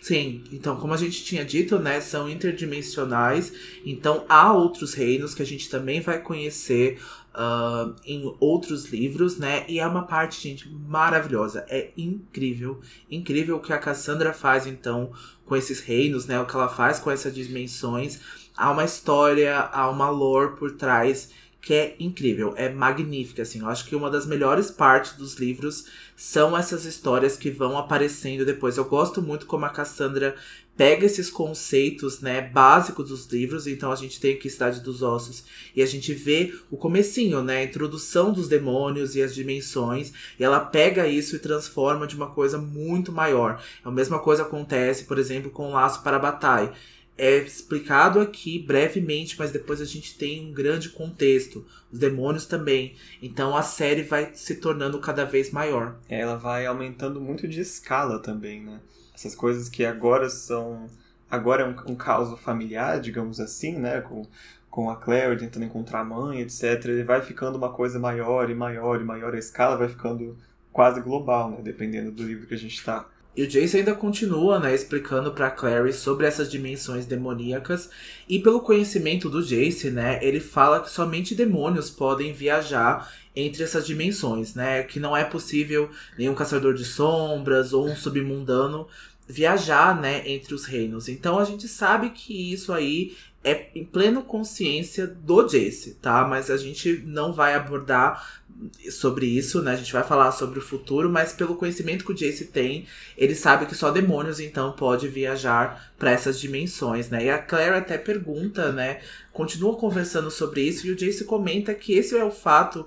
Sim, 0.00 0.42
então, 0.50 0.76
como 0.76 0.94
a 0.94 0.96
gente 0.96 1.22
tinha 1.22 1.44
dito, 1.44 1.78
né, 1.78 2.00
são 2.00 2.30
interdimensionais, 2.30 3.52
então 3.84 4.24
há 4.28 4.52
outros 4.52 4.94
reinos 4.94 5.34
que 5.34 5.42
a 5.42 5.46
gente 5.46 5.68
também 5.68 6.00
vai 6.00 6.18
conhecer 6.18 6.98
uh, 7.34 7.94
em 8.06 8.34
outros 8.40 8.86
livros, 8.86 9.36
né, 9.36 9.66
e 9.68 9.80
é 9.80 9.86
uma 9.86 10.06
parte, 10.06 10.40
gente, 10.40 10.66
maravilhosa, 10.70 11.66
é 11.68 11.90
incrível, 11.96 12.80
incrível 13.10 13.56
o 13.56 13.60
que 13.60 13.72
a 13.72 13.78
Cassandra 13.78 14.32
faz, 14.32 14.66
então, 14.66 15.10
com 15.44 15.56
esses 15.56 15.80
reinos, 15.80 16.24
né, 16.26 16.40
o 16.40 16.46
que 16.46 16.54
ela 16.54 16.68
faz 16.68 16.98
com 17.00 17.10
essas 17.10 17.34
dimensões, 17.34 18.20
há 18.56 18.70
uma 18.70 18.84
história, 18.84 19.58
há 19.58 19.90
uma 19.90 20.08
lore 20.08 20.56
por 20.56 20.72
trás 20.72 21.30
que 21.66 21.74
é 21.74 21.96
incrível, 21.98 22.54
é 22.56 22.68
magnífica, 22.68 23.42
assim. 23.42 23.58
Eu 23.58 23.68
acho 23.68 23.86
que 23.86 23.96
uma 23.96 24.08
das 24.08 24.24
melhores 24.24 24.70
partes 24.70 25.14
dos 25.14 25.34
livros 25.34 25.86
são 26.14 26.56
essas 26.56 26.84
histórias 26.84 27.36
que 27.36 27.50
vão 27.50 27.76
aparecendo 27.76 28.46
depois. 28.46 28.76
Eu 28.76 28.84
gosto 28.84 29.20
muito 29.20 29.46
como 29.46 29.64
a 29.64 29.70
Cassandra 29.70 30.36
pega 30.76 31.04
esses 31.04 31.28
conceitos, 31.28 32.20
né, 32.20 32.40
básicos 32.40 33.08
dos 33.08 33.26
livros. 33.26 33.66
Então 33.66 33.90
a 33.90 33.96
gente 33.96 34.20
tem 34.20 34.34
aqui 34.34 34.48
Cidade 34.48 34.80
dos 34.80 35.02
Ossos 35.02 35.42
e 35.74 35.82
a 35.82 35.86
gente 35.86 36.14
vê 36.14 36.54
o 36.70 36.76
comecinho, 36.76 37.42
né, 37.42 37.56
a 37.56 37.64
introdução 37.64 38.32
dos 38.32 38.46
demônios 38.46 39.16
e 39.16 39.22
as 39.22 39.34
dimensões. 39.34 40.12
E 40.38 40.44
ela 40.44 40.60
pega 40.60 41.08
isso 41.08 41.34
e 41.34 41.40
transforma 41.40 42.06
de 42.06 42.14
uma 42.14 42.30
coisa 42.30 42.58
muito 42.58 43.10
maior. 43.10 43.60
A 43.84 43.90
mesma 43.90 44.20
coisa 44.20 44.44
acontece, 44.44 45.02
por 45.02 45.18
exemplo, 45.18 45.50
com 45.50 45.70
o 45.70 45.72
Laço 45.72 46.00
para 46.04 46.14
a 46.16 46.20
Batalha 46.20 46.72
é 47.18 47.38
explicado 47.38 48.20
aqui 48.20 48.58
brevemente, 48.58 49.38
mas 49.38 49.50
depois 49.50 49.80
a 49.80 49.84
gente 49.84 50.16
tem 50.18 50.46
um 50.46 50.52
grande 50.52 50.90
contexto. 50.90 51.64
Os 51.90 51.98
demônios 51.98 52.46
também. 52.46 52.94
Então 53.22 53.56
a 53.56 53.62
série 53.62 54.02
vai 54.02 54.34
se 54.34 54.56
tornando 54.56 54.98
cada 54.98 55.24
vez 55.24 55.50
maior. 55.50 55.96
É, 56.08 56.20
ela 56.20 56.36
vai 56.36 56.66
aumentando 56.66 57.20
muito 57.20 57.48
de 57.48 57.60
escala 57.60 58.18
também, 58.18 58.62
né? 58.62 58.80
Essas 59.14 59.34
coisas 59.34 59.68
que 59.68 59.84
agora 59.84 60.28
são. 60.28 60.86
Agora 61.30 61.62
é 61.62 61.66
um, 61.66 61.92
um 61.92 61.96
caos 61.96 62.38
familiar, 62.40 63.00
digamos 63.00 63.40
assim, 63.40 63.78
né? 63.78 64.02
Com, 64.02 64.26
com 64.68 64.90
a 64.90 64.96
Claire 64.96 65.38
tentando 65.38 65.64
encontrar 65.64 66.00
a 66.00 66.04
mãe, 66.04 66.40
etc. 66.42 66.84
Ele 66.84 67.02
vai 67.04 67.22
ficando 67.22 67.56
uma 67.56 67.72
coisa 67.72 67.98
maior 67.98 68.50
e 68.50 68.54
maior 68.54 69.00
e 69.00 69.04
maior. 69.04 69.34
A 69.34 69.38
escala 69.38 69.76
vai 69.76 69.88
ficando 69.88 70.36
quase 70.70 71.00
global, 71.00 71.50
né? 71.50 71.58
Dependendo 71.62 72.12
do 72.12 72.22
livro 72.22 72.46
que 72.46 72.54
a 72.54 72.58
gente 72.58 72.74
está. 72.74 73.08
E 73.36 73.42
o 73.42 73.46
Jace 73.46 73.76
ainda 73.76 73.94
continua, 73.94 74.58
né, 74.58 74.74
explicando 74.74 75.30
para 75.30 75.50
Clary 75.50 75.92
sobre 75.92 76.26
essas 76.26 76.50
dimensões 76.50 77.04
demoníacas. 77.04 77.90
E 78.26 78.38
pelo 78.38 78.60
conhecimento 78.60 79.28
do 79.28 79.42
Jace, 79.42 79.90
né, 79.90 80.18
ele 80.22 80.40
fala 80.40 80.80
que 80.80 80.90
somente 80.90 81.34
demônios 81.34 81.90
podem 81.90 82.32
viajar 82.32 83.12
entre 83.36 83.62
essas 83.62 83.86
dimensões, 83.86 84.54
né? 84.54 84.82
Que 84.82 84.98
não 84.98 85.14
é 85.14 85.22
possível 85.22 85.90
nenhum 86.18 86.34
caçador 86.34 86.72
de 86.72 86.86
sombras 86.86 87.74
ou 87.74 87.86
um 87.86 87.94
submundano 87.94 88.88
viajar, 89.28 90.00
né, 90.00 90.22
entre 90.26 90.54
os 90.54 90.64
reinos. 90.64 91.08
Então 91.08 91.38
a 91.38 91.44
gente 91.44 91.68
sabe 91.68 92.10
que 92.10 92.52
isso 92.52 92.72
aí 92.72 93.16
é 93.46 93.68
em 93.76 93.84
plena 93.84 94.20
consciência 94.22 95.06
do 95.06 95.46
Jace, 95.46 95.94
tá? 96.02 96.26
Mas 96.26 96.50
a 96.50 96.56
gente 96.56 97.04
não 97.06 97.32
vai 97.32 97.54
abordar 97.54 98.42
sobre 98.90 99.26
isso, 99.26 99.62
né? 99.62 99.72
A 99.72 99.76
gente 99.76 99.92
vai 99.92 100.02
falar 100.02 100.32
sobre 100.32 100.58
o 100.58 100.62
futuro, 100.62 101.08
mas 101.08 101.32
pelo 101.32 101.54
conhecimento 101.54 102.04
que 102.04 102.10
o 102.10 102.14
Jace 102.14 102.46
tem, 102.46 102.86
ele 103.16 103.36
sabe 103.36 103.66
que 103.66 103.74
só 103.74 103.92
demônios 103.92 104.40
então 104.40 104.72
pode 104.72 105.06
viajar 105.06 105.92
para 105.96 106.10
essas 106.10 106.40
dimensões, 106.40 107.08
né? 107.08 107.26
E 107.26 107.30
a 107.30 107.38
Claire 107.38 107.76
até 107.76 107.96
pergunta, 107.96 108.72
né? 108.72 109.00
Continua 109.32 109.76
conversando 109.76 110.30
sobre 110.30 110.62
isso 110.62 110.84
e 110.84 110.90
o 110.90 110.96
Jace 110.96 111.24
comenta 111.24 111.72
que 111.72 111.92
esse 111.92 112.16
é 112.16 112.24
o 112.24 112.32
fato 112.32 112.84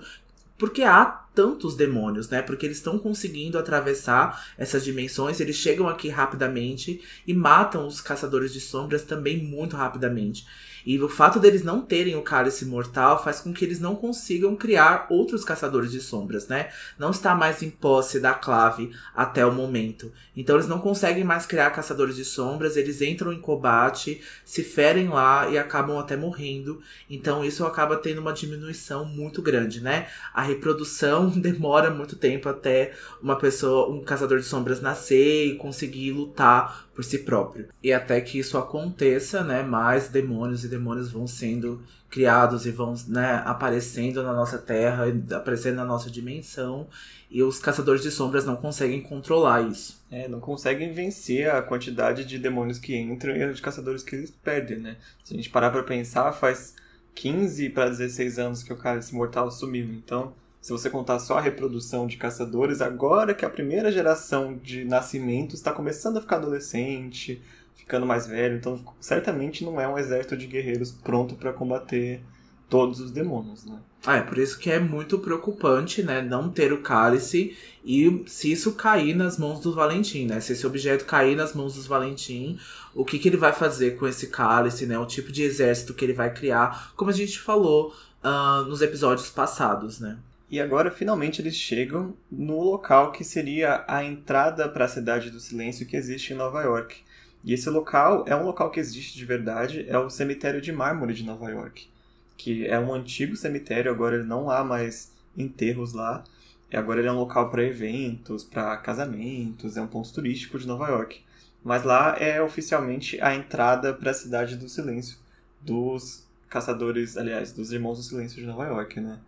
porque 0.60 0.84
há 0.84 1.06
tantos 1.06 1.74
demônios, 1.74 2.30
né? 2.30 2.42
Porque 2.42 2.66
eles 2.66 2.78
estão 2.78 3.00
conseguindo 3.00 3.58
atravessar 3.58 4.46
essas 4.58 4.84
dimensões, 4.84 5.40
eles 5.40 5.56
chegam 5.56 5.88
aqui 5.88 6.10
rapidamente 6.10 7.02
e 7.26 7.34
matam 7.34 7.88
os 7.88 8.02
caçadores 8.02 8.52
de 8.52 8.60
sombras 8.60 9.04
também 9.04 9.42
muito 9.42 9.78
rapidamente. 9.78 10.46
E 10.86 11.00
o 11.00 11.10
fato 11.10 11.40
deles 11.40 11.64
não 11.64 11.82
terem 11.82 12.16
o 12.16 12.22
cálice 12.22 12.66
mortal 12.66 13.22
faz 13.24 13.40
com 13.40 13.54
que 13.54 13.64
eles 13.66 13.80
não 13.80 13.96
consigam 13.96 14.56
criar 14.56 15.08
outros 15.10 15.44
caçadores 15.44 15.92
de 15.92 16.00
sombras, 16.00 16.48
né? 16.48 16.70
Não 16.98 17.12
está 17.12 17.36
mais 17.36 17.62
em 17.62 17.70
posse 17.70 18.20
da 18.20 18.34
clave 18.34 18.92
até 19.16 19.46
o 19.46 19.52
momento. 19.52 20.12
Então 20.36 20.56
eles 20.56 20.68
não 20.68 20.80
conseguem 20.80 21.24
mais 21.24 21.46
criar 21.46 21.70
caçadores 21.72 22.16
de 22.16 22.26
sombras, 22.26 22.78
eles 22.78 23.02
entram 23.02 23.34
em 23.34 23.42
combate, 23.42 24.22
se 24.46 24.64
ferem 24.64 25.10
lá 25.10 25.50
e 25.50 25.58
acabam 25.58 25.98
até 25.98 26.16
morrendo. 26.16 26.82
Então 27.10 27.44
isso 27.44 27.66
acaba 27.66 27.98
tendo 27.98 28.22
uma 28.22 28.34
diminuição 28.34 29.06
muito 29.06 29.42
grande, 29.42 29.82
né? 29.82 30.08
A 30.34 30.42
reprodução 30.42 31.30
demora 31.40 31.90
muito 31.90 32.16
tempo 32.16 32.48
até 32.48 32.94
uma 33.22 33.36
pessoa, 33.36 33.90
um 33.90 34.02
caçador 34.04 34.40
de 34.40 34.46
sombras 34.46 34.82
nascer 34.82 35.48
e 35.48 35.56
conseguir 35.56 36.12
lutar 36.12 36.90
por 37.00 37.04
si 37.04 37.20
próprio. 37.20 37.70
E 37.82 37.94
até 37.94 38.20
que 38.20 38.38
isso 38.38 38.58
aconteça, 38.58 39.42
né, 39.42 39.64
mais 39.64 40.10
demônios 40.10 40.66
e 40.66 40.68
demônios 40.70 41.12
vão 41.12 41.28
sendo 41.28 41.82
criados 42.10 42.66
e 42.66 42.72
vão, 42.72 42.96
né, 43.08 43.42
aparecendo 43.46 44.24
na 44.24 44.34
nossa 44.34 44.58
terra, 44.58 45.06
aparecendo 45.36 45.76
na 45.76 45.86
nossa 45.86 46.10
dimensão, 46.10 46.88
e 47.30 47.44
os 47.44 47.60
caçadores 47.60 48.02
de 48.02 48.10
sombras 48.10 48.46
não 48.46 48.56
conseguem 48.56 49.02
controlar 49.02 49.62
isso. 49.62 50.02
É, 50.12 50.28
não 50.28 50.40
conseguem 50.40 50.92
vencer 50.94 51.50
a 51.50 51.62
quantidade 51.62 52.26
de 52.26 52.40
demônios 52.40 52.80
que 52.80 52.98
entram 52.98 53.36
e 53.36 53.46
os 53.46 53.60
caçadores 53.60 54.02
que 54.02 54.16
eles 54.16 54.32
perdem, 54.32 54.80
né? 54.80 54.98
Se 55.24 55.34
a 55.34 55.38
gente 55.38 55.50
parar 55.50 55.70
para 55.70 55.84
pensar, 55.84 56.32
faz 56.32 56.74
15 57.14 57.70
para 57.70 57.90
16 57.90 58.40
anos 58.40 58.64
que 58.64 58.74
o 58.74 58.78
cálice 58.78 59.14
mortal 59.14 59.52
sumiu, 59.52 59.86
então 59.86 60.34
se 60.62 60.72
você 60.74 60.90
contar 60.90 61.20
só 61.20 61.38
a 61.38 61.42
reprodução 61.42 62.06
de 62.06 62.18
caçadores, 62.18 62.82
agora 62.82 63.34
que 63.34 63.46
a 63.46 63.50
primeira 63.50 63.92
geração 63.92 64.58
de 64.62 64.84
nascimentos 64.84 65.56
está 65.56 65.72
começando 65.72 66.18
a 66.18 66.22
ficar 66.22 66.36
adolescente, 66.36 67.42
ficando 67.90 68.06
mais 68.06 68.28
velho, 68.28 68.56
então 68.56 68.80
certamente 69.00 69.66
não 69.66 69.82
é 69.82 69.88
um 69.88 69.98
exército 69.98 70.38
de 70.38 70.46
guerreiros 70.46 70.92
pronto 70.92 71.34
para 71.34 71.52
combater 71.52 72.22
todos 72.70 73.00
os 73.00 73.10
demônios, 73.10 73.66
né? 73.66 73.80
Ah, 74.06 74.18
é 74.18 74.22
por 74.22 74.38
isso 74.38 74.60
que 74.60 74.70
é 74.70 74.80
muito 74.80 75.18
preocupante, 75.18 76.04
né, 76.04 76.22
não 76.22 76.50
ter 76.50 76.72
o 76.72 76.84
cálice 76.84 77.58
e 77.84 78.24
se 78.28 78.52
isso 78.52 78.74
cair 78.74 79.16
nas 79.16 79.40
mãos 79.40 79.60
do 79.60 79.74
Valentim, 79.74 80.28
né? 80.28 80.40
Se 80.40 80.54
esse 80.54 80.68
objeto 80.68 81.04
cair 81.04 81.36
nas 81.36 81.56
mãos 81.56 81.74
dos 81.74 81.88
Valentim, 81.88 82.60
o 82.94 83.04
que, 83.04 83.18
que 83.18 83.28
ele 83.28 83.38
vai 83.38 83.52
fazer 83.52 83.98
com 83.98 84.08
esse 84.08 84.28
cálice, 84.28 84.86
né? 84.86 84.98
O 85.00 85.08
tipo 85.08 85.32
de 85.32 85.42
exército 85.42 85.96
que 85.96 86.06
ele 86.06 86.14
vai 86.14 86.32
criar, 86.32 86.94
como 86.96 87.10
a 87.10 87.14
gente 87.14 87.40
falou 87.40 87.92
uh, 88.24 88.64
nos 88.66 88.84
episódios 88.84 89.30
passados, 89.30 90.00
né? 90.00 90.20
E 90.50 90.60
agora 90.60 90.92
finalmente 90.92 91.42
eles 91.42 91.56
chegam 91.56 92.14
no 92.32 92.62
local 92.62 93.12
que 93.12 93.24
seria 93.24 93.84
a 93.88 94.04
entrada 94.04 94.70
para 94.70 94.86
a 94.86 94.90
cidade 94.90 95.32
do 95.32 95.40
silêncio 95.40 95.88
que 95.88 95.98
existe 95.98 96.34
em 96.34 96.38
Nova 96.38 96.62
York. 96.62 97.09
E 97.44 97.54
esse 97.54 97.70
local 97.70 98.26
é 98.28 98.36
um 98.36 98.44
local 98.44 98.70
que 98.70 98.80
existe 98.80 99.18
de 99.18 99.26
verdade, 99.26 99.86
é 99.88 99.98
o 99.98 100.10
cemitério 100.10 100.62
de 100.62 100.72
mármore 100.72 101.14
de 101.14 101.24
Nova 101.24 101.50
York, 101.50 101.90
que 102.38 102.68
é 102.68 102.78
um 102.80 102.94
antigo 102.94 103.36
cemitério, 103.36 103.92
agora 103.92 104.24
não 104.24 104.50
há 104.50 104.64
mais 104.64 105.14
enterros 105.38 105.94
lá. 105.94 106.24
E 106.72 106.78
agora 106.78 107.00
ele 107.00 107.08
é 107.08 107.12
um 107.12 107.18
local 107.18 107.50
para 107.50 107.64
eventos, 107.64 108.44
para 108.44 108.78
casamentos, 108.78 109.76
é 109.76 109.82
um 109.82 109.88
ponto 109.88 110.14
turístico 110.14 110.60
de 110.60 110.68
Nova 110.68 110.88
York. 110.88 111.22
Mas 111.64 111.84
lá 111.84 112.16
é 112.18 112.42
oficialmente 112.42 113.20
a 113.22 113.34
entrada 113.34 113.94
para 113.94 114.12
a 114.12 114.14
cidade 114.14 114.56
do 114.56 114.70
silêncio 114.70 115.18
dos 115.62 116.26
caçadores, 116.48 117.18
aliás, 117.18 117.52
dos 117.52 117.72
irmãos 117.72 117.98
do 117.98 118.04
silêncio 118.04 118.40
de 118.40 118.46
Nova 118.46 118.66
York, 118.66 119.00
né? 119.00 119.20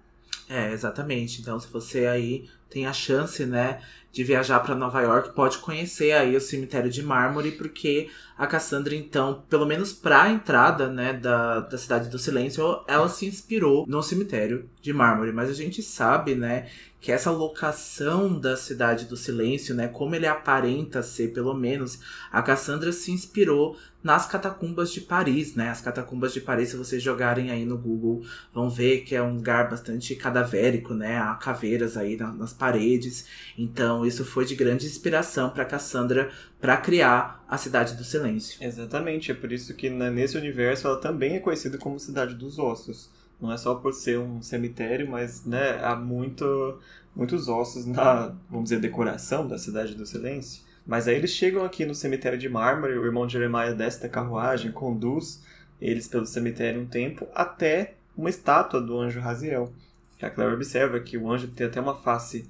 É, 0.54 0.74
exatamente. 0.74 1.40
Então, 1.40 1.58
se 1.58 1.72
você 1.72 2.08
aí 2.08 2.50
tem 2.70 2.86
a 2.86 2.92
chance, 2.92 3.46
né, 3.46 3.82
de 4.12 4.22
viajar 4.22 4.60
para 4.60 4.76
Nova 4.76 5.00
York, 5.00 5.34
pode 5.34 5.60
conhecer 5.60 6.12
aí 6.12 6.36
o 6.36 6.42
cemitério 6.42 6.90
de 6.90 7.02
mármore, 7.02 7.52
porque 7.54 8.10
a 8.38 8.46
Cassandra, 8.46 8.94
então, 8.94 9.46
pelo 9.50 9.66
menos 9.66 9.94
para 9.94 10.24
a 10.24 10.30
entrada, 10.30 10.90
né, 10.90 11.14
da, 11.14 11.62
da 11.62 11.78
Cidade 11.78 12.10
do 12.10 12.20
Silêncio, 12.20 12.84
ela 12.86 13.08
se 13.08 13.26
inspirou 13.26 13.86
no 13.88 14.04
cemitério 14.04 14.70
de 14.82 14.92
mármore. 14.92 15.32
Mas 15.32 15.50
a 15.50 15.54
gente 15.54 15.82
sabe, 15.82 16.36
né, 16.36 16.68
que 17.02 17.12
essa 17.12 17.32
locação 17.32 18.40
da 18.40 18.56
Cidade 18.56 19.06
do 19.06 19.18
Silêncio, 19.18 19.74
né, 19.74 19.88
como 19.88 20.16
ele 20.16 20.28
aparenta 20.28 21.02
ser, 21.02 21.34
pelo 21.34 21.56
menos, 21.56 22.00
a 22.32 22.44
Cassandra 22.44 22.92
se 22.92 23.12
inspirou 23.12 23.76
nas 24.04 24.28
catacumbas 24.28 24.92
de 24.92 25.02
Paris, 25.02 25.56
né? 25.56 25.70
As 25.70 25.82
catacumbas 25.82 26.34
de 26.34 26.42
Paris, 26.42 26.70
se 26.70 26.76
vocês 26.76 27.02
jogarem 27.02 27.52
aí 27.52 27.66
no 27.66 27.78
Google, 27.78 28.24
vão 28.54 28.70
ver 28.70 29.02
que 29.02 29.16
é 29.16 29.22
um 29.22 29.36
lugar 29.36 29.70
bastante 29.70 30.16
cadavérico, 30.16 30.94
né? 30.94 31.18
Há 31.18 31.36
caveiras 31.36 31.98
aí 31.98 32.18
nas 32.18 32.54
paredes. 32.54 33.26
Então 33.58 34.06
isso 34.06 34.26
foi 34.26 34.46
de 34.46 34.56
grande 34.56 34.86
inspiração 34.86 35.50
para 35.50 35.66
Cassandra 35.66 36.32
para 36.60 36.78
criar 36.78 37.44
a 37.48 37.58
Cidade 37.58 37.96
do 37.96 38.04
Silêncio. 38.04 38.64
Exatamente, 38.64 39.32
é 39.32 39.36
por 39.36 39.52
isso 39.52 39.74
que 39.76 39.90
né, 39.90 40.10
nesse 40.10 40.38
universo 40.38 40.88
ela 40.88 40.98
também 40.98 41.36
é 41.36 41.40
conhecida 41.40 41.78
como 41.78 42.00
Cidade 42.00 42.36
dos 42.36 42.58
Ossos. 42.58 43.10
Não 43.41 43.51
é 43.51 43.58
só 43.58 43.75
por 43.75 43.93
ser 43.93 44.19
um 44.19 44.41
cemitério, 44.41 45.10
mas 45.10 45.45
né, 45.45 45.84
há 45.84 45.95
muito, 45.95 46.80
muitos 47.15 47.47
ossos 47.47 47.86
na, 47.86 48.36
vamos 48.49 48.65
dizer, 48.69 48.80
decoração 48.80 49.47
da 49.47 49.58
Cidade 49.58 49.95
do 49.95 50.06
Silêncio. 50.06 50.63
Mas 50.86 51.08
aí 51.08 51.15
eles 51.15 51.32
chegam 51.32 51.65
aqui 51.65 51.86
no 51.86 51.95
cemitério 51.95 52.38
de 52.38 52.47
mármore, 52.47 52.97
o 52.97 53.06
irmão 53.06 53.25
de 53.25 53.34
Jeremiah 53.34 53.73
desce 53.73 54.01
da 54.01 54.10
carruagem, 54.10 54.71
conduz 54.71 55.43
eles 55.82 56.08
pelo 56.08 56.25
cemitério 56.25 56.82
um 56.82 56.86
tempo 56.86 57.27
até 57.34 57.95
uma 58.15 58.30
estátua 58.30 58.80
do 58.80 58.99
anjo 58.99 59.19
Raziel. 59.19 59.73
A 60.21 60.30
Claire 60.30 60.54
observa 60.54 60.99
que 60.99 61.17
o 61.17 61.32
anjo 61.32 61.47
tem 61.47 61.65
até 61.65 61.82
uma 61.82 61.95
face 61.95 62.47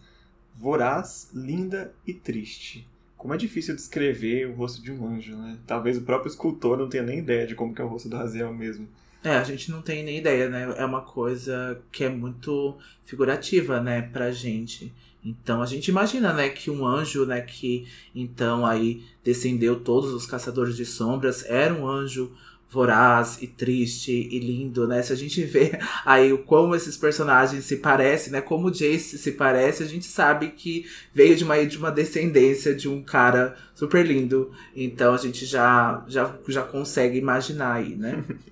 voraz, 0.56 1.30
linda 1.34 1.94
e 2.06 2.14
triste. 2.14 2.88
Como 3.18 3.34
é 3.34 3.38
difícil 3.38 3.76
descrever 3.76 4.48
o 4.50 4.56
rosto 4.56 4.82
de 4.82 4.92
um 4.92 5.08
anjo, 5.08 5.38
né? 5.38 5.58
Talvez 5.66 5.98
o 5.98 6.02
próprio 6.02 6.30
escultor 6.30 6.78
não 6.78 6.90
tenha 6.90 7.04
nem 7.04 7.20
ideia 7.20 7.48
de 7.48 7.56
como 7.56 7.74
que 7.74 7.82
é 7.82 7.86
o 7.86 7.88
rosto 7.88 8.10
do 8.10 8.18
Raziel 8.18 8.54
mesmo. 8.54 8.88
É, 9.24 9.38
a 9.38 9.44
gente 9.44 9.70
não 9.70 9.82
tem 9.82 10.04
nem 10.04 10.18
ideia, 10.18 10.50
né? 10.50 10.74
É 10.78 10.86
uma 10.86 11.02
coisa 11.02 11.80
que 11.92 12.04
é 12.04 12.10
muito 12.10 12.76
figurativa, 13.04 13.80
né, 13.80 14.02
pra 14.02 14.32
gente. 14.32 14.92
Então 15.24 15.62
a 15.62 15.66
gente 15.68 15.90
imagina, 15.90 16.34
né, 16.34 16.50
que 16.50 16.72
um 16.72 16.86
anjo, 16.86 17.26
né, 17.26 17.42
que 17.42 17.88
então 18.16 18.66
aí 18.66 19.04
descendeu 19.24 19.80
todos 19.80 20.12
os 20.12 20.26
caçadores 20.26 20.76
de 20.76 20.86
sombras, 20.86 21.46
era 21.46 21.72
um 21.72 21.88
anjo 21.88 22.32
voraz 22.72 23.38
e 23.42 23.48
triste 23.48 24.12
e 24.12 24.40
lindo, 24.40 24.88
né? 24.88 25.04
Se 25.04 25.12
a 25.12 25.16
gente 25.16 25.44
vê 25.44 25.78
aí 26.06 26.36
como 26.46 26.74
esses 26.74 26.96
personagens 26.96 27.66
se 27.66 27.78
parecem, 27.78 28.32
né? 28.32 28.42
Como 28.42 28.70
o 28.70 28.72
Jace 28.72 29.18
se 29.18 29.34
parece, 29.34 29.84
a 29.84 29.86
gente 29.86 30.06
sabe 30.06 30.52
que 30.52 30.86
veio 31.14 31.36
de 31.36 31.44
uma, 31.44 31.64
de 31.66 31.78
uma 31.78 31.92
descendência 31.92 32.74
de 32.74 32.88
um 32.88 33.04
cara 33.04 33.58
super 33.76 34.06
lindo. 34.06 34.52
Então 34.74 35.14
a 35.14 35.18
gente 35.18 35.46
já, 35.46 36.04
já, 36.08 36.34
já 36.48 36.64
consegue 36.64 37.18
imaginar 37.18 37.74
aí, 37.74 37.96
né? 37.96 38.24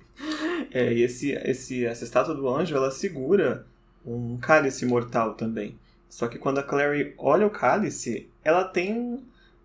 é, 0.70 0.92
e 0.92 1.02
esse, 1.02 1.32
esse, 1.32 1.84
essa 1.84 2.04
estátua 2.04 2.34
do 2.34 2.48
anjo, 2.48 2.76
ela 2.76 2.90
segura 2.90 3.66
um 4.04 4.38
cálice 4.38 4.86
mortal 4.86 5.34
também. 5.34 5.78
Só 6.08 6.26
que 6.26 6.38
quando 6.38 6.58
a 6.58 6.62
Clary 6.62 7.14
olha 7.18 7.46
o 7.46 7.50
cálice, 7.50 8.28
ela 8.42 8.64
tem 8.64 8.94
um, 8.94 9.22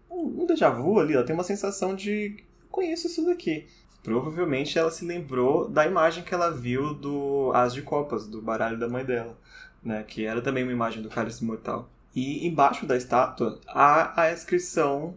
um 0.10 0.46
déjà 0.46 0.70
vu 0.70 1.00
ali, 1.00 1.14
ela 1.14 1.24
tem 1.24 1.34
uma 1.34 1.44
sensação 1.44 1.96
de 1.96 2.44
conheço 2.70 3.08
isso 3.08 3.26
daqui. 3.26 3.66
Provavelmente 4.04 4.78
ela 4.78 4.92
se 4.92 5.04
lembrou 5.04 5.68
da 5.68 5.86
imagem 5.86 6.24
que 6.24 6.34
ela 6.34 6.52
viu 6.52 6.94
do 6.94 7.52
As 7.56 7.74
de 7.74 7.82
Copas, 7.82 8.28
do 8.28 8.42
baralho 8.42 8.78
da 8.78 8.88
mãe 8.88 9.04
dela, 9.04 9.36
né? 9.84 10.04
Que 10.04 10.26
era 10.26 10.42
também 10.42 10.64
uma 10.64 10.72
imagem 10.72 11.02
do 11.02 11.10
cálice 11.10 11.44
mortal. 11.44 11.90
E 12.16 12.48
embaixo 12.48 12.86
da 12.86 12.96
estátua 12.96 13.60
há 13.68 14.22
a 14.22 14.32
inscrição 14.32 15.16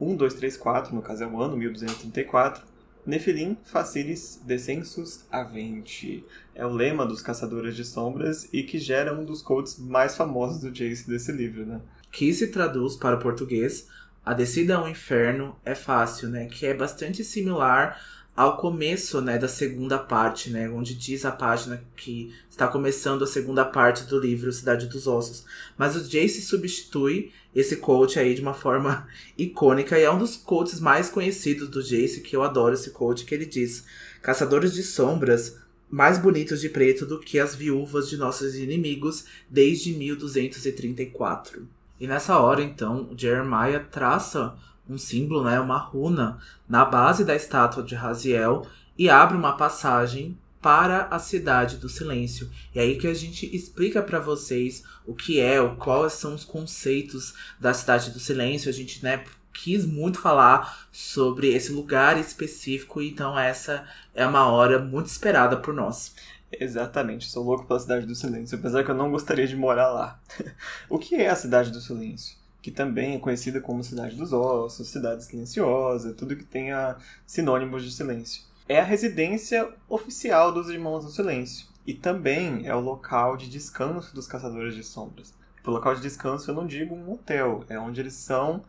1, 0.00 0.16
2, 0.16 0.34
3, 0.34 0.56
4, 0.56 0.94
no 0.94 1.02
caso 1.02 1.22
é 1.22 1.26
o 1.26 1.40
ano 1.40 1.56
1234, 1.56 2.64
Nefilim 3.06 3.56
Facilis 3.64 4.40
Descensus 4.44 5.24
Aventi. 5.30 6.24
É 6.54 6.64
o 6.64 6.70
lema 6.70 7.04
dos 7.04 7.20
Caçadores 7.20 7.76
de 7.76 7.84
Sombras 7.84 8.48
e 8.52 8.62
que 8.62 8.78
gera 8.78 9.14
um 9.14 9.24
dos 9.24 9.42
quotes 9.42 9.78
mais 9.78 10.16
famosos 10.16 10.60
do 10.60 10.70
Jace 10.70 11.08
desse 11.08 11.30
livro, 11.32 11.66
né? 11.66 11.80
Que 12.10 12.32
se 12.32 12.48
traduz 12.48 12.96
para 12.96 13.16
o 13.16 13.20
português 13.20 13.88
A 14.24 14.32
Descida 14.32 14.76
ao 14.76 14.88
Inferno 14.88 15.56
é 15.64 15.74
Fácil, 15.74 16.28
né? 16.30 16.46
Que 16.46 16.66
é 16.66 16.74
bastante 16.74 17.22
similar 17.22 18.00
ao 18.36 18.56
começo, 18.56 19.20
né, 19.20 19.38
da 19.38 19.46
segunda 19.46 19.96
parte, 19.96 20.50
né, 20.50 20.68
onde 20.68 20.94
diz 20.94 21.24
a 21.24 21.30
página 21.30 21.84
que 21.96 22.34
está 22.50 22.66
começando 22.66 23.22
a 23.22 23.26
segunda 23.26 23.64
parte 23.64 24.04
do 24.04 24.18
livro 24.18 24.52
Cidade 24.52 24.86
dos 24.86 25.06
Ossos. 25.06 25.44
Mas 25.78 25.94
o 25.94 26.02
Jace 26.02 26.42
substitui 26.42 27.32
esse 27.54 27.76
quote 27.76 28.18
aí 28.18 28.34
de 28.34 28.40
uma 28.40 28.54
forma 28.54 29.06
icônica 29.38 29.98
e 29.98 30.02
é 30.02 30.10
um 30.10 30.18
dos 30.18 30.36
quotes 30.36 30.80
mais 30.80 31.08
conhecidos 31.08 31.68
do 31.68 31.82
Jace, 31.82 32.22
que 32.22 32.34
eu 32.34 32.42
adoro 32.42 32.74
esse 32.74 32.90
quote, 32.90 33.24
que 33.24 33.34
ele 33.34 33.46
diz: 33.46 33.84
Caçadores 34.20 34.74
de 34.74 34.82
sombras 34.82 35.56
mais 35.88 36.18
bonitos 36.18 36.60
de 36.60 36.68
preto 36.68 37.06
do 37.06 37.20
que 37.20 37.38
as 37.38 37.54
viúvas 37.54 38.08
de 38.08 38.16
nossos 38.16 38.56
inimigos 38.56 39.26
desde 39.48 39.92
1234. 39.92 41.68
E 42.00 42.06
nessa 42.08 42.36
hora, 42.38 42.60
então, 42.60 43.10
Jeremiah 43.16 43.78
traça 43.78 44.56
um 44.88 44.98
símbolo, 44.98 45.44
né, 45.44 45.58
uma 45.60 45.78
runa, 45.78 46.38
na 46.68 46.84
base 46.84 47.24
da 47.24 47.34
estátua 47.34 47.82
de 47.82 47.94
Raziel 47.94 48.66
e 48.96 49.08
abre 49.08 49.36
uma 49.36 49.56
passagem 49.56 50.38
para 50.60 51.08
a 51.10 51.18
cidade 51.18 51.76
do 51.76 51.88
silêncio. 51.88 52.50
E 52.74 52.80
aí 52.80 52.96
que 52.96 53.06
a 53.06 53.12
gente 53.12 53.54
explica 53.54 54.02
para 54.02 54.18
vocês 54.18 54.82
o 55.06 55.14
que 55.14 55.38
é, 55.38 55.58
quais 55.78 56.14
são 56.14 56.34
os 56.34 56.44
conceitos 56.44 57.34
da 57.60 57.74
cidade 57.74 58.10
do 58.10 58.18
silêncio. 58.18 58.70
A 58.70 58.72
gente, 58.72 59.04
né, 59.04 59.24
quis 59.52 59.84
muito 59.84 60.18
falar 60.18 60.88
sobre 60.90 61.54
esse 61.54 61.70
lugar 61.70 62.18
específico, 62.18 63.02
então 63.02 63.38
essa 63.38 63.86
é 64.14 64.26
uma 64.26 64.46
hora 64.46 64.78
muito 64.78 65.06
esperada 65.06 65.56
por 65.56 65.74
nós. 65.74 66.14
Exatamente, 66.50 67.30
sou 67.30 67.44
louco 67.44 67.66
pela 67.66 67.80
Cidade 67.80 68.06
do 68.06 68.14
Silêncio, 68.14 68.58
apesar 68.58 68.84
que 68.84 68.90
eu 68.90 68.94
não 68.94 69.10
gostaria 69.10 69.46
de 69.46 69.56
morar 69.56 69.90
lá. 69.90 70.20
o 70.88 70.98
que 70.98 71.14
é 71.14 71.28
a 71.28 71.36
Cidade 71.36 71.70
do 71.70 71.80
Silêncio? 71.80 72.36
Que 72.64 72.70
também 72.70 73.14
é 73.14 73.18
conhecida 73.18 73.60
como 73.60 73.84
Cidade 73.84 74.16
dos 74.16 74.32
Ossos, 74.32 74.88
Cidade 74.88 75.22
Silenciosa, 75.22 76.14
tudo 76.14 76.34
que 76.34 76.46
tenha 76.46 76.96
sinônimos 77.26 77.84
de 77.84 77.92
silêncio. 77.92 78.42
É 78.66 78.80
a 78.80 78.82
residência 78.82 79.68
oficial 79.86 80.50
dos 80.50 80.70
Irmãos 80.70 81.04
do 81.04 81.10
Silêncio 81.10 81.66
e 81.86 81.92
também 81.92 82.66
é 82.66 82.74
o 82.74 82.80
local 82.80 83.36
de 83.36 83.50
descanso 83.50 84.14
dos 84.14 84.26
Caçadores 84.26 84.74
de 84.74 84.82
Sombras. 84.82 85.34
Por 85.62 85.72
local 85.72 85.94
de 85.94 86.00
descanso 86.00 86.50
eu 86.50 86.54
não 86.54 86.66
digo 86.66 86.94
um 86.94 87.12
hotel, 87.12 87.66
é 87.68 87.78
onde 87.78 88.00
eles 88.00 88.14
são 88.14 88.64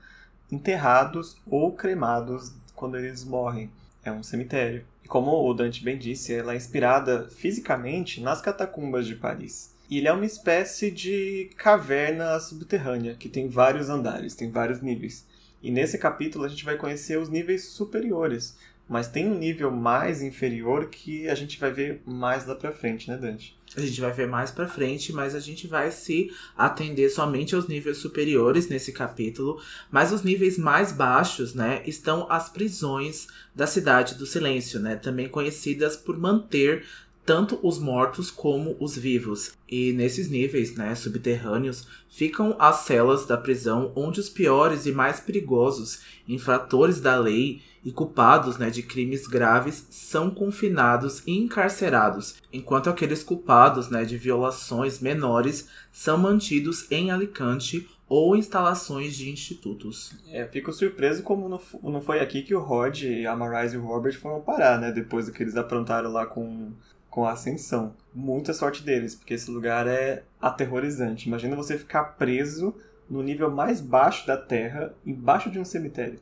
enterrados 0.52 1.38
ou 1.48 1.72
cremados 1.72 2.52
quando 2.74 2.98
eles 2.98 3.24
morrem. 3.24 3.72
É 4.04 4.12
um 4.12 4.22
cemitério. 4.22 4.86
E 5.06 5.08
como 5.08 5.32
o 5.32 5.54
Dante 5.54 5.82
bem 5.82 5.98
disse, 5.98 6.34
ela 6.34 6.52
é 6.52 6.58
inspirada 6.58 7.30
fisicamente 7.30 8.20
nas 8.20 8.42
catacumbas 8.42 9.08
de 9.08 9.16
Paris. 9.16 9.74
E 9.90 9.98
ele 9.98 10.08
é 10.08 10.14
uma 10.14 10.26
espécie 10.26 10.90
de 10.90 11.50
caverna 11.58 12.40
subterrânea, 12.40 13.16
que 13.16 13.30
tem 13.30 13.48
vários 13.48 13.90
andares, 13.90 14.36
tem 14.36 14.50
vários 14.50 14.82
níveis. 14.82 15.26
E 15.62 15.72
nesse 15.72 15.98
capítulo 15.98 16.46
a 16.46 16.48
gente 16.48 16.66
vai 16.66 16.78
conhecer 16.78 17.20
os 17.20 17.30
níveis 17.30 17.66
superiores, 17.66 18.58
mas 18.88 19.08
tem 19.08 19.28
um 19.28 19.38
nível 19.38 19.72
mais 19.72 20.22
inferior 20.22 20.90
que 20.90 21.28
a 21.28 21.34
gente 21.34 21.60
vai 21.60 21.72
ver 21.72 22.02
mais 22.06 22.46
lá 22.46 22.54
pra 22.54 22.72
frente, 22.72 23.10
né, 23.10 23.18
Dante? 23.18 23.58
A 23.76 23.82
gente 23.82 24.00
vai 24.00 24.12
ver 24.12 24.28
mais 24.28 24.52
pra 24.52 24.68
frente, 24.68 25.12
mas 25.12 25.34
a 25.34 25.40
gente 25.40 25.66
vai 25.66 25.92
se 25.92 26.32
atender 26.56 27.10
somente 27.10 27.56
aos 27.56 27.68
níveis 27.68 27.98
superiores 27.98 28.70
nesse 28.70 28.92
capítulo. 28.92 29.60
Mas 29.92 30.12
os 30.12 30.22
níveis 30.22 30.58
mais 30.58 30.92
baixos, 30.92 31.56
né, 31.56 31.82
estão 31.86 32.32
as 32.32 32.48
prisões 32.48 33.28
da 33.56 33.66
Cidade 33.66 34.16
do 34.16 34.26
Silêncio, 34.26 34.80
né? 34.80 34.96
Também 34.96 35.28
conhecidas 35.28 35.98
por 35.98 36.18
manter 36.18 36.86
tanto 37.26 37.60
os 37.64 37.80
mortos 37.80 38.30
como 38.30 38.78
os 38.80 38.96
vivos. 38.96 39.54
E 39.68 39.92
nesses 39.94 40.30
níveis, 40.30 40.76
né, 40.76 40.94
subterrâneos, 40.94 41.88
ficam 42.08 42.56
as 42.60 42.82
celas 42.82 43.26
da 43.26 43.36
prisão 43.36 43.92
onde 43.96 44.20
os 44.20 44.30
piores 44.30 44.86
e 44.86 44.92
mais 44.92 45.20
perigosos 45.20 46.02
infratores 46.28 47.02
da 47.02 47.18
lei 47.18 47.62
e 47.84 47.92
culpados 47.92 48.58
né, 48.58 48.70
de 48.70 48.82
crimes 48.82 49.28
graves 49.28 49.86
são 49.92 50.32
confinados 50.32 51.22
e 51.28 51.38
encarcerados, 51.38 52.36
enquanto 52.52 52.90
aqueles 52.90 53.24
culpados 53.24 53.90
né, 53.90 54.04
de 54.04 54.18
violações 54.18 55.00
menores 55.00 55.68
são 55.92 56.18
mantidos 56.18 56.90
em 56.92 57.12
Alicante 57.12 57.88
ou 58.08 58.36
instalações 58.36 59.16
de 59.16 59.30
institutos. 59.30 60.12
É, 60.30 60.46
fico 60.46 60.72
surpreso 60.72 61.24
como 61.24 61.50
não, 61.50 61.60
não 61.84 62.02
foi 62.02 62.20
aqui 62.20 62.44
que 62.44 62.56
o 62.56 62.60
Rod, 62.60 63.04
a 63.28 63.36
Marise 63.36 63.76
e 63.76 63.80
o 63.80 63.86
Robert 63.86 64.20
foram 64.20 64.42
parar, 64.42 64.80
né? 64.80 64.92
Depois 64.92 65.26
do 65.26 65.32
que 65.32 65.42
eles 65.42 65.56
aprontaram 65.56 66.12
lá 66.12 66.26
com 66.26 66.72
com 67.16 67.26
a 67.26 67.32
ascensão. 67.32 67.94
Muita 68.14 68.54
sorte 68.54 68.84
deles, 68.84 69.16
porque 69.16 69.36
esse 69.36 69.50
lugar 69.50 69.88
é 69.88 70.24
aterrorizante. 70.42 71.30
Imagina 71.30 71.56
você 71.56 71.78
ficar 71.78 72.04
preso 72.18 72.76
no 73.10 73.24
nível 73.24 73.50
mais 73.50 73.80
baixo 73.80 74.28
da 74.28 74.36
Terra, 74.36 74.94
embaixo 75.06 75.50
de 75.50 75.58
um 75.58 75.64
cemitério. 75.64 76.20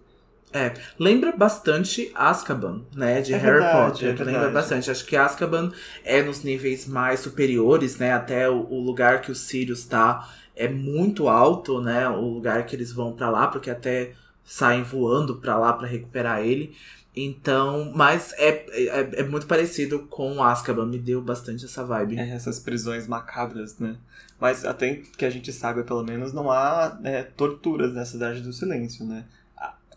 É, 0.54 0.72
lembra 1.00 1.36
bastante 1.36 2.12
Azkaban, 2.14 2.84
né, 2.96 3.22
de 3.22 3.34
é 3.34 3.38
Harry 3.38 3.54
verdade, 3.54 4.06
Potter. 4.06 4.22
É 4.22 4.24
lembra 4.24 4.50
bastante. 4.52 4.92
Acho 4.92 5.04
que 5.04 5.16
Azkaban 5.16 5.72
é 6.06 6.22
nos 6.22 6.44
níveis 6.44 6.86
mais 6.86 7.22
superiores, 7.22 7.98
né, 7.98 8.14
até 8.14 8.48
o, 8.48 8.60
o 8.70 8.80
lugar 8.80 9.22
que 9.22 9.32
o 9.32 9.36
Sirius 9.36 9.86
tá 9.86 10.30
é 10.56 10.68
muito 10.68 11.28
alto, 11.28 11.82
né, 11.82 12.08
o 12.08 12.22
lugar 12.22 12.68
que 12.68 12.76
eles 12.76 12.92
vão 12.92 13.14
para 13.14 13.32
lá, 13.32 13.48
porque 13.48 13.72
até 13.72 14.14
saem 14.44 14.84
voando 14.84 15.38
para 15.38 15.58
lá 15.58 15.74
para 15.74 15.88
recuperar 15.88 16.42
ele. 16.42 16.76
Então, 17.16 17.92
mas 17.96 18.34
é, 18.38 18.66
é, 18.72 19.10
é, 19.20 19.24
muito 19.24 19.46
parecido 19.46 20.00
com 20.10 20.44
Azkaban, 20.44 20.88
me 20.88 20.98
deu 20.98 21.22
bastante 21.22 21.64
essa 21.66 21.84
vibe. 21.84 22.18
É, 22.18 22.30
essas 22.30 22.60
prisões 22.60 23.08
macabras, 23.08 23.78
né? 23.78 23.98
Mas 24.40 24.66
até 24.66 24.96
que 25.18 25.24
a 25.24 25.30
gente 25.30 25.54
saiba, 25.54 25.84
pelo 25.84 26.04
menos, 26.04 26.34
não 26.34 26.52
há 26.52 26.98
né, 27.00 27.24
torturas 27.24 27.94
na 27.94 28.04
Cidade 28.04 28.42
do 28.42 28.52
Silêncio, 28.52 29.06
né? 29.06 29.26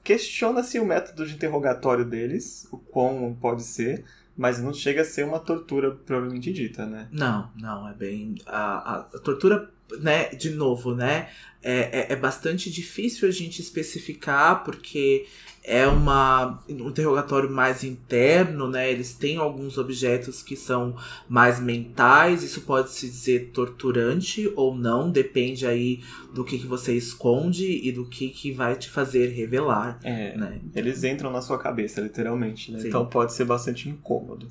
Questiona-se 0.05 0.79
o 0.79 0.85
método 0.85 1.27
de 1.27 1.35
interrogatório 1.35 2.05
deles, 2.05 2.69
o 2.71 2.79
quão 2.79 3.37
pode 3.41 3.65
ser, 3.65 4.05
mas 4.37 4.63
não 4.63 4.73
chega 4.73 5.03
a 5.03 5.05
ser 5.05 5.25
uma 5.25 5.41
tortura 5.41 5.91
provavelmente 5.91 6.53
dita, 6.53 6.87
né? 6.87 7.09
Não, 7.11 7.51
não, 7.57 7.89
é 7.89 7.95
bem. 7.95 8.37
A, 8.47 8.59
a, 8.59 8.99
a 9.01 9.19
tortura, 9.19 9.69
né, 9.99 10.29
de 10.29 10.51
novo, 10.51 10.95
né? 10.95 11.29
É, 11.61 12.01
é, 12.01 12.13
é, 12.13 12.17
bastante 12.17 12.71
difícil 12.71 13.27
a 13.27 13.33
gente 13.33 13.61
especificar, 13.61 14.63
porque 14.63 15.27
é 15.69 15.85
uma, 15.85 16.63
um 16.69 16.89
interrogatório 16.89 17.51
mais 17.51 17.83
interno, 17.83 18.71
né? 18.71 18.89
Eles 18.89 19.13
têm 19.15 19.37
alguns 19.37 19.77
objetos 19.77 20.41
que 20.41 20.55
são 20.55 20.95
mais 21.29 21.59
mentais, 21.59 22.45
isso 22.45 22.61
pode 22.61 22.91
se 22.91 23.09
dizer 23.09 23.51
torturante 23.53 24.51
ou 24.55 24.77
não, 24.77 25.11
depende 25.11 25.67
aí 25.67 26.05
do 26.33 26.45
que, 26.45 26.57
que 26.57 26.69
você 26.69 26.95
esconde 26.95 27.67
e 27.67 27.91
do 27.91 28.07
que, 28.07 28.29
que 28.29 28.53
vai 28.53 28.77
te 28.77 28.89
fazer 28.89 29.31
revelar. 29.31 29.99
É, 30.05 30.37
né? 30.37 30.61
Eles 30.73 31.03
entram 31.03 31.33
na 31.33 31.43
sua 31.43 31.59
cabeça, 31.59 32.01
literalmente, 32.01 32.71
né? 32.71 32.79
Então 32.85 33.05
pode 33.05 33.33
ser 33.33 33.45
bastante 33.45 33.89
incômodo. 33.89 34.47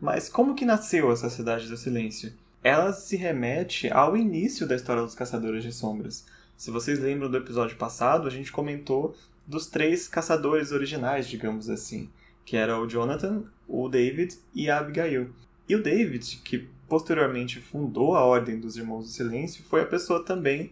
Mas 0.00 0.28
como 0.28 0.54
que 0.54 0.64
nasceu 0.64 1.10
essa 1.10 1.28
Cidade 1.28 1.66
do 1.66 1.76
Silêncio? 1.76 2.32
Ela 2.62 2.92
se 2.92 3.16
remete 3.16 3.92
ao 3.92 4.16
início 4.16 4.64
da 4.64 4.76
história 4.76 5.02
dos 5.02 5.16
Caçadores 5.16 5.64
de 5.64 5.72
Sombras. 5.72 6.24
Se 6.56 6.70
vocês 6.70 7.00
lembram 7.00 7.28
do 7.28 7.36
episódio 7.36 7.76
passado, 7.76 8.28
a 8.28 8.30
gente 8.30 8.52
comentou 8.52 9.16
dos 9.46 9.66
três 9.66 10.08
caçadores 10.08 10.72
originais, 10.72 11.28
digamos 11.28 11.68
assim, 11.68 12.08
que 12.44 12.56
era 12.56 12.78
o 12.78 12.88
Jonathan, 12.88 13.44
o 13.68 13.88
David 13.88 14.38
e 14.54 14.70
a 14.70 14.78
Abigail. 14.78 15.30
E 15.68 15.74
o 15.74 15.82
David, 15.82 16.40
que 16.44 16.68
posteriormente 16.88 17.60
fundou 17.60 18.14
a 18.14 18.24
Ordem 18.24 18.58
dos 18.58 18.76
Irmãos 18.76 19.06
do 19.06 19.10
Silêncio, 19.10 19.64
foi 19.64 19.80
a 19.80 19.86
pessoa 19.86 20.24
também 20.24 20.70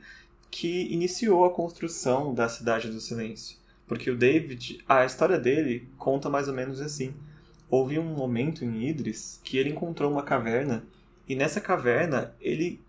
que 0.51 0.93
iniciou 0.93 1.45
a 1.45 1.51
construção 1.51 2.35
da 2.35 2.49
Cidade 2.49 2.91
do 2.91 3.01
Silêncio. 3.01 3.57
Porque 3.87 4.11
o 4.11 4.17
David, 4.17 4.85
a 4.89 5.05
história 5.05 5.39
dele 5.39 5.89
conta 5.97 6.29
mais 6.29 6.49
ou 6.49 6.55
menos 6.55 6.81
assim. 6.81 7.15
Houve 7.69 7.99
um 7.99 8.05
momento 8.05 8.65
em 8.65 8.89
Idris 8.89 9.41
que 9.43 9.57
ele 9.57 9.71
encontrou 9.71 10.11
uma 10.11 10.23
caverna 10.23 10.85
e 11.29 11.35
nessa 11.35 11.61
caverna 11.61 12.35
ele 12.41 12.81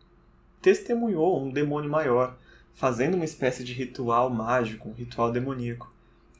testemunhou 0.61 1.43
um 1.43 1.51
demônio 1.51 1.89
maior 1.89 2.37
fazendo 2.73 3.15
uma 3.15 3.25
espécie 3.25 3.63
de 3.63 3.73
ritual 3.73 4.29
mágico, 4.29 4.89
um 4.89 4.93
ritual 4.93 5.31
demoníaco. 5.31 5.91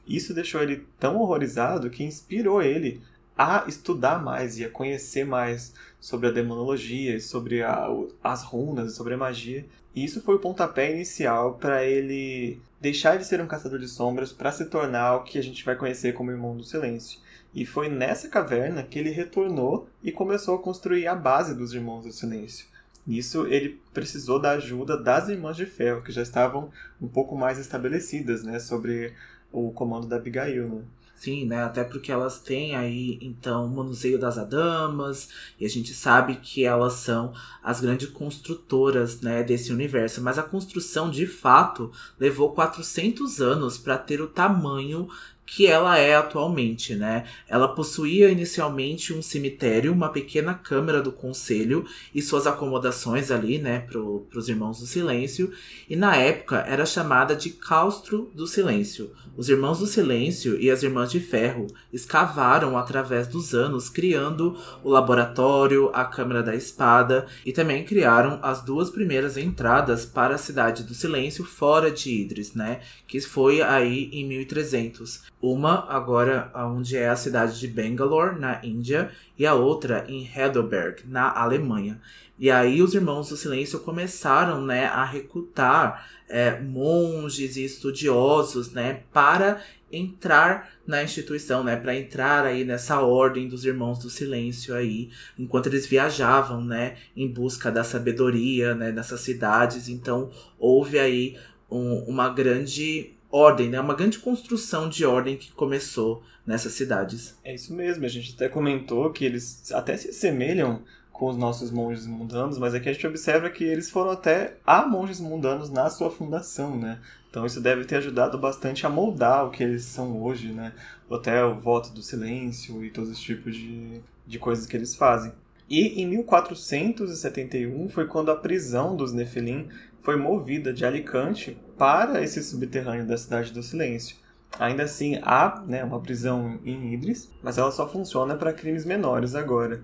Isso 0.06 0.34
deixou 0.34 0.62
ele 0.62 0.86
tão 0.98 1.16
horrorizado 1.18 1.90
que 1.90 2.02
inspirou 2.02 2.62
ele 2.62 3.00
a 3.36 3.64
estudar 3.66 4.22
mais 4.22 4.58
e 4.58 4.64
a 4.64 4.70
conhecer 4.70 5.24
mais 5.24 5.74
sobre 6.00 6.28
a 6.28 6.32
demonologia, 6.32 7.18
sobre 7.20 7.62
a, 7.62 7.88
as 8.22 8.42
runas, 8.42 8.94
sobre 8.94 9.14
a 9.14 9.18
magia. 9.18 9.64
E 9.94 10.04
isso 10.04 10.22
foi 10.22 10.36
o 10.36 10.40
pontapé 10.40 10.92
inicial 10.92 11.54
para 11.54 11.84
ele 11.84 12.60
deixar 12.80 13.16
de 13.16 13.24
ser 13.24 13.40
um 13.40 13.46
caçador 13.46 13.78
de 13.78 13.88
sombras 13.88 14.32
para 14.32 14.50
se 14.50 14.66
tornar 14.66 15.16
o 15.16 15.24
que 15.24 15.38
a 15.38 15.42
gente 15.42 15.64
vai 15.64 15.76
conhecer 15.76 16.12
como 16.12 16.30
Irmão 16.30 16.56
do 16.56 16.64
Silêncio. 16.64 17.20
E 17.54 17.66
foi 17.66 17.88
nessa 17.88 18.28
caverna 18.28 18.82
que 18.82 18.98
ele 18.98 19.10
retornou 19.10 19.88
e 20.02 20.10
começou 20.10 20.56
a 20.56 20.62
construir 20.62 21.06
a 21.06 21.14
base 21.14 21.54
dos 21.54 21.74
Irmãos 21.74 22.04
do 22.04 22.12
Silêncio. 22.12 22.66
Nisso, 23.06 23.46
ele 23.46 23.80
precisou 23.92 24.38
da 24.38 24.52
ajuda 24.52 24.96
das 24.96 25.28
Irmãs 25.28 25.56
de 25.56 25.66
Ferro, 25.66 26.02
que 26.02 26.12
já 26.12 26.22
estavam 26.22 26.70
um 27.00 27.08
pouco 27.08 27.36
mais 27.36 27.58
estabelecidas, 27.58 28.44
né, 28.44 28.58
sobre 28.60 29.12
o 29.50 29.70
comando 29.72 30.06
da 30.06 30.16
Abigail, 30.16 30.68
né? 30.68 30.82
Sim, 31.22 31.46
né? 31.46 31.62
Até 31.62 31.84
porque 31.84 32.10
elas 32.10 32.40
têm 32.40 32.74
aí, 32.74 33.16
então, 33.22 33.66
o 33.66 33.70
manuseio 33.70 34.18
das 34.18 34.38
adamas, 34.38 35.28
e 35.56 35.64
a 35.64 35.68
gente 35.68 35.94
sabe 35.94 36.34
que 36.34 36.64
elas 36.64 36.94
são 36.94 37.32
as 37.62 37.80
grandes 37.80 38.08
construtoras, 38.08 39.20
né, 39.20 39.40
desse 39.44 39.72
universo. 39.72 40.20
Mas 40.20 40.36
a 40.36 40.42
construção, 40.42 41.08
de 41.08 41.24
fato, 41.24 41.92
levou 42.18 42.52
400 42.52 43.40
anos 43.40 43.78
para 43.78 43.96
ter 43.96 44.20
o 44.20 44.26
tamanho 44.26 45.08
que 45.44 45.66
ela 45.66 45.98
é 45.98 46.14
atualmente, 46.14 46.94
né? 46.94 47.24
Ela 47.48 47.68
possuía 47.68 48.30
inicialmente 48.30 49.12
um 49.12 49.20
cemitério, 49.20 49.92
uma 49.92 50.08
pequena 50.08 50.54
câmara 50.54 51.02
do 51.02 51.12
conselho 51.12 51.84
e 52.14 52.22
suas 52.22 52.46
acomodações 52.46 53.30
ali, 53.30 53.58
né, 53.58 53.80
para 53.80 54.00
os 54.00 54.48
Irmãos 54.48 54.78
do 54.78 54.86
Silêncio, 54.86 55.52
e 55.88 55.96
na 55.96 56.16
época 56.16 56.64
era 56.66 56.86
chamada 56.86 57.34
de 57.36 57.50
Claustro 57.50 58.30
do 58.34 58.46
Silêncio. 58.46 59.10
Os 59.36 59.48
Irmãos 59.48 59.78
do 59.78 59.86
Silêncio 59.86 60.60
e 60.60 60.70
as 60.70 60.82
Irmãs 60.82 61.10
de 61.10 61.20
Ferro 61.20 61.66
escavaram 61.92 62.78
através 62.78 63.26
dos 63.26 63.54
anos, 63.54 63.88
criando 63.88 64.56
o 64.82 64.90
laboratório, 64.90 65.90
a 65.92 66.04
Câmara 66.04 66.42
da 66.42 66.54
Espada 66.54 67.26
e 67.44 67.52
também 67.52 67.84
criaram 67.84 68.38
as 68.42 68.62
duas 68.62 68.90
primeiras 68.90 69.36
entradas 69.36 70.06
para 70.06 70.34
a 70.34 70.38
Cidade 70.38 70.82
do 70.82 70.94
Silêncio 70.94 71.44
fora 71.44 71.90
de 71.90 72.10
Idris, 72.10 72.54
né, 72.54 72.80
que 73.06 73.20
foi 73.20 73.60
aí 73.60 74.08
em 74.12 74.26
1300. 74.26 75.22
Uma 75.42 75.86
agora 75.88 76.52
onde 76.54 76.96
é 76.96 77.08
a 77.08 77.16
cidade 77.16 77.58
de 77.58 77.66
Bangalore, 77.66 78.38
na 78.38 78.64
Índia, 78.64 79.10
e 79.36 79.44
a 79.44 79.54
outra 79.54 80.04
em 80.06 80.24
Heidelberg, 80.24 81.02
na 81.04 81.36
Alemanha. 81.36 82.00
E 82.38 82.48
aí 82.48 82.80
os 82.80 82.94
Irmãos 82.94 83.28
do 83.28 83.36
Silêncio 83.36 83.80
começaram 83.80 84.64
né, 84.64 84.86
a 84.86 85.04
recrutar 85.04 86.08
é, 86.28 86.60
monges 86.60 87.56
e 87.56 87.64
estudiosos 87.64 88.72
né, 88.72 89.02
para 89.12 89.60
entrar 89.92 90.70
na 90.86 91.02
instituição, 91.02 91.62
né, 91.62 91.76
para 91.76 91.94
entrar 91.94 92.46
aí 92.46 92.64
nessa 92.64 93.00
ordem 93.00 93.48
dos 93.48 93.64
Irmãos 93.64 93.98
do 93.98 94.08
Silêncio 94.08 94.74
aí, 94.74 95.10
enquanto 95.38 95.66
eles 95.66 95.86
viajavam, 95.86 96.64
né, 96.64 96.96
em 97.16 97.26
busca 97.26 97.70
da 97.70 97.82
sabedoria, 97.82 98.74
né, 98.74 98.92
nessas 98.92 99.20
cidades. 99.20 99.88
Então 99.88 100.30
houve 100.58 101.00
aí 101.00 101.36
um, 101.70 102.04
uma 102.04 102.28
grande 102.28 103.12
ordem, 103.32 103.70
né? 103.70 103.80
Uma 103.80 103.94
grande 103.94 104.18
construção 104.18 104.88
de 104.88 105.06
ordem 105.06 105.36
que 105.36 105.50
começou 105.52 106.22
nessas 106.46 106.74
cidades. 106.74 107.38
É 107.42 107.54
isso 107.54 107.74
mesmo, 107.74 108.04
a 108.04 108.08
gente 108.08 108.34
até 108.34 108.48
comentou 108.48 109.10
que 109.10 109.24
eles 109.24 109.72
até 109.72 109.96
se 109.96 110.10
assemelham 110.10 110.82
com 111.12 111.28
os 111.28 111.36
nossos 111.36 111.70
monges 111.70 112.06
mundanos, 112.06 112.58
mas 112.58 112.74
aqui 112.74 112.88
a 112.88 112.92
gente 112.92 113.06
observa 113.06 113.48
que 113.48 113.64
eles 113.64 113.90
foram 113.90 114.10
até 114.10 114.56
a 114.66 114.86
monges 114.86 115.20
mundanos 115.20 115.70
na 115.70 115.88
sua 115.88 116.10
fundação, 116.10 116.76
né? 116.76 116.98
Então 117.30 117.46
isso 117.46 117.60
deve 117.60 117.84
ter 117.84 117.96
ajudado 117.96 118.36
bastante 118.38 118.84
a 118.84 118.90
moldar 118.90 119.46
o 119.46 119.50
que 119.50 119.62
eles 119.62 119.84
são 119.84 120.20
hoje, 120.20 120.52
né? 120.52 120.72
Até 121.10 121.44
o 121.44 121.54
voto 121.54 121.90
do 121.92 122.02
silêncio 122.02 122.84
e 122.84 122.90
todos 122.90 123.10
os 123.10 123.20
tipos 123.20 123.54
de, 123.54 124.00
de 124.26 124.38
coisas 124.38 124.66
que 124.66 124.76
eles 124.76 124.94
fazem. 124.94 125.32
E 125.68 126.02
em 126.02 126.06
1471 126.06 127.88
foi 127.88 128.06
quando 128.06 128.30
a 128.30 128.36
prisão 128.36 128.96
dos 128.96 129.12
Nefilim 129.12 129.68
foi 130.02 130.16
movida 130.16 130.72
de 130.72 130.84
Alicante 130.84 131.56
para 131.78 132.22
esse 132.22 132.42
subterrâneo 132.42 133.06
da 133.06 133.16
Cidade 133.16 133.52
do 133.52 133.62
Silêncio. 133.62 134.16
Ainda 134.58 134.82
assim, 134.82 135.18
há 135.22 135.62
né, 135.66 135.82
uma 135.82 136.00
prisão 136.00 136.58
em 136.64 136.92
Idris, 136.92 137.30
mas 137.42 137.56
ela 137.56 137.70
só 137.70 137.88
funciona 137.88 138.36
para 138.36 138.52
crimes 138.52 138.84
menores 138.84 139.34
agora. 139.34 139.80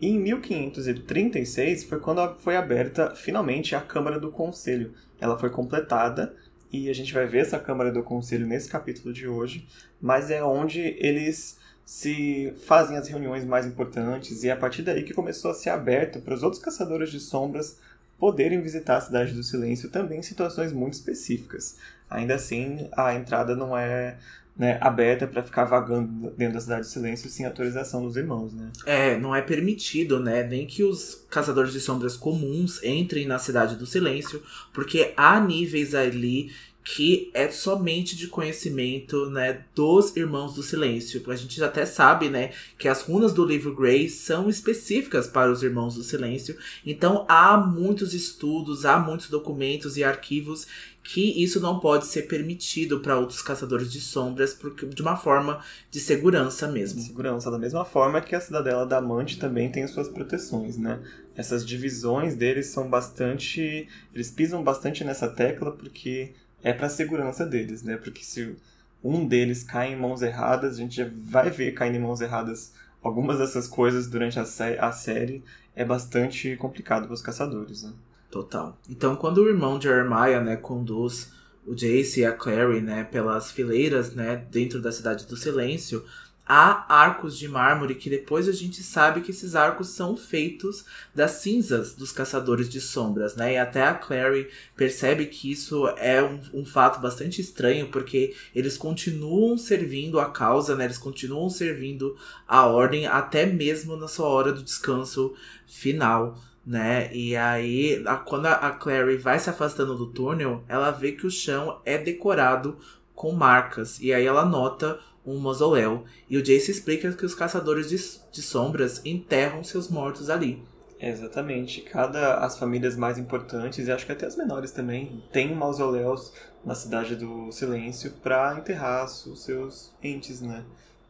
E 0.00 0.08
em 0.08 0.18
1536 0.18 1.84
foi 1.84 2.00
quando 2.00 2.34
foi 2.36 2.56
aberta 2.56 3.14
finalmente 3.14 3.74
a 3.74 3.80
Câmara 3.80 4.18
do 4.18 4.30
Conselho. 4.32 4.92
Ela 5.20 5.38
foi 5.38 5.50
completada 5.50 6.34
e 6.72 6.88
a 6.88 6.92
gente 6.92 7.12
vai 7.12 7.26
ver 7.26 7.40
essa 7.40 7.58
Câmara 7.58 7.92
do 7.92 8.02
Conselho 8.02 8.46
nesse 8.46 8.68
capítulo 8.68 9.12
de 9.12 9.26
hoje, 9.26 9.66
mas 10.00 10.30
é 10.30 10.42
onde 10.42 10.80
eles 10.98 11.58
se 11.84 12.52
fazem 12.66 12.96
as 12.96 13.08
reuniões 13.08 13.44
mais 13.44 13.66
importantes 13.66 14.44
e 14.44 14.48
é 14.48 14.52
a 14.52 14.56
partir 14.56 14.82
daí 14.82 15.02
que 15.04 15.14
começou 15.14 15.50
a 15.50 15.54
ser 15.54 15.70
aberto 15.70 16.20
para 16.20 16.34
os 16.34 16.42
outros 16.42 16.62
caçadores 16.62 17.10
de 17.10 17.18
sombras 17.18 17.78
poderem 18.18 18.60
visitar 18.60 18.96
a 18.96 19.00
Cidade 19.00 19.32
do 19.32 19.42
Silêncio 19.42 19.88
também 19.88 20.18
em 20.18 20.22
situações 20.22 20.72
muito 20.72 20.94
específicas. 20.94 21.76
Ainda 22.10 22.34
assim, 22.34 22.88
a 22.96 23.14
entrada 23.14 23.54
não 23.54 23.76
é 23.76 24.16
né, 24.56 24.76
aberta 24.80 25.24
para 25.26 25.42
ficar 25.42 25.64
vagando 25.64 26.30
dentro 26.36 26.54
da 26.54 26.60
Cidade 26.60 26.80
do 26.80 26.86
Silêncio 26.88 27.30
sem 27.30 27.46
autorização 27.46 28.02
dos 28.02 28.16
irmãos, 28.16 28.52
né? 28.52 28.70
É, 28.84 29.16
não 29.16 29.34
é 29.34 29.40
permitido, 29.40 30.18
né, 30.18 30.42
nem 30.42 30.66
que 30.66 30.82
os 30.82 31.26
caçadores 31.30 31.72
de 31.72 31.80
sombras 31.80 32.16
comuns 32.16 32.82
entrem 32.82 33.24
na 33.24 33.38
Cidade 33.38 33.76
do 33.76 33.86
Silêncio, 33.86 34.42
porque 34.72 35.12
há 35.16 35.38
níveis 35.38 35.94
ali 35.94 36.50
que 36.94 37.30
é 37.34 37.50
somente 37.50 38.16
de 38.16 38.28
conhecimento, 38.28 39.28
né, 39.28 39.62
dos 39.74 40.16
Irmãos 40.16 40.54
do 40.54 40.62
Silêncio. 40.62 41.22
A 41.30 41.36
gente 41.36 41.62
até 41.62 41.84
sabe, 41.84 42.30
né, 42.30 42.52
que 42.78 42.88
as 42.88 43.02
runas 43.02 43.34
do 43.34 43.44
livro 43.44 43.74
Grey 43.74 44.08
são 44.08 44.48
específicas 44.48 45.26
para 45.26 45.52
os 45.52 45.62
Irmãos 45.62 45.96
do 45.96 46.02
Silêncio. 46.02 46.56
Então 46.86 47.26
há 47.28 47.58
muitos 47.58 48.14
estudos, 48.14 48.86
há 48.86 48.98
muitos 48.98 49.28
documentos 49.28 49.98
e 49.98 50.04
arquivos 50.04 50.66
que 51.02 51.42
isso 51.42 51.60
não 51.60 51.78
pode 51.78 52.06
ser 52.06 52.22
permitido 52.22 53.00
para 53.00 53.18
outros 53.18 53.42
caçadores 53.42 53.92
de 53.92 54.00
sombras 54.00 54.54
porque 54.54 54.86
de 54.86 55.02
uma 55.02 55.16
forma 55.16 55.62
de 55.90 56.00
segurança 56.00 56.68
mesmo. 56.68 57.02
Segurança, 57.02 57.50
da 57.50 57.58
mesma 57.58 57.84
forma 57.84 58.22
que 58.22 58.34
a 58.34 58.40
Cidadela 58.40 58.86
da 58.86 58.96
Amante 58.96 59.38
também 59.38 59.70
tem 59.70 59.86
suas 59.86 60.08
proteções, 60.08 60.78
né? 60.78 61.00
Essas 61.36 61.66
divisões 61.66 62.34
deles 62.34 62.68
são 62.68 62.88
bastante, 62.88 63.86
eles 64.14 64.30
pisam 64.30 64.64
bastante 64.64 65.04
nessa 65.04 65.28
tecla 65.28 65.70
porque 65.70 66.32
é 66.62 66.72
para 66.72 66.86
a 66.86 66.90
segurança 66.90 67.46
deles, 67.46 67.82
né? 67.82 67.96
Porque 67.96 68.24
se 68.24 68.56
um 69.02 69.26
deles 69.26 69.62
cai 69.62 69.92
em 69.92 69.96
mãos 69.96 70.22
erradas, 70.22 70.74
a 70.74 70.78
gente 70.78 70.96
já 70.96 71.08
vai 71.12 71.50
ver 71.50 71.72
caindo 71.72 71.96
em 71.96 72.00
mãos 72.00 72.20
erradas 72.20 72.72
algumas 73.02 73.38
dessas 73.38 73.68
coisas 73.68 74.08
durante 74.08 74.38
a, 74.38 74.44
sé 74.44 74.78
a 74.78 74.92
série. 74.92 75.42
É 75.74 75.84
bastante 75.84 76.56
complicado 76.56 77.06
para 77.06 77.14
os 77.14 77.22
caçadores, 77.22 77.84
né? 77.84 77.92
Total. 78.30 78.76
Então, 78.90 79.16
quando 79.16 79.38
o 79.38 79.48
irmão 79.48 79.78
de 79.78 79.84
Jeremiah, 79.84 80.40
né, 80.40 80.56
conduz 80.56 81.32
o 81.64 81.74
Jace 81.74 82.20
e 82.20 82.26
a 82.26 82.32
Clary, 82.32 82.80
né, 82.80 83.04
pelas 83.04 83.50
fileiras, 83.50 84.14
né, 84.14 84.44
dentro 84.50 84.82
da 84.82 84.90
Cidade 84.90 85.26
do 85.26 85.36
Silêncio, 85.36 86.04
há 86.48 86.86
arcos 86.88 87.38
de 87.38 87.46
mármore 87.46 87.94
que 87.94 88.08
depois 88.08 88.48
a 88.48 88.52
gente 88.52 88.82
sabe 88.82 89.20
que 89.20 89.30
esses 89.30 89.54
arcos 89.54 89.88
são 89.88 90.16
feitos 90.16 90.84
das 91.14 91.32
cinzas 91.32 91.94
dos 91.94 92.10
caçadores 92.10 92.68
de 92.68 92.80
sombras, 92.80 93.36
né? 93.36 93.52
E 93.54 93.58
até 93.58 93.82
a 93.82 93.94
Clary 93.94 94.48
percebe 94.74 95.26
que 95.26 95.52
isso 95.52 95.86
é 95.98 96.22
um, 96.22 96.40
um 96.54 96.64
fato 96.64 97.00
bastante 97.00 97.40
estranho, 97.40 97.88
porque 97.88 98.34
eles 98.54 98.78
continuam 98.78 99.58
servindo 99.58 100.18
a 100.18 100.30
causa, 100.30 100.74
né? 100.74 100.86
Eles 100.86 100.98
continuam 100.98 101.50
servindo 101.50 102.16
a 102.46 102.66
ordem 102.66 103.06
até 103.06 103.44
mesmo 103.44 103.96
na 103.96 104.08
sua 104.08 104.28
hora 104.28 104.52
do 104.52 104.62
descanso 104.62 105.34
final 105.66 106.38
né? 106.68 107.10
E 107.14 107.34
aí, 107.34 108.02
a, 108.06 108.16
quando 108.16 108.44
a, 108.44 108.52
a 108.52 108.70
Clary 108.72 109.16
vai 109.16 109.38
se 109.38 109.48
afastando 109.48 109.96
do 109.96 110.06
túnel, 110.08 110.62
ela 110.68 110.90
vê 110.90 111.12
que 111.12 111.26
o 111.26 111.30
chão 111.30 111.80
é 111.82 111.96
decorado 111.96 112.76
com 113.14 113.32
marcas. 113.32 113.98
E 114.00 114.12
aí 114.12 114.26
ela 114.26 114.44
nota 114.44 115.00
um 115.32 115.38
mausoléu. 115.38 116.04
E 116.28 116.36
o 116.36 116.42
Jace 116.42 116.70
explica 116.70 117.12
que 117.12 117.26
os 117.26 117.34
caçadores 117.34 117.88
de, 117.88 117.96
de 118.32 118.42
sombras 118.42 119.00
enterram 119.04 119.62
seus 119.62 119.88
mortos 119.88 120.30
ali. 120.30 120.62
Exatamente. 121.00 121.82
Cada 121.82 122.38
as 122.38 122.58
famílias 122.58 122.96
mais 122.96 123.18
importantes 123.18 123.86
e 123.86 123.92
acho 123.92 124.04
que 124.04 124.12
até 124.12 124.26
as 124.26 124.36
menores 124.36 124.72
também 124.72 125.22
têm 125.32 125.54
mausoléus 125.54 126.32
na 126.64 126.74
cidade 126.74 127.14
do 127.14 127.52
Silêncio 127.52 128.10
para 128.22 128.58
enterrar 128.58 129.04
os 129.04 129.44
seus 129.44 129.92
entes, 130.02 130.40
né? 130.40 130.64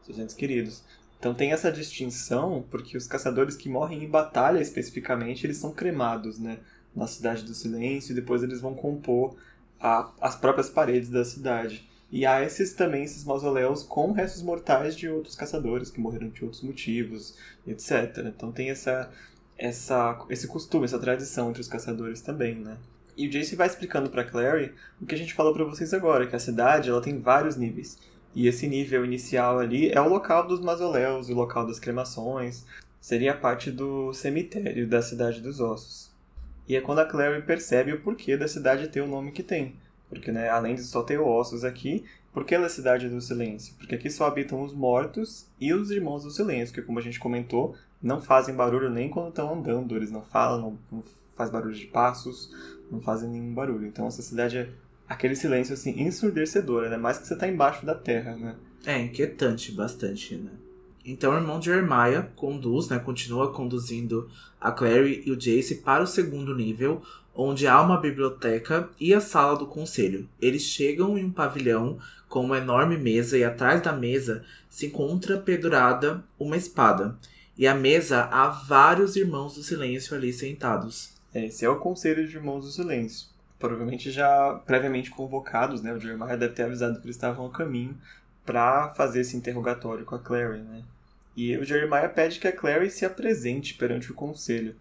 Seus 0.05 0.19
entes 0.19 0.35
queridos. 0.35 0.83
Então 1.19 1.35
tem 1.35 1.53
essa 1.53 1.73
distinção 1.73 2.65
porque 2.71 2.97
os 2.97 3.07
caçadores 3.07 3.57
que 3.57 3.69
morrem 3.69 4.05
em 4.05 4.09
batalha 4.09 4.61
especificamente, 4.61 5.47
eles 5.47 5.57
são 5.57 5.73
cremados, 5.73 6.39
né? 6.39 6.59
Na 6.95 7.07
Cidade 7.07 7.45
do 7.45 7.55
Silêncio 7.55 8.13
e 8.13 8.15
depois 8.15 8.43
eles 8.43 8.61
vão 8.61 8.75
compor 8.75 9.37
a, 9.81 10.11
as 10.21 10.37
próprias 10.37 10.69
paredes 10.69 11.09
da 11.09 11.25
cidade. 11.25 11.88
E 12.11 12.25
há 12.25 12.43
esses 12.43 12.73
também, 12.73 13.05
esses 13.05 13.25
mausoléus 13.25 13.83
com 13.83 14.13
restos 14.13 14.43
mortais 14.43 14.97
de 14.97 15.09
outros 15.09 15.37
caçadores 15.37 15.91
que 15.91 16.01
morreram 16.01 16.31
de 16.31 16.43
outros 16.43 16.63
motivos, 16.63 17.37
etc. 17.67 18.25
Então 18.27 18.51
tem 18.51 18.71
essa, 18.71 19.11
essa, 19.59 20.25
esse 20.31 20.49
costume, 20.49 20.87
essa 20.87 20.99
tradição 20.99 21.51
entre 21.51 21.61
os 21.61 21.69
caçadores 21.69 22.23
também, 22.23 22.55
né? 22.55 22.79
E 23.17 23.27
o 23.27 23.31
Jace 23.31 23.57
vai 23.57 23.67
explicando 23.67 24.09
para 24.09 24.25
Clary 24.25 24.73
o 25.01 25.05
que 25.05 25.15
a 25.15 25.19
gente 25.19 25.35
falou 25.35 25.53
para 25.53 25.65
vocês 25.65 25.93
agora, 25.93 26.27
que 26.27 26.37
a 26.37 26.39
cidade 26.39 26.89
ela 26.89 27.03
tem 27.03 27.21
vários 27.21 27.57
níveis. 27.57 27.99
E 28.35 28.47
esse 28.47 28.69
nível 28.69 29.05
inicial 29.05 29.59
ali 29.59 29.91
é 29.91 30.01
o 30.01 30.09
local 30.09 30.47
dos 30.47 30.61
mausoléus, 30.61 31.29
o 31.29 31.35
local 31.35 31.67
das 31.67 31.81
cremações. 31.81 32.65
Seria 33.01 33.35
parte 33.35 33.71
do 33.71 34.13
cemitério 34.13 34.87
da 34.87 35.03
Cidade 35.03 35.41
dos 35.41 35.61
Ossos. 35.61 36.13
E 36.69 36.77
é 36.77 36.81
quando 36.81 37.01
a 37.01 37.05
Clary 37.05 37.43
percebe 37.43 37.93
o 37.93 38.01
porquê 38.01 38.37
da 38.37 38.47
cidade 38.47 38.89
ter 38.89 39.01
o 39.01 39.07
nome 39.07 39.33
que 39.33 39.43
tem. 39.43 39.75
Porque, 40.09 40.33
né, 40.33 40.49
além 40.49 40.75
de 40.75 40.83
só 40.83 41.03
ter 41.03 41.19
ossos 41.19 41.65
aqui, 41.65 42.05
por 42.33 42.45
que 42.45 42.55
ela 42.55 42.67
é 42.67 42.69
Cidade 42.69 43.09
do 43.09 43.21
Silêncio? 43.21 43.75
Porque 43.77 43.95
aqui 43.95 44.11
só 44.11 44.27
habitam 44.27 44.63
os 44.63 44.73
mortos 44.73 45.47
e 45.61 45.73
os 45.73 45.91
Irmãos 45.91 46.25
do 46.25 46.31
Silêncio, 46.31 46.75
que, 46.75 46.83
como 46.83 46.99
a 46.99 47.03
gente 47.03 47.19
comentou, 47.19 47.75
não 48.03 48.21
fazem 48.21 48.55
barulho 48.55 48.91
nem 48.91 49.09
quando 49.09 49.31
estão 49.31 49.53
andando. 49.53 49.97
Eles 49.97 50.11
não 50.11 50.23
falam, 50.23 50.61
não, 50.61 50.79
não 50.91 51.05
faz 51.35 51.51
barulho 51.51 51.75
de 51.75 51.87
passos, 51.87 52.53
não 52.91 53.01
fazem 53.01 53.29
nenhum 53.29 53.55
barulho. 53.55 53.87
Então 53.87 54.07
essa 54.07 54.23
cidade 54.23 54.59
é 54.59 54.69
aquele 55.09 55.35
silêncio 55.35 55.75
assim 55.75 56.01
ensurdecedor, 56.01 56.89
né? 56.89 56.97
Mais 56.97 57.19
que 57.19 57.27
você 57.27 57.37
tá 57.37 57.49
embaixo 57.49 57.85
da 57.85 57.95
terra, 57.95 58.37
né? 58.37 58.57
É 58.85 58.99
inquietante 58.99 59.73
bastante, 59.73 60.37
né? 60.37 60.51
Então 61.11 61.33
o 61.33 61.37
irmão 61.37 61.61
Jeremiah 61.61 62.29
conduz, 62.37 62.89
né, 62.89 62.99
continua 62.99 63.51
conduzindo 63.51 64.31
a 64.61 64.71
Clary 64.71 65.23
e 65.25 65.33
o 65.33 65.37
Jace 65.37 65.77
para 65.77 66.03
o 66.03 66.07
segundo 66.07 66.55
nível, 66.55 67.01
onde 67.35 67.67
há 67.67 67.81
uma 67.81 67.99
biblioteca 67.99 68.91
e 69.01 69.15
a 69.15 69.21
sala 69.21 69.57
do 69.57 69.67
conselho. 69.67 70.29
Eles 70.39 70.63
chegam 70.63 71.17
em 71.17 71.25
um 71.25 71.31
pavilhão 71.31 71.99
com 72.29 72.45
uma 72.45 72.59
enorme 72.59 72.99
mesa 72.99 73.39
e 73.39 73.43
atrás 73.43 73.81
da 73.81 73.91
mesa 73.91 74.45
se 74.69 74.87
encontra 74.89 75.39
pendurada 75.39 76.23
uma 76.39 76.59
espada. 76.59 77.17
E 77.57 77.67
à 77.67 77.75
mesa 77.75 78.25
há 78.31 78.49
vários 78.49 79.17
irmãos 79.17 79.55
do 79.55 79.63
silêncio 79.63 80.15
ali 80.15 80.31
sentados. 80.31 81.15
Esse 81.35 81.65
é 81.65 81.71
o 81.71 81.77
conselho 81.77 82.29
de 82.29 82.37
irmãos 82.37 82.67
do 82.67 82.71
silêncio 82.71 83.29
provavelmente 83.59 84.11
já 84.13 84.55
previamente 84.65 85.11
convocados, 85.11 85.83
né? 85.83 85.93
O 85.93 85.99
Jeremiah 85.99 86.37
deve 86.37 86.55
ter 86.55 86.63
avisado 86.63 87.01
que 87.01 87.07
eles 87.07 87.17
estavam 87.17 87.47
a 87.47 87.51
caminho 87.51 87.97
para 88.47 88.91
fazer 88.91 89.21
esse 89.21 89.37
interrogatório 89.37 90.05
com 90.05 90.15
a 90.15 90.19
Clary, 90.19 90.61
né? 90.61 90.85
E 91.39 91.57
o 91.57 91.65
Jeremiah 91.65 92.09
pede 92.09 92.41
que 92.41 92.49
a 92.49 92.53
Clary 92.53 92.91
se 92.91 93.07
apresente 93.07 93.75
perante 93.75 94.11
o 94.11 94.15
conselho. 94.15 94.75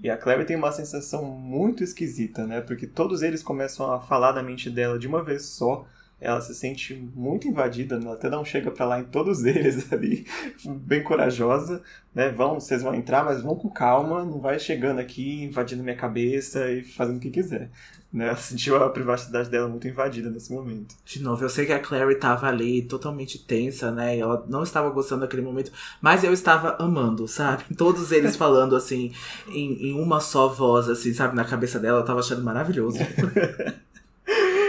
E 0.00 0.08
a 0.08 0.16
Clary 0.16 0.44
tem 0.44 0.54
uma 0.54 0.70
sensação 0.70 1.24
muito 1.24 1.82
esquisita, 1.82 2.46
né? 2.46 2.60
Porque 2.60 2.86
todos 2.86 3.22
eles 3.22 3.42
começam 3.42 3.92
a 3.92 4.00
falar 4.00 4.30
da 4.30 4.40
mente 4.40 4.70
dela 4.70 5.00
de 5.00 5.08
uma 5.08 5.20
vez 5.20 5.46
só. 5.46 5.84
Ela 6.20 6.40
se 6.40 6.54
sente 6.54 6.94
muito 7.14 7.46
invadida, 7.46 7.98
né? 7.98 8.06
ela 8.06 8.14
até 8.14 8.30
não 8.30 8.44
chega 8.44 8.70
para 8.70 8.86
lá 8.86 9.00
em 9.00 9.04
todos 9.04 9.44
eles 9.44 9.90
ali, 9.92 10.26
bem 10.64 11.02
corajosa, 11.02 11.82
né? 12.14 12.30
Vão, 12.30 12.58
vocês 12.58 12.82
vão 12.82 12.94
entrar, 12.94 13.24
mas 13.24 13.42
vão 13.42 13.54
com 13.54 13.68
calma, 13.68 14.24
não 14.24 14.40
vai 14.40 14.58
chegando 14.58 14.98
aqui, 14.98 15.44
invadindo 15.44 15.82
minha 15.82 15.96
cabeça 15.96 16.70
e 16.70 16.82
fazendo 16.82 17.18
o 17.18 17.20
que 17.20 17.30
quiser 17.30 17.70
né? 18.16 18.28
Ela 18.28 18.36
sentiu 18.36 18.82
a 18.82 18.88
privacidade 18.88 19.50
dela 19.50 19.68
muito 19.68 19.86
invadida 19.86 20.30
nesse 20.30 20.50
momento. 20.50 20.94
De 21.04 21.22
novo, 21.22 21.44
eu 21.44 21.50
sei 21.50 21.66
que 21.66 21.72
a 21.72 21.78
Clary 21.78 22.14
tava 22.14 22.46
ali 22.46 22.82
totalmente 22.82 23.38
tensa, 23.38 23.90
né? 23.90 24.16
E 24.16 24.20
ela 24.20 24.44
não 24.48 24.62
estava 24.62 24.88
gostando 24.88 25.20
daquele 25.20 25.42
momento, 25.42 25.70
mas 26.00 26.24
eu 26.24 26.32
estava 26.32 26.76
amando, 26.82 27.28
sabe? 27.28 27.64
Todos 27.76 28.12
eles 28.12 28.34
falando 28.34 28.74
assim, 28.74 29.12
em, 29.48 29.90
em 29.90 30.00
uma 30.00 30.18
só 30.18 30.48
voz, 30.48 30.88
assim, 30.88 31.12
sabe? 31.12 31.36
Na 31.36 31.44
cabeça 31.44 31.78
dela, 31.78 32.00
eu 32.00 32.04
tava 32.04 32.20
achando 32.20 32.42
maravilhoso. 32.42 32.98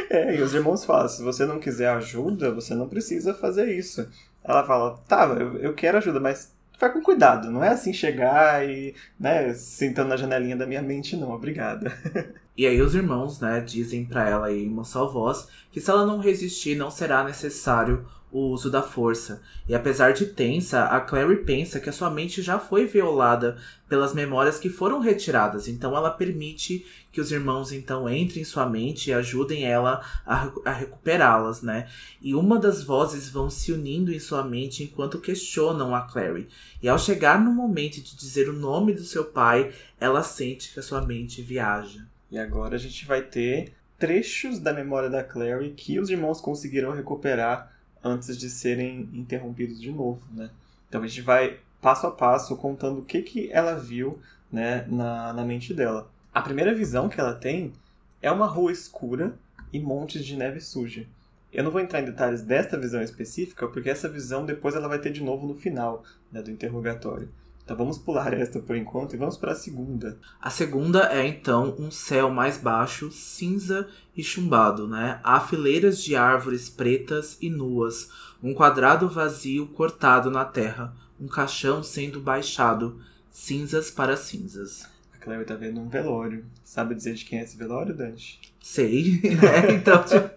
é, 0.10 0.36
e 0.36 0.41
os 0.41 0.53
irmãos 0.53 0.86
falam: 0.86 1.08
se 1.08 1.24
você 1.24 1.45
não 1.45 1.60
quiser 1.60 1.89
ajuda, 1.89 2.51
você 2.51 2.74
não 2.74 2.88
precisa 2.88 3.34
fazer 3.34 3.72
isso. 3.72 4.08
Ela 4.43 4.66
fala: 4.66 4.97
tá, 5.08 5.26
eu, 5.39 5.58
eu 5.58 5.74
quero 5.74 5.97
ajuda, 5.97 6.20
mas 6.20 6.51
vai 6.80 6.91
com 6.91 7.01
cuidado, 7.01 7.49
não 7.49 7.64
é 7.64 7.70
assim 7.70 7.91
chegar 7.91 8.68
e, 8.68 8.93
né, 9.20 9.53
sentando 9.53 10.10
na 10.10 10.18
janelinha 10.18 10.55
da 10.55 10.68
minha 10.68 10.82
mente, 10.82 11.16
não, 11.16 11.32
obrigada. 11.32 11.91
E 12.58 12.66
aí 12.66 12.82
os 12.82 12.95
irmãos, 12.95 13.39
né, 13.39 13.62
dizem 13.62 14.03
para 14.03 14.28
ela 14.28 14.51
em 14.51 14.68
uma 14.68 14.84
só 14.84 15.05
voz 15.05 15.47
que 15.72 15.80
se 15.80 15.91
ela 15.91 16.08
não 16.08 16.18
resistir, 16.18 16.76
não 16.76 16.89
será 16.89 17.24
necessário 17.24 18.03
o 18.38 18.51
uso 18.51 18.69
da 18.69 18.83
força. 18.83 19.41
E 19.67 19.73
apesar 19.73 20.13
de 20.13 20.27
tensa, 20.27 20.83
a 20.85 21.01
Clary 21.01 21.38
pensa 21.38 21.79
que 21.79 21.89
a 21.89 21.93
sua 21.93 22.09
mente 22.09 22.41
já 22.41 22.59
foi 22.59 22.85
violada 22.85 23.57
pelas 23.89 24.13
memórias 24.13 24.59
que 24.59 24.69
foram 24.69 24.99
retiradas. 24.99 25.67
Então 25.67 25.97
ela 25.97 26.11
permite 26.11 26.85
que 27.11 27.19
os 27.19 27.31
irmãos 27.31 27.71
então 27.71 28.07
entrem 28.07 28.43
em 28.43 28.45
sua 28.45 28.69
mente 28.69 29.09
e 29.09 29.13
ajudem 29.13 29.65
ela 29.65 30.01
a, 30.23 30.51
a 30.65 30.71
recuperá-las, 30.71 31.63
né? 31.63 31.88
E 32.21 32.35
uma 32.35 32.59
das 32.59 32.83
vozes 32.83 33.27
vão 33.27 33.49
se 33.49 33.71
unindo 33.71 34.13
em 34.13 34.19
sua 34.19 34.43
mente 34.43 34.83
enquanto 34.83 35.19
questionam 35.19 35.95
a 35.95 36.01
Clary. 36.01 36.47
E 36.81 36.88
ao 36.88 36.99
chegar 36.99 37.43
no 37.43 37.51
momento 37.51 37.95
de 37.95 38.15
dizer 38.15 38.49
o 38.49 38.53
nome 38.53 38.93
do 38.93 39.03
seu 39.03 39.25
pai, 39.25 39.73
ela 39.99 40.21
sente 40.21 40.71
que 40.71 40.79
a 40.79 40.83
sua 40.83 41.01
mente 41.01 41.41
viaja. 41.41 42.05
E 42.29 42.38
agora 42.38 42.75
a 42.75 42.79
gente 42.79 43.03
vai 43.05 43.23
ter 43.23 43.73
trechos 43.97 44.59
da 44.59 44.71
memória 44.71 45.09
da 45.09 45.23
Clary 45.23 45.71
que 45.71 45.99
os 45.99 46.11
irmãos 46.11 46.39
conseguiram 46.39 46.91
recuperar 46.91 47.76
antes 48.03 48.37
de 48.37 48.49
serem 48.49 49.09
interrompidos 49.13 49.79
de 49.79 49.91
novo, 49.91 50.21
né? 50.31 50.49
Então 50.87 51.01
a 51.01 51.07
gente 51.07 51.21
vai 51.21 51.59
passo 51.81 52.07
a 52.07 52.11
passo 52.11 52.55
contando 52.55 52.99
o 52.99 53.05
que, 53.05 53.21
que 53.21 53.51
ela 53.51 53.75
viu 53.75 54.19
né, 54.51 54.85
na, 54.87 55.33
na 55.33 55.45
mente 55.45 55.73
dela. 55.73 56.09
A 56.33 56.41
primeira 56.41 56.73
visão 56.73 57.09
que 57.09 57.19
ela 57.19 57.33
tem 57.33 57.73
é 58.21 58.31
uma 58.31 58.47
rua 58.47 58.71
escura 58.71 59.37
e 59.71 59.79
montes 59.79 60.25
de 60.25 60.35
neve 60.35 60.59
suja. 60.59 61.05
Eu 61.51 61.63
não 61.63 61.71
vou 61.71 61.81
entrar 61.81 62.01
em 62.01 62.05
detalhes 62.05 62.41
desta 62.41 62.77
visão 62.77 63.01
específica, 63.01 63.67
porque 63.67 63.89
essa 63.89 64.09
visão 64.09 64.45
depois 64.45 64.75
ela 64.75 64.87
vai 64.87 64.99
ter 64.99 65.11
de 65.11 65.23
novo 65.23 65.47
no 65.47 65.55
final 65.55 66.03
né, 66.31 66.41
do 66.41 66.51
interrogatório. 66.51 67.29
Então 67.68 67.76
vamos 67.76 67.97
pular 67.97 68.34
esta 68.34 68.61
por 68.61 68.78
enquanto 68.78 69.13
e 69.13 69.18
vamos 69.18 69.36
para 69.36 69.51
a 69.51 69.55
segunda. 69.55 70.18
A 70.41 70.49
segunda 70.49 71.13
é 71.13 71.28
então 71.28 71.76
um 71.78 71.91
céu 71.91 72.30
mais 72.32 72.57
baixo, 72.57 73.11
cinza 73.11 73.89
e 74.15 74.24
chumbado, 74.24 74.88
né? 74.88 75.20
Há 75.22 75.41
fileiras 75.41 76.01
de 76.01 76.15
árvores 76.15 76.70
pretas 76.70 77.38
e 77.41 77.49
nuas, 77.49 78.09
um 78.41 78.53
quadrado 78.53 79.09
vazio 79.09 79.68
cortado 79.68 80.32
na 80.32 80.45
terra, 80.45 80.95
um 81.20 81.28
caixão 81.28 81.84
sendo 81.84 82.22
baixado, 82.22 83.01
cinzas 83.30 83.91
para 83.91 84.15
cinzas. 84.15 84.88
A 85.13 85.18
Claire 85.18 85.43
tá 85.43 85.55
vendo 85.55 85.82
um 85.82 85.89
velório. 85.89 86.45
Sabe 86.63 86.95
dizer 86.95 87.15
de 87.15 87.26
quem 87.26 87.39
é 87.39 87.43
esse 87.43 87.57
velório, 87.57 87.93
Dante? 87.93 88.39
Sei, 88.63 89.20
né? 89.43 89.74
Então, 89.74 90.01
tipo, 90.05 90.30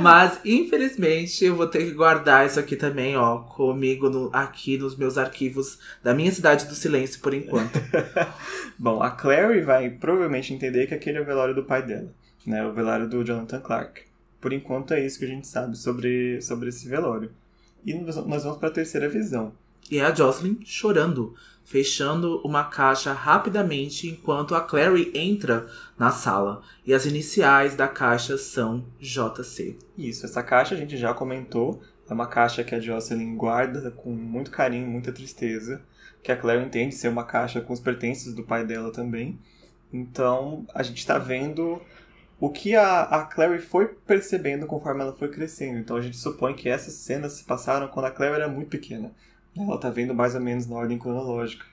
mas, 0.00 0.40
infelizmente, 0.44 1.44
eu 1.44 1.56
vou 1.56 1.66
ter 1.66 1.84
que 1.84 1.92
guardar 1.92 2.46
isso 2.46 2.58
aqui 2.58 2.76
também, 2.76 3.16
ó, 3.16 3.38
comigo 3.38 4.08
no, 4.08 4.30
aqui 4.32 4.78
nos 4.78 4.96
meus 4.96 5.18
arquivos 5.18 5.78
da 6.02 6.14
minha 6.14 6.30
cidade 6.30 6.66
do 6.66 6.74
silêncio 6.74 7.20
por 7.20 7.34
enquanto. 7.34 7.78
Bom, 8.78 9.02
a 9.02 9.10
Clary 9.10 9.62
vai 9.62 9.90
provavelmente 9.90 10.54
entender 10.54 10.86
que 10.86 10.94
aquele 10.94 11.18
é 11.18 11.20
o 11.20 11.24
velório 11.24 11.54
do 11.54 11.64
pai 11.64 11.82
dela, 11.82 12.12
né? 12.46 12.64
O 12.64 12.72
velório 12.72 13.08
do 13.08 13.24
Jonathan 13.24 13.60
Clark. 13.60 14.02
Por 14.40 14.52
enquanto 14.52 14.94
é 14.94 15.04
isso 15.04 15.18
que 15.18 15.24
a 15.24 15.28
gente 15.28 15.46
sabe 15.46 15.76
sobre, 15.76 16.40
sobre 16.40 16.68
esse 16.68 16.88
velório. 16.88 17.30
E 17.84 17.94
nós 17.94 18.16
vamos 18.44 18.58
para 18.58 18.68
a 18.68 18.72
terceira 18.72 19.08
visão. 19.08 19.52
E 19.90 19.98
é 19.98 20.04
a 20.04 20.14
Jocelyn 20.14 20.58
chorando, 20.64 21.34
fechando 21.64 22.40
uma 22.44 22.64
caixa 22.64 23.12
rapidamente 23.12 24.08
enquanto 24.08 24.54
a 24.54 24.60
Clary 24.60 25.10
entra 25.14 25.66
na 25.98 26.10
sala. 26.10 26.62
E 26.86 26.92
as 26.92 27.06
iniciais 27.06 27.74
da 27.74 27.88
caixa 27.88 28.36
são 28.38 28.84
JC. 29.00 29.78
Isso, 29.96 30.26
essa 30.26 30.42
caixa 30.42 30.74
a 30.74 30.78
gente 30.78 30.96
já 30.96 31.12
comentou. 31.14 31.82
É 32.08 32.12
uma 32.12 32.26
caixa 32.26 32.64
que 32.64 32.74
a 32.74 32.80
Jocelyn 32.80 33.36
guarda 33.36 33.90
com 33.90 34.10
muito 34.10 34.50
carinho, 34.50 34.86
muita 34.86 35.12
tristeza. 35.12 35.82
Que 36.22 36.30
a 36.30 36.36
Claire 36.36 36.64
entende 36.64 36.94
ser 36.94 37.08
uma 37.08 37.24
caixa 37.24 37.60
com 37.60 37.72
os 37.72 37.80
pertences 37.80 38.34
do 38.34 38.44
pai 38.44 38.64
dela 38.64 38.92
também. 38.92 39.38
Então 39.92 40.66
a 40.74 40.82
gente 40.82 40.98
está 40.98 41.18
vendo 41.18 41.80
o 42.40 42.50
que 42.50 42.74
a, 42.74 43.02
a 43.02 43.24
Clary 43.24 43.60
foi 43.60 43.86
percebendo 43.86 44.66
conforme 44.66 45.02
ela 45.02 45.12
foi 45.12 45.28
crescendo. 45.28 45.78
Então 45.78 45.96
a 45.96 46.00
gente 46.00 46.16
supõe 46.16 46.54
que 46.54 46.68
essas 46.68 46.94
cenas 46.94 47.34
se 47.34 47.44
passaram 47.44 47.88
quando 47.88 48.06
a 48.06 48.10
Clary 48.10 48.34
era 48.34 48.48
muito 48.48 48.68
pequena. 48.68 49.12
Ela 49.56 49.78
tá 49.78 49.90
vendo 49.90 50.14
mais 50.14 50.34
ou 50.34 50.40
menos 50.40 50.66
na 50.66 50.76
ordem 50.76 50.98
cronológica. 50.98 51.64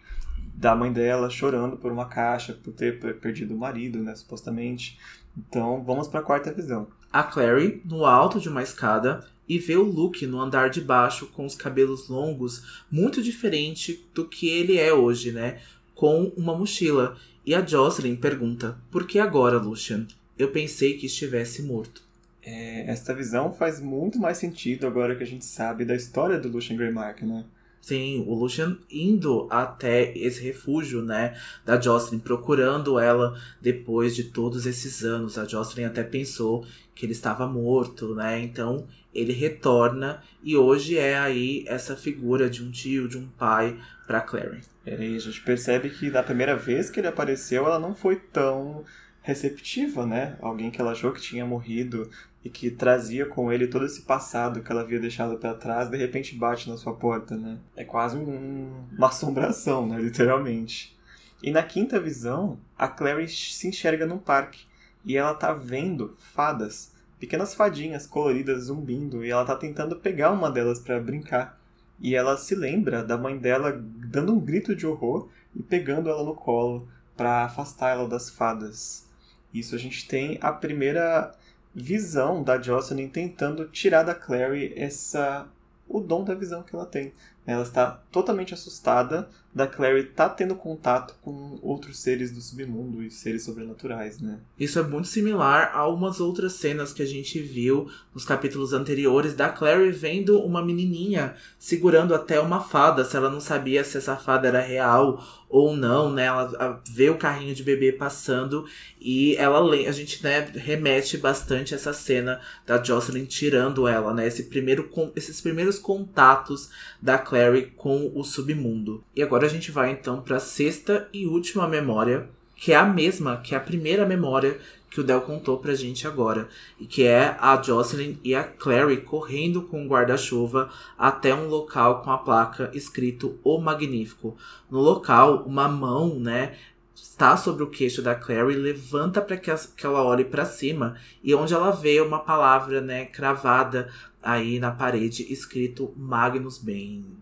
Da 0.54 0.76
mãe 0.76 0.92
dela 0.92 1.30
chorando 1.30 1.78
por 1.78 1.92
uma 1.92 2.06
caixa, 2.06 2.54
por 2.54 2.74
ter 2.74 3.00
perdido 3.20 3.56
o 3.56 3.58
marido, 3.58 4.00
né, 4.00 4.14
supostamente. 4.16 5.00
Então 5.38 5.84
vamos 5.84 6.08
para 6.08 6.20
a 6.20 6.24
quarta 6.24 6.52
visão. 6.52 6.88
A 7.12 7.24
Clary, 7.24 7.82
no 7.86 8.06
alto 8.06 8.40
de 8.40 8.50
uma 8.50 8.62
escada, 8.62 9.26
e 9.48 9.58
vê 9.58 9.76
o 9.76 9.84
Luke 9.84 10.28
no 10.28 10.40
andar 10.40 10.70
de 10.70 10.80
baixo 10.80 11.26
com 11.28 11.44
os 11.44 11.56
cabelos 11.56 12.08
longos, 12.08 12.84
muito 12.92 13.22
diferente 13.24 14.06
do 14.14 14.28
que 14.28 14.48
ele 14.48 14.78
é 14.78 14.94
hoje, 14.94 15.32
né? 15.32 15.60
Com 15.96 16.32
uma 16.38 16.56
mochila. 16.56 17.18
E 17.44 17.56
a 17.56 17.66
Jocelyn 17.66 18.16
pergunta: 18.16 18.78
Por 18.92 19.08
que 19.08 19.18
agora, 19.18 19.58
Lucian? 19.58 20.06
Eu 20.38 20.52
pensei 20.52 20.98
que 20.98 21.08
estivesse 21.08 21.64
morto. 21.64 22.04
É, 22.44 22.90
esta 22.92 23.14
visão 23.14 23.52
faz 23.52 23.82
muito 23.82 24.20
mais 24.20 24.38
sentido 24.38 24.86
agora 24.86 25.16
que 25.16 25.24
a 25.24 25.28
gente 25.28 25.46
sabe 25.46 25.84
da 25.84 25.96
história 25.96 26.40
do 26.40 26.48
Lucian 26.48 26.78
Greymark, 26.78 27.24
né? 27.24 27.44
Sim, 27.82 28.24
o 28.28 28.34
Lucian 28.34 28.78
indo 28.90 29.48
até 29.50 30.16
esse 30.18 30.44
refúgio, 30.44 31.02
né, 31.02 31.36
da 31.66 31.80
Jocelyn, 31.80 32.20
procurando 32.20 33.00
ela 33.00 33.40
depois 33.62 34.16
de 34.16 34.26
todos 34.26 34.66
esses 34.66 35.04
anos. 35.04 35.38
A 35.38 35.46
Jocelyn 35.46 35.86
até 35.86 36.04
pensou 36.04 36.66
que 36.94 37.06
ele 37.06 37.14
estava 37.14 37.48
morto, 37.48 38.14
né? 38.14 38.42
Então 38.42 38.86
ele 39.14 39.32
retorna 39.32 40.22
e 40.44 40.56
hoje 40.56 40.98
é 40.98 41.18
aí 41.18 41.64
essa 41.68 41.96
figura 41.96 42.50
de 42.50 42.64
um 42.64 42.70
tio, 42.70 43.08
de 43.08 43.18
um 43.18 43.28
pai 43.28 43.80
para 44.06 44.22
Clary. 44.22 44.62
É, 44.86 44.96
e 45.08 45.16
a 45.16 45.20
gente 45.20 45.42
percebe 45.42 45.90
que 45.90 46.12
da 46.12 46.22
primeira 46.22 46.56
vez 46.56 46.90
que 46.90 47.00
ele 47.00 47.08
apareceu, 47.08 47.66
ela 47.66 47.80
não 47.80 47.96
foi 47.96 48.18
tão 48.18 48.84
receptiva, 49.30 50.06
né? 50.06 50.36
Alguém 50.42 50.72
que 50.72 50.82
ela 50.82 50.92
achou 50.92 51.12
que 51.12 51.22
tinha 51.22 51.46
morrido 51.46 52.10
e 52.44 52.50
que 52.50 52.72
trazia 52.72 53.26
com 53.26 53.52
ele 53.52 53.68
todo 53.68 53.86
esse 53.86 54.02
passado 54.02 54.62
que 54.62 54.72
ela 54.72 54.82
havia 54.82 55.00
deixado 55.00 55.38
para 55.38 55.54
trás, 55.54 55.90
de 55.90 55.98
repente 55.98 56.36
bate 56.36 56.70
na 56.70 56.78
sua 56.78 56.94
porta, 56.94 57.36
né? 57.36 57.58
É 57.76 57.84
quase 57.84 58.18
um, 58.18 58.86
uma 58.92 59.08
assombração, 59.08 59.88
né? 59.88 60.00
Literalmente. 60.00 60.98
E 61.44 61.52
na 61.52 61.64
quinta 61.64 62.00
visão, 62.00 62.60
a 62.78 62.88
Clary 62.88 63.28
se 63.28 63.68
enxerga 63.68 64.06
num 64.06 64.18
parque 64.18 64.66
e 65.06 65.16
ela 65.16 65.34
tá 65.34 65.54
vendo 65.54 66.16
fadas, 66.34 66.92
pequenas 67.20 67.54
fadinhas 67.54 68.06
coloridas 68.06 68.66
zumbindo, 68.66 69.24
e 69.24 69.30
ela 69.30 69.46
tá 69.46 69.56
tentando 69.56 69.96
pegar 69.96 70.32
uma 70.32 70.52
delas 70.52 70.80
para 70.80 71.00
brincar. 71.00 71.58
E 72.02 72.16
ela 72.16 72.38
se 72.38 72.56
lembra 72.56 73.04
da 73.04 73.18
mãe 73.18 73.38
dela 73.38 73.74
dando 73.78 74.34
um 74.34 74.40
grito 74.40 74.76
de 74.76 74.88
horror 74.88 75.30
e 75.56 75.62
pegando 75.62 76.10
ela 76.10 76.24
no 76.24 76.34
colo 76.34 76.88
para 77.16 77.44
afastar 77.44 77.90
ela 77.90 78.08
das 78.08 78.30
fadas. 78.30 79.09
Isso 79.54 79.76
a 79.76 79.78
gente 79.78 80.08
tem 80.08 80.38
a 80.42 80.52
primeira 80.52 81.34
visão 81.74 82.44
da 82.44 82.60
Jocelyn 82.60 83.10
tentando 83.10 83.68
tirar 83.68 84.04
da 84.04 84.16
Clary 84.16 84.74
essa 84.76 85.48
o 85.88 86.00
dom 86.00 86.24
da 86.24 86.36
visão 86.36 86.62
que 86.62 86.76
ela 86.76 86.86
tem. 86.86 87.12
Ela 87.52 87.64
está 87.64 88.02
totalmente 88.12 88.54
assustada 88.54 89.30
da 89.54 89.66
Clary 89.66 90.04
tá 90.04 90.30
tendo 90.30 90.56
contato 90.56 91.16
com 91.22 91.58
outros 91.62 92.00
seres 92.00 92.32
do 92.32 92.40
submundo 92.40 93.02
e 93.02 93.10
seres 93.10 93.44
sobrenaturais, 93.44 94.20
né? 94.20 94.40
Isso 94.60 94.78
é 94.78 94.84
muito 94.84 95.08
similar 95.08 95.72
a 95.74 95.88
umas 95.88 96.20
outras 96.20 96.54
cenas 96.54 96.94
que 96.94 97.02
a 97.02 97.06
gente 97.06 97.42
viu 97.42 97.90
nos 98.14 98.26
capítulos 98.26 98.74
anteriores 98.74 99.34
da 99.34 99.50
Clary 99.50 99.92
vendo 99.92 100.40
uma 100.40 100.64
menininha 100.64 101.36
segurando 101.58 102.14
até 102.14 102.40
uma 102.40 102.62
fada, 102.62 103.04
se 103.04 103.18
ela 103.18 103.30
não 103.30 103.42
sabia 103.42 103.84
se 103.84 103.98
essa 103.98 104.16
fada 104.16 104.48
era 104.48 104.62
real 104.62 105.24
ou 105.50 105.76
não, 105.76 106.12
né? 106.12 106.26
Ela 106.26 106.80
vê 106.88 107.10
o 107.10 107.18
carrinho 107.18 107.56
de 107.56 107.64
bebê 107.64 107.92
passando 107.92 108.66
e 109.02 109.36
ela 109.36 109.60
a 109.60 109.92
gente 109.92 110.24
né, 110.24 110.48
remete 110.54 111.18
bastante 111.18 111.74
essa 111.74 111.92
cena 111.92 112.40
da 112.68 112.82
Jocelyn 112.82 113.26
tirando 113.26 113.88
ela, 113.88 114.14
né? 114.14 114.28
Esse 114.28 114.44
primeiro, 114.44 114.90
esses 115.16 115.42
primeiros 115.42 115.80
contatos 115.80 116.70
da 117.02 117.18
Clary 117.18 117.39
com 117.76 118.12
o 118.14 118.24
submundo. 118.24 119.04
E 119.16 119.22
agora 119.22 119.46
a 119.46 119.50
gente 119.50 119.72
vai 119.72 119.92
então 119.92 120.22
para 120.22 120.38
a 120.38 120.42
sexta 120.42 121.08
e 121.14 121.26
última 121.26 121.68
memória, 121.68 122.30
que 122.56 122.72
é 122.72 122.76
a 122.76 122.86
mesma 122.86 123.38
que 123.38 123.56
a 123.56 123.60
primeira 123.60 124.06
memória 124.06 124.60
que 124.90 125.00
o 125.00 125.04
Del 125.04 125.22
contou 125.22 125.58
pra 125.60 125.76
gente 125.76 126.08
agora. 126.08 126.50
E 126.80 126.86
que 126.86 127.04
é 127.04 127.38
a 127.40 127.62
Jocelyn 127.62 128.18
e 128.24 128.34
a 128.34 128.44
Clary 128.44 128.98
correndo 129.02 129.62
com 129.62 129.86
o 129.86 129.88
guarda-chuva 129.88 130.70
até 130.98 131.34
um 131.34 131.48
local 131.48 132.02
com 132.02 132.12
a 132.12 132.18
placa 132.18 132.72
escrito 132.74 133.40
O 133.44 133.60
Magnífico. 133.60 134.36
No 134.70 134.80
local, 134.80 135.44
uma 135.46 135.68
mão, 135.68 136.20
né, 136.20 136.56
está 136.96 137.38
sobre 137.38 137.64
o 137.64 137.70
queixo 137.70 138.02
da 138.02 138.16
Clary, 138.16 138.56
levanta 138.56 139.22
para 139.22 139.38
que, 139.38 139.52
que 139.76 139.86
ela 139.86 140.04
olhe 140.04 140.26
para 140.26 140.46
cima 140.46 140.96
e 141.24 141.34
onde 141.36 141.54
ela 141.54 141.72
vê 141.72 142.02
uma 142.02 142.20
palavra, 142.20 142.82
né, 142.82 143.06
cravada 143.06 143.90
aí 144.22 144.60
na 144.60 144.72
parede 144.72 145.32
escrito 145.32 145.94
Magnus 145.96 146.58
Bane. 146.58 147.18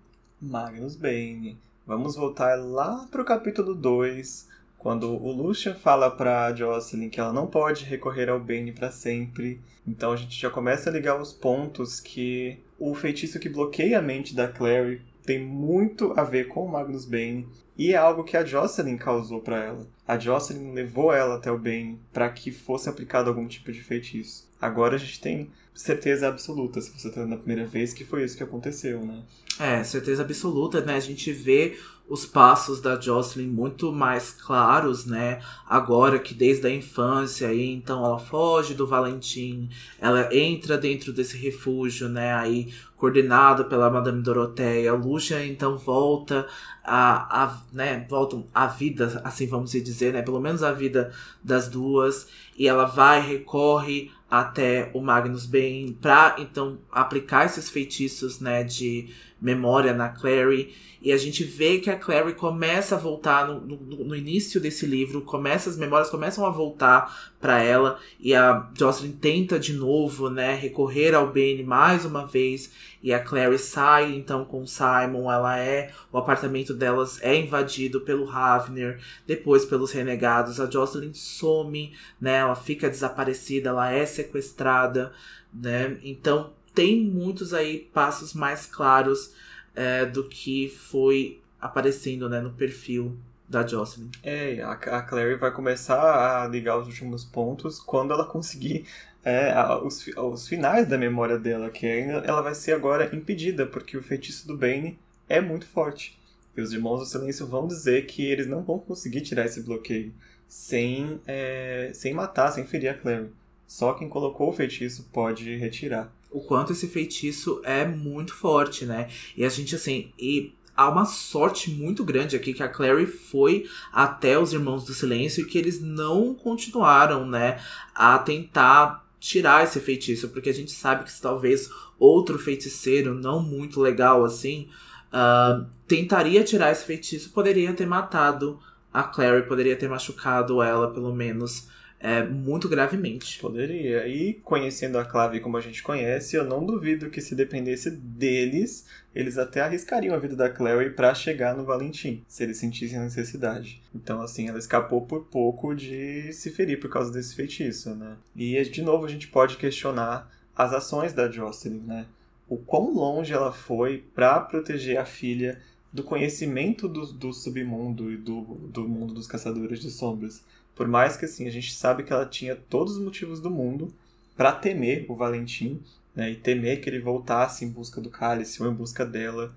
Magnus 0.47 0.95
Bane. 0.95 1.57
Vamos 1.85 2.15
voltar 2.15 2.55
lá 2.55 3.05
pro 3.11 3.25
capítulo 3.25 3.75
2, 3.75 4.47
quando 4.77 5.11
o 5.11 5.31
Lucian 5.31 5.75
fala 5.75 6.09
pra 6.09 6.53
Jocelyn 6.55 7.09
que 7.09 7.19
ela 7.19 7.33
não 7.33 7.47
pode 7.47 7.83
recorrer 7.83 8.29
ao 8.29 8.39
Bane 8.39 8.71
para 8.71 8.89
sempre. 8.89 9.59
Então 9.85 10.13
a 10.13 10.15
gente 10.15 10.39
já 10.39 10.49
começa 10.49 10.89
a 10.89 10.93
ligar 10.93 11.19
os 11.19 11.33
pontos 11.33 11.99
que 11.99 12.59
o 12.79 12.95
feitiço 12.95 13.39
que 13.39 13.49
bloqueia 13.49 13.99
a 13.99 14.01
mente 14.01 14.33
da 14.33 14.47
Clary 14.47 15.01
tem 15.25 15.43
muito 15.43 16.13
a 16.17 16.23
ver 16.23 16.47
com 16.47 16.65
o 16.65 16.69
Magnus 16.71 17.05
Bane 17.05 17.45
e 17.77 17.91
é 17.91 17.97
algo 17.97 18.23
que 18.23 18.37
a 18.37 18.45
Jocelyn 18.45 18.97
causou 18.97 19.41
para 19.41 19.61
ela. 19.61 19.87
A 20.07 20.17
Jocelyn 20.17 20.71
levou 20.71 21.13
ela 21.13 21.35
até 21.35 21.51
o 21.51 21.59
Bane 21.59 21.99
para 22.13 22.29
que 22.29 22.51
fosse 22.51 22.87
aplicado 22.87 23.29
algum 23.29 23.47
tipo 23.47 23.71
de 23.71 23.83
feitiço. 23.83 24.46
Agora 24.61 24.95
a 24.95 24.99
gente 24.99 25.19
tem 25.19 25.49
certeza 25.73 26.27
absoluta, 26.27 26.81
se 26.81 26.91
você 26.91 27.11
tá 27.11 27.25
na 27.25 27.37
primeira 27.37 27.65
vez, 27.65 27.93
que 27.93 28.03
foi 28.03 28.23
isso 28.23 28.35
que 28.35 28.43
aconteceu, 28.43 29.05
né? 29.05 29.21
É, 29.59 29.83
certeza 29.83 30.23
absoluta, 30.23 30.81
né? 30.81 30.95
A 30.95 30.99
gente 30.99 31.31
vê 31.31 31.77
os 32.09 32.25
passos 32.25 32.79
da 32.79 32.99
Jocelyn 32.99 33.47
muito 33.47 33.91
mais 33.91 34.31
claros, 34.31 35.05
né? 35.05 35.41
Agora 35.67 36.17
que 36.17 36.33
desde 36.33 36.65
a 36.65 36.69
infância, 36.69 37.49
aí 37.49 37.69
então 37.73 38.03
ela 38.03 38.17
foge 38.17 38.73
do 38.73 38.87
Valentim, 38.87 39.69
ela 39.99 40.33
entra 40.33 40.77
dentro 40.77 41.11
desse 41.11 41.37
refúgio, 41.37 42.07
né? 42.07 42.33
Aí 42.33 42.73
coordenado 42.95 43.65
pela 43.65 43.89
Madame 43.89 44.23
Doroteia, 44.23 44.93
Lucia 44.93 45.45
então 45.45 45.77
volta 45.77 46.47
a, 46.83 47.43
a 47.43 47.61
né, 47.71 48.05
voltam 48.09 48.47
à 48.53 48.65
vida, 48.67 49.21
assim 49.23 49.45
vamos 49.45 49.71
dizer, 49.71 50.13
né? 50.13 50.21
Pelo 50.21 50.39
menos 50.39 50.63
a 50.63 50.71
vida 50.71 51.11
das 51.43 51.67
duas, 51.67 52.27
e 52.57 52.67
ela 52.67 52.85
vai 52.85 53.21
recorre 53.21 54.11
até 54.29 54.91
o 54.93 55.01
Magnus 55.01 55.45
Bane 55.45 55.97
para 56.01 56.35
então 56.37 56.79
aplicar 56.91 57.45
esses 57.45 57.69
feitiços, 57.69 58.39
né, 58.39 58.63
de 58.63 59.09
memória 59.39 59.93
na 59.93 60.09
Clary. 60.09 60.73
E 60.99 61.11
a 61.11 61.17
gente 61.17 61.43
vê 61.43 61.77
que 61.77 61.91
a 61.91 61.95
Clary 61.95 62.33
começa 62.33 62.95
a 62.95 62.97
voltar 62.97 63.47
no, 63.47 63.61
no, 63.61 64.03
no 64.03 64.15
início 64.15 64.59
desse 64.59 64.85
livro, 64.85 65.21
começa 65.21 65.69
as 65.69 65.77
memórias 65.77 66.09
começam 66.09 66.45
a 66.45 66.49
voltar 66.49 67.31
para 67.39 67.61
ela 67.61 67.99
e 68.19 68.33
a 68.33 68.67
Jocelyn 68.75 69.11
tenta 69.11 69.59
de 69.59 69.73
novo, 69.73 70.27
né, 70.27 70.55
recorrer 70.55 71.13
ao 71.13 71.27
Bane 71.27 71.63
mais 71.63 72.03
uma 72.03 72.25
vez 72.25 72.71
e 73.01 73.13
a 73.13 73.19
Clary 73.19 73.59
sai 73.59 74.15
então 74.15 74.43
com 74.43 74.63
o 74.63 74.67
Simon, 74.67 75.31
ela 75.31 75.59
é 75.59 75.91
o 76.11 76.17
apartamento 76.17 76.73
delas 76.73 77.21
é 77.21 77.35
invadido 77.35 78.01
pelo 78.01 78.25
Ravner, 78.25 78.99
depois 79.27 79.63
pelos 79.65 79.91
renegados, 79.91 80.59
a 80.59 80.69
Jocelyn 80.69 81.13
some, 81.13 81.93
né, 82.19 82.37
ela 82.37 82.55
fica 82.55 82.89
desaparecida, 82.89 83.69
ela 83.69 83.91
é 83.91 84.03
sequestrada, 84.03 85.13
né? 85.53 85.97
Então 86.03 86.56
tem 86.77 87.03
muitos 87.03 87.55
aí 87.55 87.89
passos 87.91 88.35
mais 88.35 88.67
claros 88.67 89.33
é, 89.75 90.05
do 90.05 90.29
que 90.29 90.69
foi 90.69 91.41
aparecendo 91.59 92.29
né, 92.29 92.39
no 92.39 92.51
perfil 92.51 93.17
da 93.49 93.65
Jocelyn. 93.65 94.11
É, 94.21 94.61
a, 94.61 94.73
a 94.73 95.01
Clary 95.01 95.37
vai 95.37 95.51
começar 95.51 96.43
a 96.43 96.47
ligar 96.47 96.77
os 96.77 96.85
últimos 96.85 97.25
pontos 97.25 97.79
quando 97.79 98.13
ela 98.13 98.27
conseguir 98.27 98.85
é, 99.25 99.51
os, 99.83 100.05
os 100.15 100.47
finais 100.47 100.87
da 100.87 100.99
memória 100.99 101.39
dela, 101.39 101.71
que 101.71 101.87
ela 101.87 102.43
vai 102.43 102.53
ser 102.53 102.73
agora 102.73 103.09
impedida, 103.15 103.65
porque 103.65 103.97
o 103.97 104.03
feitiço 104.03 104.47
do 104.47 104.55
Bane 104.55 104.99
é 105.27 105.41
muito 105.41 105.65
forte. 105.65 106.19
E 106.55 106.61
os 106.61 106.73
Irmãos 106.73 106.99
do 106.99 107.07
Silêncio 107.07 107.47
vão 107.47 107.65
dizer 107.65 108.05
que 108.05 108.23
eles 108.23 108.45
não 108.45 108.61
vão 108.61 108.77
conseguir 108.77 109.21
tirar 109.21 109.47
esse 109.47 109.63
bloqueio 109.63 110.13
sem, 110.47 111.19
é, 111.25 111.89
sem 111.95 112.13
matar, 112.13 112.51
sem 112.51 112.67
ferir 112.67 112.91
a 112.91 112.93
Clary. 112.93 113.31
Só 113.65 113.93
quem 113.93 114.07
colocou 114.07 114.49
o 114.49 114.53
feitiço 114.53 115.09
pode 115.11 115.57
retirar 115.57 116.15
o 116.37 116.41
quanto 116.41 116.71
esse 116.71 116.87
feitiço 116.87 117.59
é 117.63 117.83
muito 117.83 118.35
forte, 118.35 118.85
né? 118.85 119.09
E 119.35 119.43
a 119.43 119.49
gente, 119.49 119.73
assim, 119.73 120.11
e 120.19 120.53
há 120.75 120.87
uma 120.87 121.05
sorte 121.05 121.71
muito 121.71 122.03
grande 122.03 122.35
aqui 122.35 122.53
que 122.53 122.61
a 122.61 122.69
Clary 122.69 123.07
foi 123.07 123.67
até 123.91 124.37
os 124.37 124.53
Irmãos 124.53 124.85
do 124.85 124.93
Silêncio 124.93 125.41
e 125.41 125.47
que 125.47 125.57
eles 125.57 125.81
não 125.81 126.35
continuaram, 126.35 127.25
né, 127.25 127.59
a 127.95 128.19
tentar 128.19 129.03
tirar 129.19 129.63
esse 129.63 129.79
feitiço, 129.79 130.29
porque 130.29 130.51
a 130.51 130.53
gente 130.53 130.71
sabe 130.71 131.05
que 131.05 131.11
se 131.11 131.19
talvez 131.19 131.71
outro 131.97 132.37
feiticeiro 132.37 133.15
não 133.15 133.41
muito 133.41 133.81
legal 133.81 134.23
assim 134.23 134.67
uh, 135.07 135.65
tentaria 135.87 136.43
tirar 136.43 136.71
esse 136.71 136.85
feitiço, 136.85 137.31
poderia 137.31 137.73
ter 137.73 137.87
matado 137.87 138.59
a 138.93 139.01
Clary, 139.01 139.47
poderia 139.47 139.75
ter 139.75 139.89
machucado 139.89 140.61
ela 140.61 140.93
pelo 140.93 141.11
menos 141.11 141.67
é, 142.07 142.23
muito 142.23 142.69
gravemente. 142.69 143.37
Poderia. 143.37 144.07
E 144.07 144.35
conhecendo 144.35 144.97
a 144.97 145.03
Clave 145.03 145.41
como 145.41 145.57
a 145.57 145.61
gente 145.61 145.83
conhece, 145.83 146.37
eu 146.37 146.45
não 146.45 146.65
duvido 146.65 147.09
que 147.09 147.19
se 147.19 147.35
dependesse 147.35 147.91
deles, 147.91 148.87
eles 149.13 149.37
até 149.37 149.59
arriscariam 149.59 150.15
a 150.15 150.17
vida 150.17 150.33
da 150.33 150.49
Clary 150.49 150.91
para 150.91 151.13
chegar 151.13 151.53
no 151.53 151.65
Valentim, 151.65 152.23
se 152.25 152.43
eles 152.43 152.59
sentissem 152.59 152.97
a 152.97 153.03
necessidade. 153.03 153.81
Então, 153.93 154.21
assim, 154.21 154.47
ela 154.47 154.57
escapou 154.57 155.01
por 155.01 155.25
pouco 155.25 155.75
de 155.75 156.31
se 156.31 156.49
ferir 156.49 156.79
por 156.79 156.89
causa 156.89 157.11
desse 157.11 157.35
feitiço, 157.35 157.93
né? 157.93 158.15
E, 158.33 158.63
de 158.63 158.81
novo, 158.81 159.05
a 159.05 159.09
gente 159.09 159.27
pode 159.27 159.57
questionar 159.57 160.31
as 160.55 160.71
ações 160.71 161.11
da 161.11 161.29
Jocelyn, 161.29 161.81
né? 161.85 162.05
O 162.47 162.55
quão 162.55 162.93
longe 162.93 163.33
ela 163.33 163.51
foi 163.51 164.05
para 164.15 164.39
proteger 164.39 164.97
a 164.97 165.03
filha 165.03 165.59
do 165.91 166.03
conhecimento 166.03 166.87
do, 166.87 167.05
do 167.11 167.33
submundo 167.33 168.11
e 168.11 168.15
do, 168.15 168.41
do 168.41 168.87
mundo 168.87 169.13
dos 169.13 169.27
caçadores 169.27 169.81
de 169.81 169.89
sombras. 169.89 170.43
Por 170.77 170.87
mais 170.87 171.17
que 171.17 171.25
assim, 171.25 171.47
a 171.47 171.51
gente 171.51 171.73
sabe 171.73 172.03
que 172.03 172.13
ela 172.13 172.25
tinha 172.25 172.55
todos 172.55 172.97
os 172.97 173.03
motivos 173.03 173.41
do 173.41 173.49
mundo 173.49 173.91
para 174.35 174.51
temer 174.51 175.05
o 175.09 175.15
Valentim, 175.15 175.81
né, 176.15 176.31
e 176.31 176.35
temer 176.35 176.79
que 176.79 176.87
ele 176.89 176.99
voltasse 176.99 177.65
em 177.65 177.69
busca 177.69 177.99
do 177.99 178.11
cálice 178.11 178.61
ou 178.61 178.71
em 178.71 178.73
busca 178.73 179.03
dela, 179.03 179.53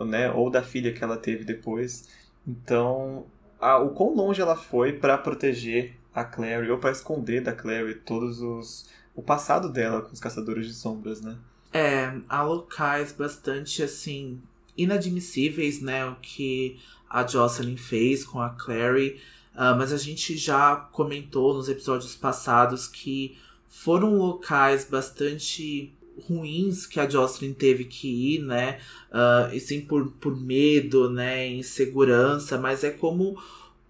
né, 0.00 0.30
ou 0.32 0.50
da 0.50 0.62
filha 0.62 0.92
que 0.92 1.02
ela 1.02 1.16
teve 1.16 1.44
depois. 1.44 2.08
Então, 2.46 3.24
a, 3.60 3.78
o 3.78 3.90
quão 3.90 4.14
longe 4.14 4.40
ela 4.40 4.56
foi 4.56 4.92
para 4.92 5.16
proteger 5.16 5.94
a 6.12 6.24
Clary 6.24 6.68
ou 6.70 6.78
para 6.78 6.90
esconder 6.90 7.40
da 7.40 7.52
Clary 7.52 7.94
todos 7.94 8.40
os 8.40 8.88
o 9.14 9.22
passado 9.22 9.72
dela 9.72 10.02
com 10.02 10.12
os 10.12 10.18
caçadores 10.18 10.66
de 10.66 10.74
sombras, 10.74 11.20
né? 11.20 11.36
É, 11.72 12.12
há 12.28 12.42
locais 12.42 13.12
bastante 13.12 13.80
assim 13.80 14.40
inadmissíveis, 14.76 15.80
né, 15.80 16.04
o 16.04 16.16
que 16.16 16.80
a 17.08 17.24
Jocelyn 17.24 17.76
fez 17.76 18.24
com 18.24 18.40
a 18.40 18.50
Clary. 18.50 19.20
Uh, 19.54 19.76
mas 19.76 19.92
a 19.92 19.96
gente 19.96 20.36
já 20.36 20.76
comentou 20.76 21.54
nos 21.54 21.68
episódios 21.68 22.16
passados 22.16 22.86
que 22.86 23.36
foram 23.68 24.16
locais 24.16 24.84
bastante 24.84 25.92
ruins 26.28 26.86
que 26.86 27.00
a 27.00 27.08
Jocelyn 27.08 27.52
teve 27.52 27.84
que 27.84 28.36
ir, 28.36 28.42
né? 28.42 28.78
Uh, 29.10 29.54
e 29.54 29.60
sim 29.60 29.80
por, 29.80 30.10
por 30.12 30.36
medo, 30.40 31.10
né? 31.10 31.48
Insegurança, 31.48 32.58
mas 32.58 32.84
é 32.84 32.90
como 32.90 33.36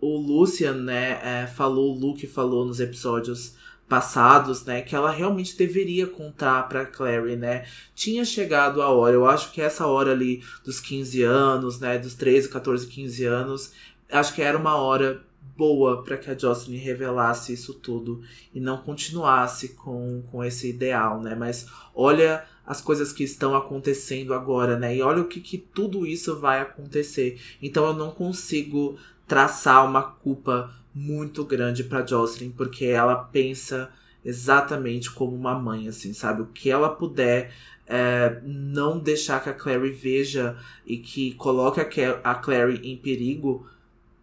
o 0.00 0.16
Lucian, 0.18 0.74
né? 0.74 1.20
É, 1.22 1.46
falou, 1.46 1.94
o 1.94 1.98
Luke 1.98 2.26
falou 2.26 2.64
nos 2.64 2.80
episódios 2.80 3.54
passados, 3.88 4.64
né, 4.64 4.80
que 4.80 4.96
ela 4.96 5.10
realmente 5.10 5.56
deveria 5.56 6.06
contar 6.06 6.68
para 6.68 6.86
Clary, 6.86 7.36
né? 7.36 7.66
Tinha 7.94 8.24
chegado 8.24 8.80
a 8.80 8.88
hora, 8.88 9.14
eu 9.14 9.26
acho 9.26 9.52
que 9.52 9.60
essa 9.60 9.86
hora 9.86 10.12
ali 10.12 10.42
dos 10.64 10.80
15 10.80 11.22
anos, 11.22 11.78
né, 11.78 11.98
dos 11.98 12.14
13, 12.14 12.48
14, 12.48 12.86
15 12.86 13.24
anos, 13.26 13.72
acho 14.10 14.34
que 14.34 14.42
era 14.42 14.56
uma 14.56 14.76
hora 14.76 15.22
boa 15.57 16.03
para 16.03 16.16
que 16.16 16.30
a 16.30 16.36
Jocelyn 16.36 16.78
revelasse 16.78 17.53
isso 17.53 17.74
tudo 17.74 18.22
e 18.53 18.61
não 18.61 18.78
continuasse 18.78 19.70
com, 19.70 20.22
com 20.30 20.45
esse 20.45 20.70
ideal, 20.70 21.20
né? 21.20 21.34
Mas 21.34 21.66
olha 21.95 22.45
as 22.66 22.80
coisas 22.80 23.12
que 23.12 23.22
estão 23.22 23.55
acontecendo 23.55 24.34
agora, 24.34 24.78
né? 24.78 24.97
E 24.97 25.03
olha 25.03 25.22
o 25.22 25.28
que, 25.28 25.40
que 25.40 25.59
tudo 25.59 26.07
isso 26.07 26.38
vai 26.38 26.61
acontecer. 26.61 27.40
Então 27.62 27.86
eu 27.86 27.92
não 27.92 28.11
consigo 28.11 28.97
traçar 29.26 29.84
uma 29.86 30.03
culpa 30.03 30.74
muito 30.95 31.45
grande 31.45 31.84
para 31.84 32.07
Jocelyn, 32.07 32.51
porque 32.51 32.86
ela 32.86 33.16
pensa 33.16 33.90
exatamente 34.24 35.11
como 35.11 35.36
uma 35.36 35.59
mãe, 35.59 35.88
assim, 35.88 36.12
sabe? 36.12 36.42
O 36.42 36.47
que 36.47 36.70
ela 36.70 36.88
puder 36.88 37.53
é, 37.86 38.40
não 38.42 38.99
deixar 38.99 39.42
que 39.42 39.51
a 39.51 39.55
Clary 39.55 39.90
veja 39.90 40.57
e 40.86 40.97
que 40.97 41.34
coloque 41.34 41.80
a 41.80 42.34
Clary 42.34 42.80
em 42.82 42.97
perigo, 42.97 43.66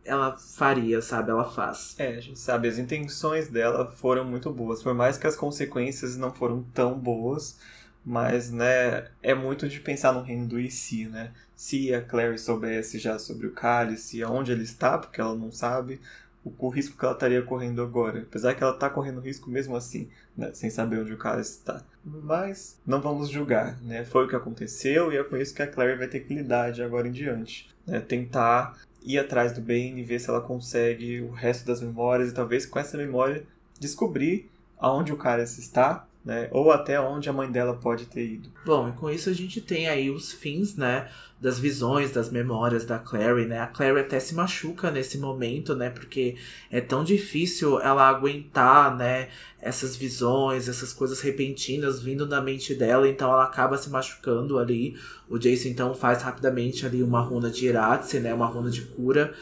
ela 0.04 0.38
faria, 0.38 1.02
sabe? 1.02 1.32
Ela 1.32 1.45
faz. 1.45 1.95
É, 1.97 2.16
a 2.18 2.20
gente 2.20 2.39
sabe, 2.39 2.68
as 2.68 2.78
intenções 2.78 3.47
dela 3.47 3.86
foram 3.86 4.26
muito 4.26 4.52
boas, 4.52 4.82
por 4.82 4.93
mais 4.93 5.18
que 5.18 5.28
as 5.28 5.36
consequências 5.36 6.18
não 6.18 6.34
foram 6.34 6.64
tão 6.74 6.97
boas, 6.97 7.60
mas, 8.04 8.52
né, 8.52 9.08
é 9.22 9.34
muito 9.36 9.70
de 9.70 9.80
pensar 9.80 10.12
no 10.14 10.22
reino 10.22 10.47
do 10.47 10.60
e 10.60 10.72
si, 10.72 11.08
né? 11.08 11.32
Se 11.56 11.93
a 11.93 12.02
Clary 12.02 12.39
soubesse 12.39 12.97
já 12.97 13.20
sobre 13.20 13.45
o 13.45 13.52
cálice, 13.52 14.24
aonde 14.24 14.52
ele 14.52 14.64
está, 14.64 14.97
porque 14.97 15.22
ela 15.22 15.36
não 15.36 15.52
sabe, 15.52 16.02
o, 16.43 16.52
o 16.58 16.70
risco 16.70 16.97
que 16.97 17.06
ela 17.06 17.14
estaria 17.14 17.41
correndo 17.43 17.82
agora. 17.82 18.22
Apesar 18.22 18.56
que 18.56 18.64
ela 18.64 18.74
está 18.74 18.89
correndo 18.89 19.22
risco 19.22 19.49
mesmo 19.49 19.76
assim, 19.76 20.10
né, 20.36 20.52
sem 20.54 20.70
saber 20.72 20.99
onde 20.99 21.14
o 21.14 21.18
cálice 21.18 21.60
está. 21.60 21.84
Mas 22.04 22.80
não 22.86 22.99
vamos 22.99 23.30
julgar, 23.30 23.80
né? 23.82 24.04
Foi 24.04 24.26
o 24.26 24.28
que 24.28 24.36
aconteceu 24.36 25.12
e 25.14 25.18
é 25.18 25.24
com 25.24 25.38
isso 25.38 25.54
que 25.54 25.62
a 25.62 25.68
Clary 25.68 25.95
vai 25.95 26.08
ter 26.08 26.22
que 26.22 26.34
lidar 26.34 26.72
de 26.72 26.82
agora 26.82 27.08
em 27.08 27.12
diante. 27.12 27.70
Né? 27.86 27.99
Tentar 27.99 28.76
ir 29.04 29.18
atrás 29.18 29.54
do 29.54 29.62
Bane 29.62 30.02
e 30.02 30.04
ver 30.04 30.20
se 30.20 30.30
ela 30.30 30.41
consegue 30.41 31.22
o 31.22 31.32
resto 31.32 31.66
das 31.66 31.82
memórias 31.82 32.30
e 32.30 32.34
talvez 32.34 32.66
com 32.66 32.80
essa 32.80 32.97
memória 32.97 33.43
descobrir 33.80 34.49
aonde 34.78 35.12
o 35.12 35.18
cálice 35.18 35.60
está 35.60 36.08
né? 36.24 36.47
Ou 36.51 36.72
até 36.72 36.99
onde 36.99 37.30
a 37.30 37.34
mãe 37.34 37.51
dela 37.51 37.74
pode 37.74 38.05
ter 38.05 38.26
ido. 38.26 38.49
Bom, 38.63 38.89
e 38.89 38.91
com 38.91 39.09
isso 39.09 39.30
a 39.30 39.34
gente 39.34 39.59
tem 39.59 39.88
aí 39.88 40.09
os 40.09 40.32
fins, 40.32 40.76
né? 40.76 41.09
Das 41.39 41.57
visões, 41.57 42.11
das 42.11 42.30
memórias 42.30 42.86
da 42.86 42.99
Clary, 42.99 43.45
né? 43.45 43.59
A 43.59 43.67
Clary 43.67 43.99
até 43.99 44.19
se 44.19 44.36
machuca 44.36 44.91
nesse 44.91 45.17
momento, 45.17 45.76
né? 45.76 45.89
Porque 45.89 46.36
é 46.69 46.80
tão 46.80 47.03
difícil 47.03 47.82
ela 47.82 48.07
aguentar, 48.07 48.95
né? 48.95 49.30
Essas 49.59 49.95
visões, 49.95 50.69
essas 50.69 50.93
coisas 50.93 51.19
repentinas 51.22 51.99
vindo 52.01 52.28
da 52.28 52.39
mente 52.39 52.76
dela, 52.76 53.07
então 53.07 53.32
ela 53.32 53.43
acaba 53.43 53.78
se 53.78 53.89
machucando 53.89 54.59
ali. 54.59 54.95
O 55.28 55.39
Jason 55.39 55.69
então 55.69 55.95
faz 55.95 56.22
rapidamente 56.22 56.86
ali 56.86 57.01
uma 57.01 57.22
runa 57.22 57.49
de 57.49 57.65
Iratse, 57.65 58.19
né? 58.19 58.32
Uma 58.32 58.45
runa 58.45 58.69
de 58.69 58.84
cura. 58.84 59.34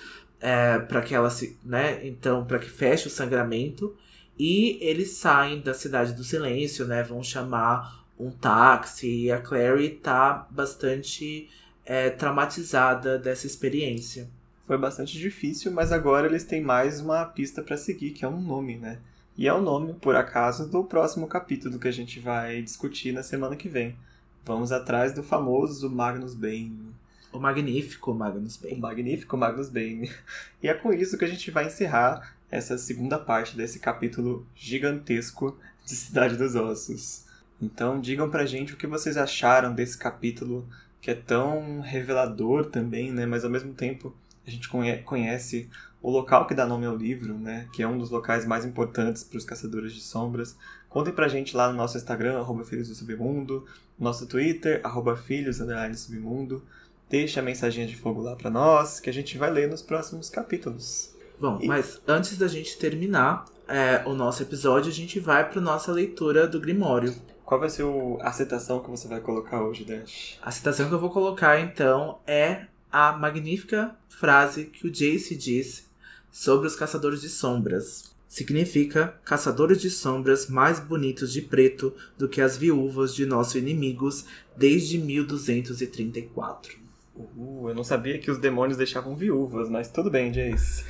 É, 0.41 0.79
para 0.79 1.01
que 1.01 1.13
ela 1.13 1.29
se, 1.29 1.57
né? 1.65 1.99
Então, 2.07 2.45
para 2.45 2.59
que 2.59 2.69
feche 2.69 3.07
o 3.07 3.11
sangramento. 3.11 3.93
E 4.39 4.77
eles 4.79 5.11
saem 5.11 5.59
da 5.59 5.73
cidade 5.73 6.13
do 6.13 6.23
silêncio, 6.23 6.85
né? 6.85 7.03
Vão 7.03 7.21
chamar 7.21 8.05
um 8.17 8.31
táxi. 8.31 9.25
E 9.25 9.31
a 9.31 9.41
Clary 9.41 9.89
tá 9.89 10.47
bastante 10.49 11.49
é, 11.85 12.09
traumatizada 12.09 13.19
dessa 13.19 13.45
experiência. 13.45 14.29
Foi 14.65 14.77
bastante 14.77 15.17
difícil, 15.17 15.71
mas 15.71 15.91
agora 15.91 16.27
eles 16.27 16.43
têm 16.43 16.61
mais 16.61 17.01
uma 17.01 17.25
pista 17.25 17.61
para 17.61 17.75
seguir, 17.75 18.11
que 18.11 18.23
é 18.23 18.27
um 18.27 18.39
nome, 18.39 18.77
né? 18.77 18.99
E 19.35 19.47
é 19.47 19.53
o 19.53 19.61
nome, 19.61 19.93
por 19.93 20.15
acaso, 20.15 20.69
do 20.69 20.83
próximo 20.83 21.27
capítulo 21.27 21.79
que 21.79 21.87
a 21.87 21.91
gente 21.91 22.19
vai 22.19 22.61
discutir 22.61 23.11
na 23.11 23.23
semana 23.23 23.55
que 23.55 23.67
vem. 23.67 23.97
Vamos 24.45 24.71
atrás 24.71 25.13
do 25.13 25.23
famoso 25.23 25.89
Magnus 25.89 26.33
Bane. 26.33 26.93
O 27.31 27.39
magnífico 27.39 28.13
Magnus 28.13 28.57
Bane. 28.57 28.75
O 28.75 28.79
magnífico 28.79 29.37
Magnus 29.37 29.69
Bane. 29.69 30.11
E 30.61 30.67
é 30.67 30.73
com 30.73 30.93
isso 30.93 31.17
que 31.17 31.25
a 31.25 31.27
gente 31.27 31.51
vai 31.51 31.67
encerrar 31.67 32.35
essa 32.51 32.77
segunda 32.77 33.17
parte 33.17 33.55
desse 33.55 33.79
capítulo 33.79 34.45
gigantesco 34.55 35.57
de 35.85 35.95
Cidade 35.95 36.35
dos 36.35 36.55
Ossos. 36.55 37.25
Então 37.61 37.99
digam 37.99 38.29
pra 38.29 38.45
gente 38.45 38.73
o 38.73 38.77
que 38.77 38.87
vocês 38.87 39.17
acharam 39.17 39.73
desse 39.73 39.97
capítulo 39.97 40.67
que 41.01 41.11
é 41.11 41.15
tão 41.15 41.79
revelador 41.81 42.65
também, 42.65 43.11
né? 43.11 43.25
Mas 43.25 43.43
ao 43.43 43.49
mesmo 43.49 43.73
tempo 43.73 44.15
a 44.45 44.49
gente 44.49 44.69
conhece 45.03 45.69
o 46.01 46.09
local 46.09 46.47
que 46.47 46.53
dá 46.53 46.65
nome 46.65 46.85
ao 46.85 46.95
livro, 46.95 47.33
né? 47.37 47.67
Que 47.73 47.83
é 47.83 47.87
um 47.87 47.97
dos 47.97 48.09
locais 48.09 48.45
mais 48.45 48.65
importantes 48.65 49.23
para 49.23 49.37
os 49.37 49.45
caçadores 49.45 49.93
de 49.93 50.01
sombras. 50.01 50.55
Contem 50.87 51.13
pra 51.13 51.27
gente 51.27 51.55
lá 51.55 51.69
no 51.69 51.77
nosso 51.77 51.97
Instagram, 51.97 52.39
arroba 52.39 52.63
Filhos 52.63 52.87
do 52.87 52.95
Submundo, 52.95 53.65
nosso 53.97 54.25
Twitter, 54.25 54.81
arroba 54.83 55.15
Filhos 55.15 55.57
Submundo. 55.57 56.63
Deixa 57.09 57.39
a 57.41 57.43
mensagem 57.43 57.85
de 57.85 57.95
fogo 57.95 58.21
lá 58.21 58.35
para 58.35 58.49
nós, 58.49 58.99
que 58.99 59.09
a 59.09 59.13
gente 59.13 59.37
vai 59.37 59.51
ler 59.51 59.67
nos 59.67 59.81
próximos 59.81 60.29
capítulos. 60.29 61.08
Bom, 61.39 61.59
e... 61.61 61.67
mas 61.67 62.01
antes 62.07 62.37
da 62.37 62.47
gente 62.47 62.77
terminar 62.77 63.45
é, 63.67 64.03
o 64.05 64.13
nosso 64.13 64.41
episódio, 64.41 64.91
a 64.91 64.93
gente 64.93 65.19
vai 65.19 65.49
para 65.49 65.61
nossa 65.61 65.91
leitura 65.91 66.47
do 66.47 66.59
Grimório. 66.59 67.15
Qual 67.45 67.59
vai 67.59 67.69
ser 67.69 67.83
o, 67.83 68.17
a 68.21 68.31
citação 68.31 68.79
que 68.79 68.89
você 68.89 69.07
vai 69.07 69.21
colocar 69.21 69.61
hoje, 69.61 69.85
Dash? 69.85 70.37
A 70.41 70.51
citação 70.51 70.87
que 70.87 70.93
eu 70.93 70.99
vou 70.99 71.09
colocar, 71.09 71.59
então, 71.59 72.19
é 72.27 72.65
a 72.91 73.11
magnífica 73.13 73.95
frase 74.07 74.65
que 74.65 74.87
o 74.87 74.91
Jace 74.91 75.35
disse 75.35 75.83
sobre 76.31 76.67
os 76.67 76.75
caçadores 76.75 77.21
de 77.21 77.29
sombras. 77.29 78.15
Significa 78.27 79.15
caçadores 79.25 79.81
de 79.81 79.89
sombras 79.89 80.47
mais 80.47 80.79
bonitos 80.79 81.33
de 81.33 81.41
preto 81.41 81.93
do 82.17 82.29
que 82.29 82.41
as 82.41 82.55
viúvas 82.55 83.15
de 83.15 83.25
nossos 83.25 83.55
inimigos 83.55 84.25
desde 84.55 84.99
1234. 84.99 86.78
Uh, 87.19 87.67
eu 87.69 87.75
não 87.75 87.83
sabia 87.83 88.17
que 88.17 88.31
os 88.31 88.37
demônios 88.37 88.77
deixavam 88.77 89.15
viúvas, 89.15 89.69
mas 89.69 89.89
tudo 89.89 90.09
bem, 90.09 90.31
Jace. 90.31 90.85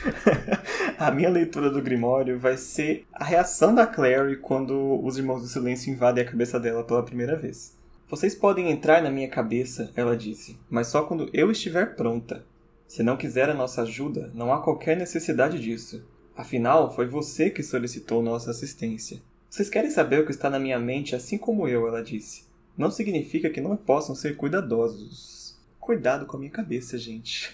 a 0.98 1.10
minha 1.10 1.30
leitura 1.30 1.72
do 1.72 1.82
Grimório 1.82 2.38
vai 2.38 2.56
ser 2.56 3.06
a 3.12 3.24
reação 3.24 3.74
da 3.74 3.88
Clary 3.88 4.38
quando 4.38 5.04
os 5.04 5.18
Irmãos 5.18 5.42
do 5.42 5.48
Silêncio 5.48 5.92
invadem 5.92 6.24
a 6.24 6.30
cabeça 6.30 6.60
dela 6.60 6.84
pela 6.84 7.02
primeira 7.02 7.36
vez. 7.36 7.76
Vocês 8.08 8.36
podem 8.36 8.70
entrar 8.70 9.02
na 9.02 9.10
minha 9.10 9.28
cabeça, 9.28 9.92
ela 9.96 10.16
disse, 10.16 10.60
mas 10.70 10.88
só 10.88 11.04
quando 11.04 11.30
eu 11.34 11.50
estiver 11.50 11.96
pronta. 11.96 12.46
Se 12.88 13.04
não 13.04 13.18
quiser 13.18 13.50
a 13.50 13.54
nossa 13.54 13.82
ajuda, 13.84 14.32
não 14.34 14.54
há 14.54 14.62
qualquer 14.62 14.98
necessidade 14.98 15.60
disso. 15.60 16.04
Afinal, 16.36 16.94
foi 16.94 17.06
você 17.06 17.50
que 17.50 17.62
solicitou 17.62 18.22
nossa 18.22 18.52
assistência. 18.52 19.22
Vocês 19.50 19.70
querem 19.70 19.92
saber 19.92 20.22
o 20.22 20.26
que 20.26 20.32
está 20.32 20.50
na 20.50 20.60
minha 20.60 20.80
mente, 20.80 21.16
assim 21.16 21.38
como 21.38 21.68
eu, 21.68 21.88
ela 21.88 22.04
disse. 22.04 22.46
Não 22.78 22.90
significa 22.90 23.50
que 23.50 23.62
não 23.62 23.76
possam 23.76 24.16
ser 24.16 24.38
cuidadosos. 24.38 25.39
Cuidado 25.90 26.28
com 26.28 26.38
a 26.38 26.40
minha 26.40 26.52
cabeça, 26.52 27.00
gente. 27.00 27.52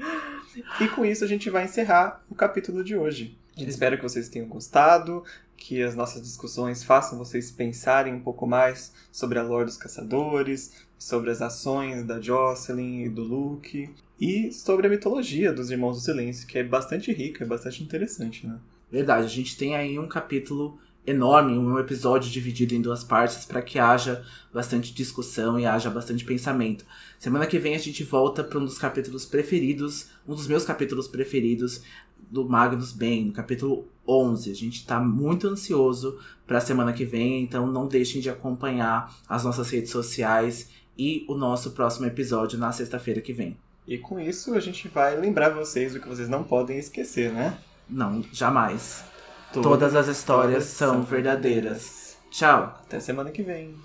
e 0.80 0.88
com 0.88 1.04
isso 1.04 1.22
a 1.22 1.26
gente 1.26 1.50
vai 1.50 1.66
encerrar 1.66 2.24
o 2.30 2.34
capítulo 2.34 2.82
de 2.82 2.96
hoje. 2.96 3.36
Espero 3.58 3.98
que 3.98 4.02
vocês 4.02 4.30
tenham 4.30 4.48
gostado, 4.48 5.22
que 5.54 5.82
as 5.82 5.94
nossas 5.94 6.22
discussões 6.22 6.82
façam 6.82 7.18
vocês 7.18 7.50
pensarem 7.50 8.14
um 8.14 8.20
pouco 8.20 8.46
mais 8.46 8.94
sobre 9.12 9.38
a 9.38 9.42
lore 9.42 9.66
dos 9.66 9.76
caçadores, 9.76 10.72
sobre 10.98 11.30
as 11.30 11.42
ações 11.42 12.06
da 12.06 12.18
Jocelyn 12.18 13.04
e 13.04 13.10
do 13.10 13.22
Luke, 13.22 13.90
e 14.18 14.50
sobre 14.50 14.86
a 14.86 14.90
mitologia 14.90 15.52
dos 15.52 15.70
Irmãos 15.70 15.98
do 15.98 16.04
Silêncio, 16.04 16.46
que 16.46 16.58
é 16.58 16.64
bastante 16.64 17.12
rica, 17.12 17.44
é 17.44 17.46
bastante 17.46 17.82
interessante, 17.82 18.46
né? 18.46 18.58
Verdade, 18.90 19.26
a 19.26 19.28
gente 19.28 19.58
tem 19.58 19.76
aí 19.76 19.98
um 19.98 20.08
capítulo 20.08 20.78
enorme, 21.06 21.58
um 21.58 21.78
episódio 21.78 22.30
dividido 22.30 22.74
em 22.74 22.80
duas 22.80 23.02
partes 23.02 23.44
para 23.44 23.62
que 23.62 23.78
haja 23.78 24.24
bastante 24.52 24.94
discussão 24.94 25.58
e 25.58 25.66
haja 25.66 25.90
bastante 25.90 26.24
pensamento. 26.24 26.84
Semana 27.18 27.46
que 27.46 27.58
vem 27.58 27.74
a 27.74 27.78
gente 27.78 28.04
volta 28.04 28.44
para 28.44 28.58
um 28.58 28.64
dos 28.64 28.78
capítulos 28.78 29.24
preferidos, 29.24 30.08
um 30.26 30.34
dos 30.34 30.46
meus 30.46 30.64
capítulos 30.64 31.08
preferidos 31.08 31.82
do 32.30 32.48
Magnus 32.48 32.92
Bane, 32.92 33.26
no 33.26 33.32
capítulo 33.32 33.88
11. 34.06 34.50
A 34.50 34.54
gente 34.54 34.76
está 34.76 35.00
muito 35.00 35.48
ansioso 35.48 36.18
para 36.46 36.58
a 36.58 36.60
semana 36.60 36.92
que 36.92 37.04
vem, 37.04 37.42
então 37.42 37.66
não 37.66 37.86
deixem 37.86 38.20
de 38.20 38.30
acompanhar 38.30 39.14
as 39.28 39.44
nossas 39.44 39.70
redes 39.70 39.90
sociais 39.90 40.70
e 40.96 41.24
o 41.28 41.34
nosso 41.34 41.72
próximo 41.72 42.06
episódio 42.06 42.58
na 42.58 42.70
sexta-feira 42.70 43.20
que 43.20 43.32
vem. 43.32 43.56
E 43.86 43.98
com 43.98 44.20
isso 44.20 44.54
a 44.54 44.60
gente 44.60 44.86
vai 44.88 45.18
lembrar 45.18 45.50
vocês 45.50 45.92
do 45.92 46.00
que 46.00 46.08
vocês 46.08 46.28
não 46.28 46.44
podem 46.44 46.78
esquecer, 46.78 47.32
né? 47.32 47.58
Não, 47.88 48.22
jamais. 48.32 49.11
Todas, 49.52 49.70
Todas 49.70 49.96
as 49.96 50.08
histórias 50.08 50.64
são 50.64 51.02
verdadeiras. 51.02 52.16
Tchau. 52.30 52.74
Até 52.86 52.98
semana 53.00 53.30
que 53.30 53.42
vem. 53.42 53.76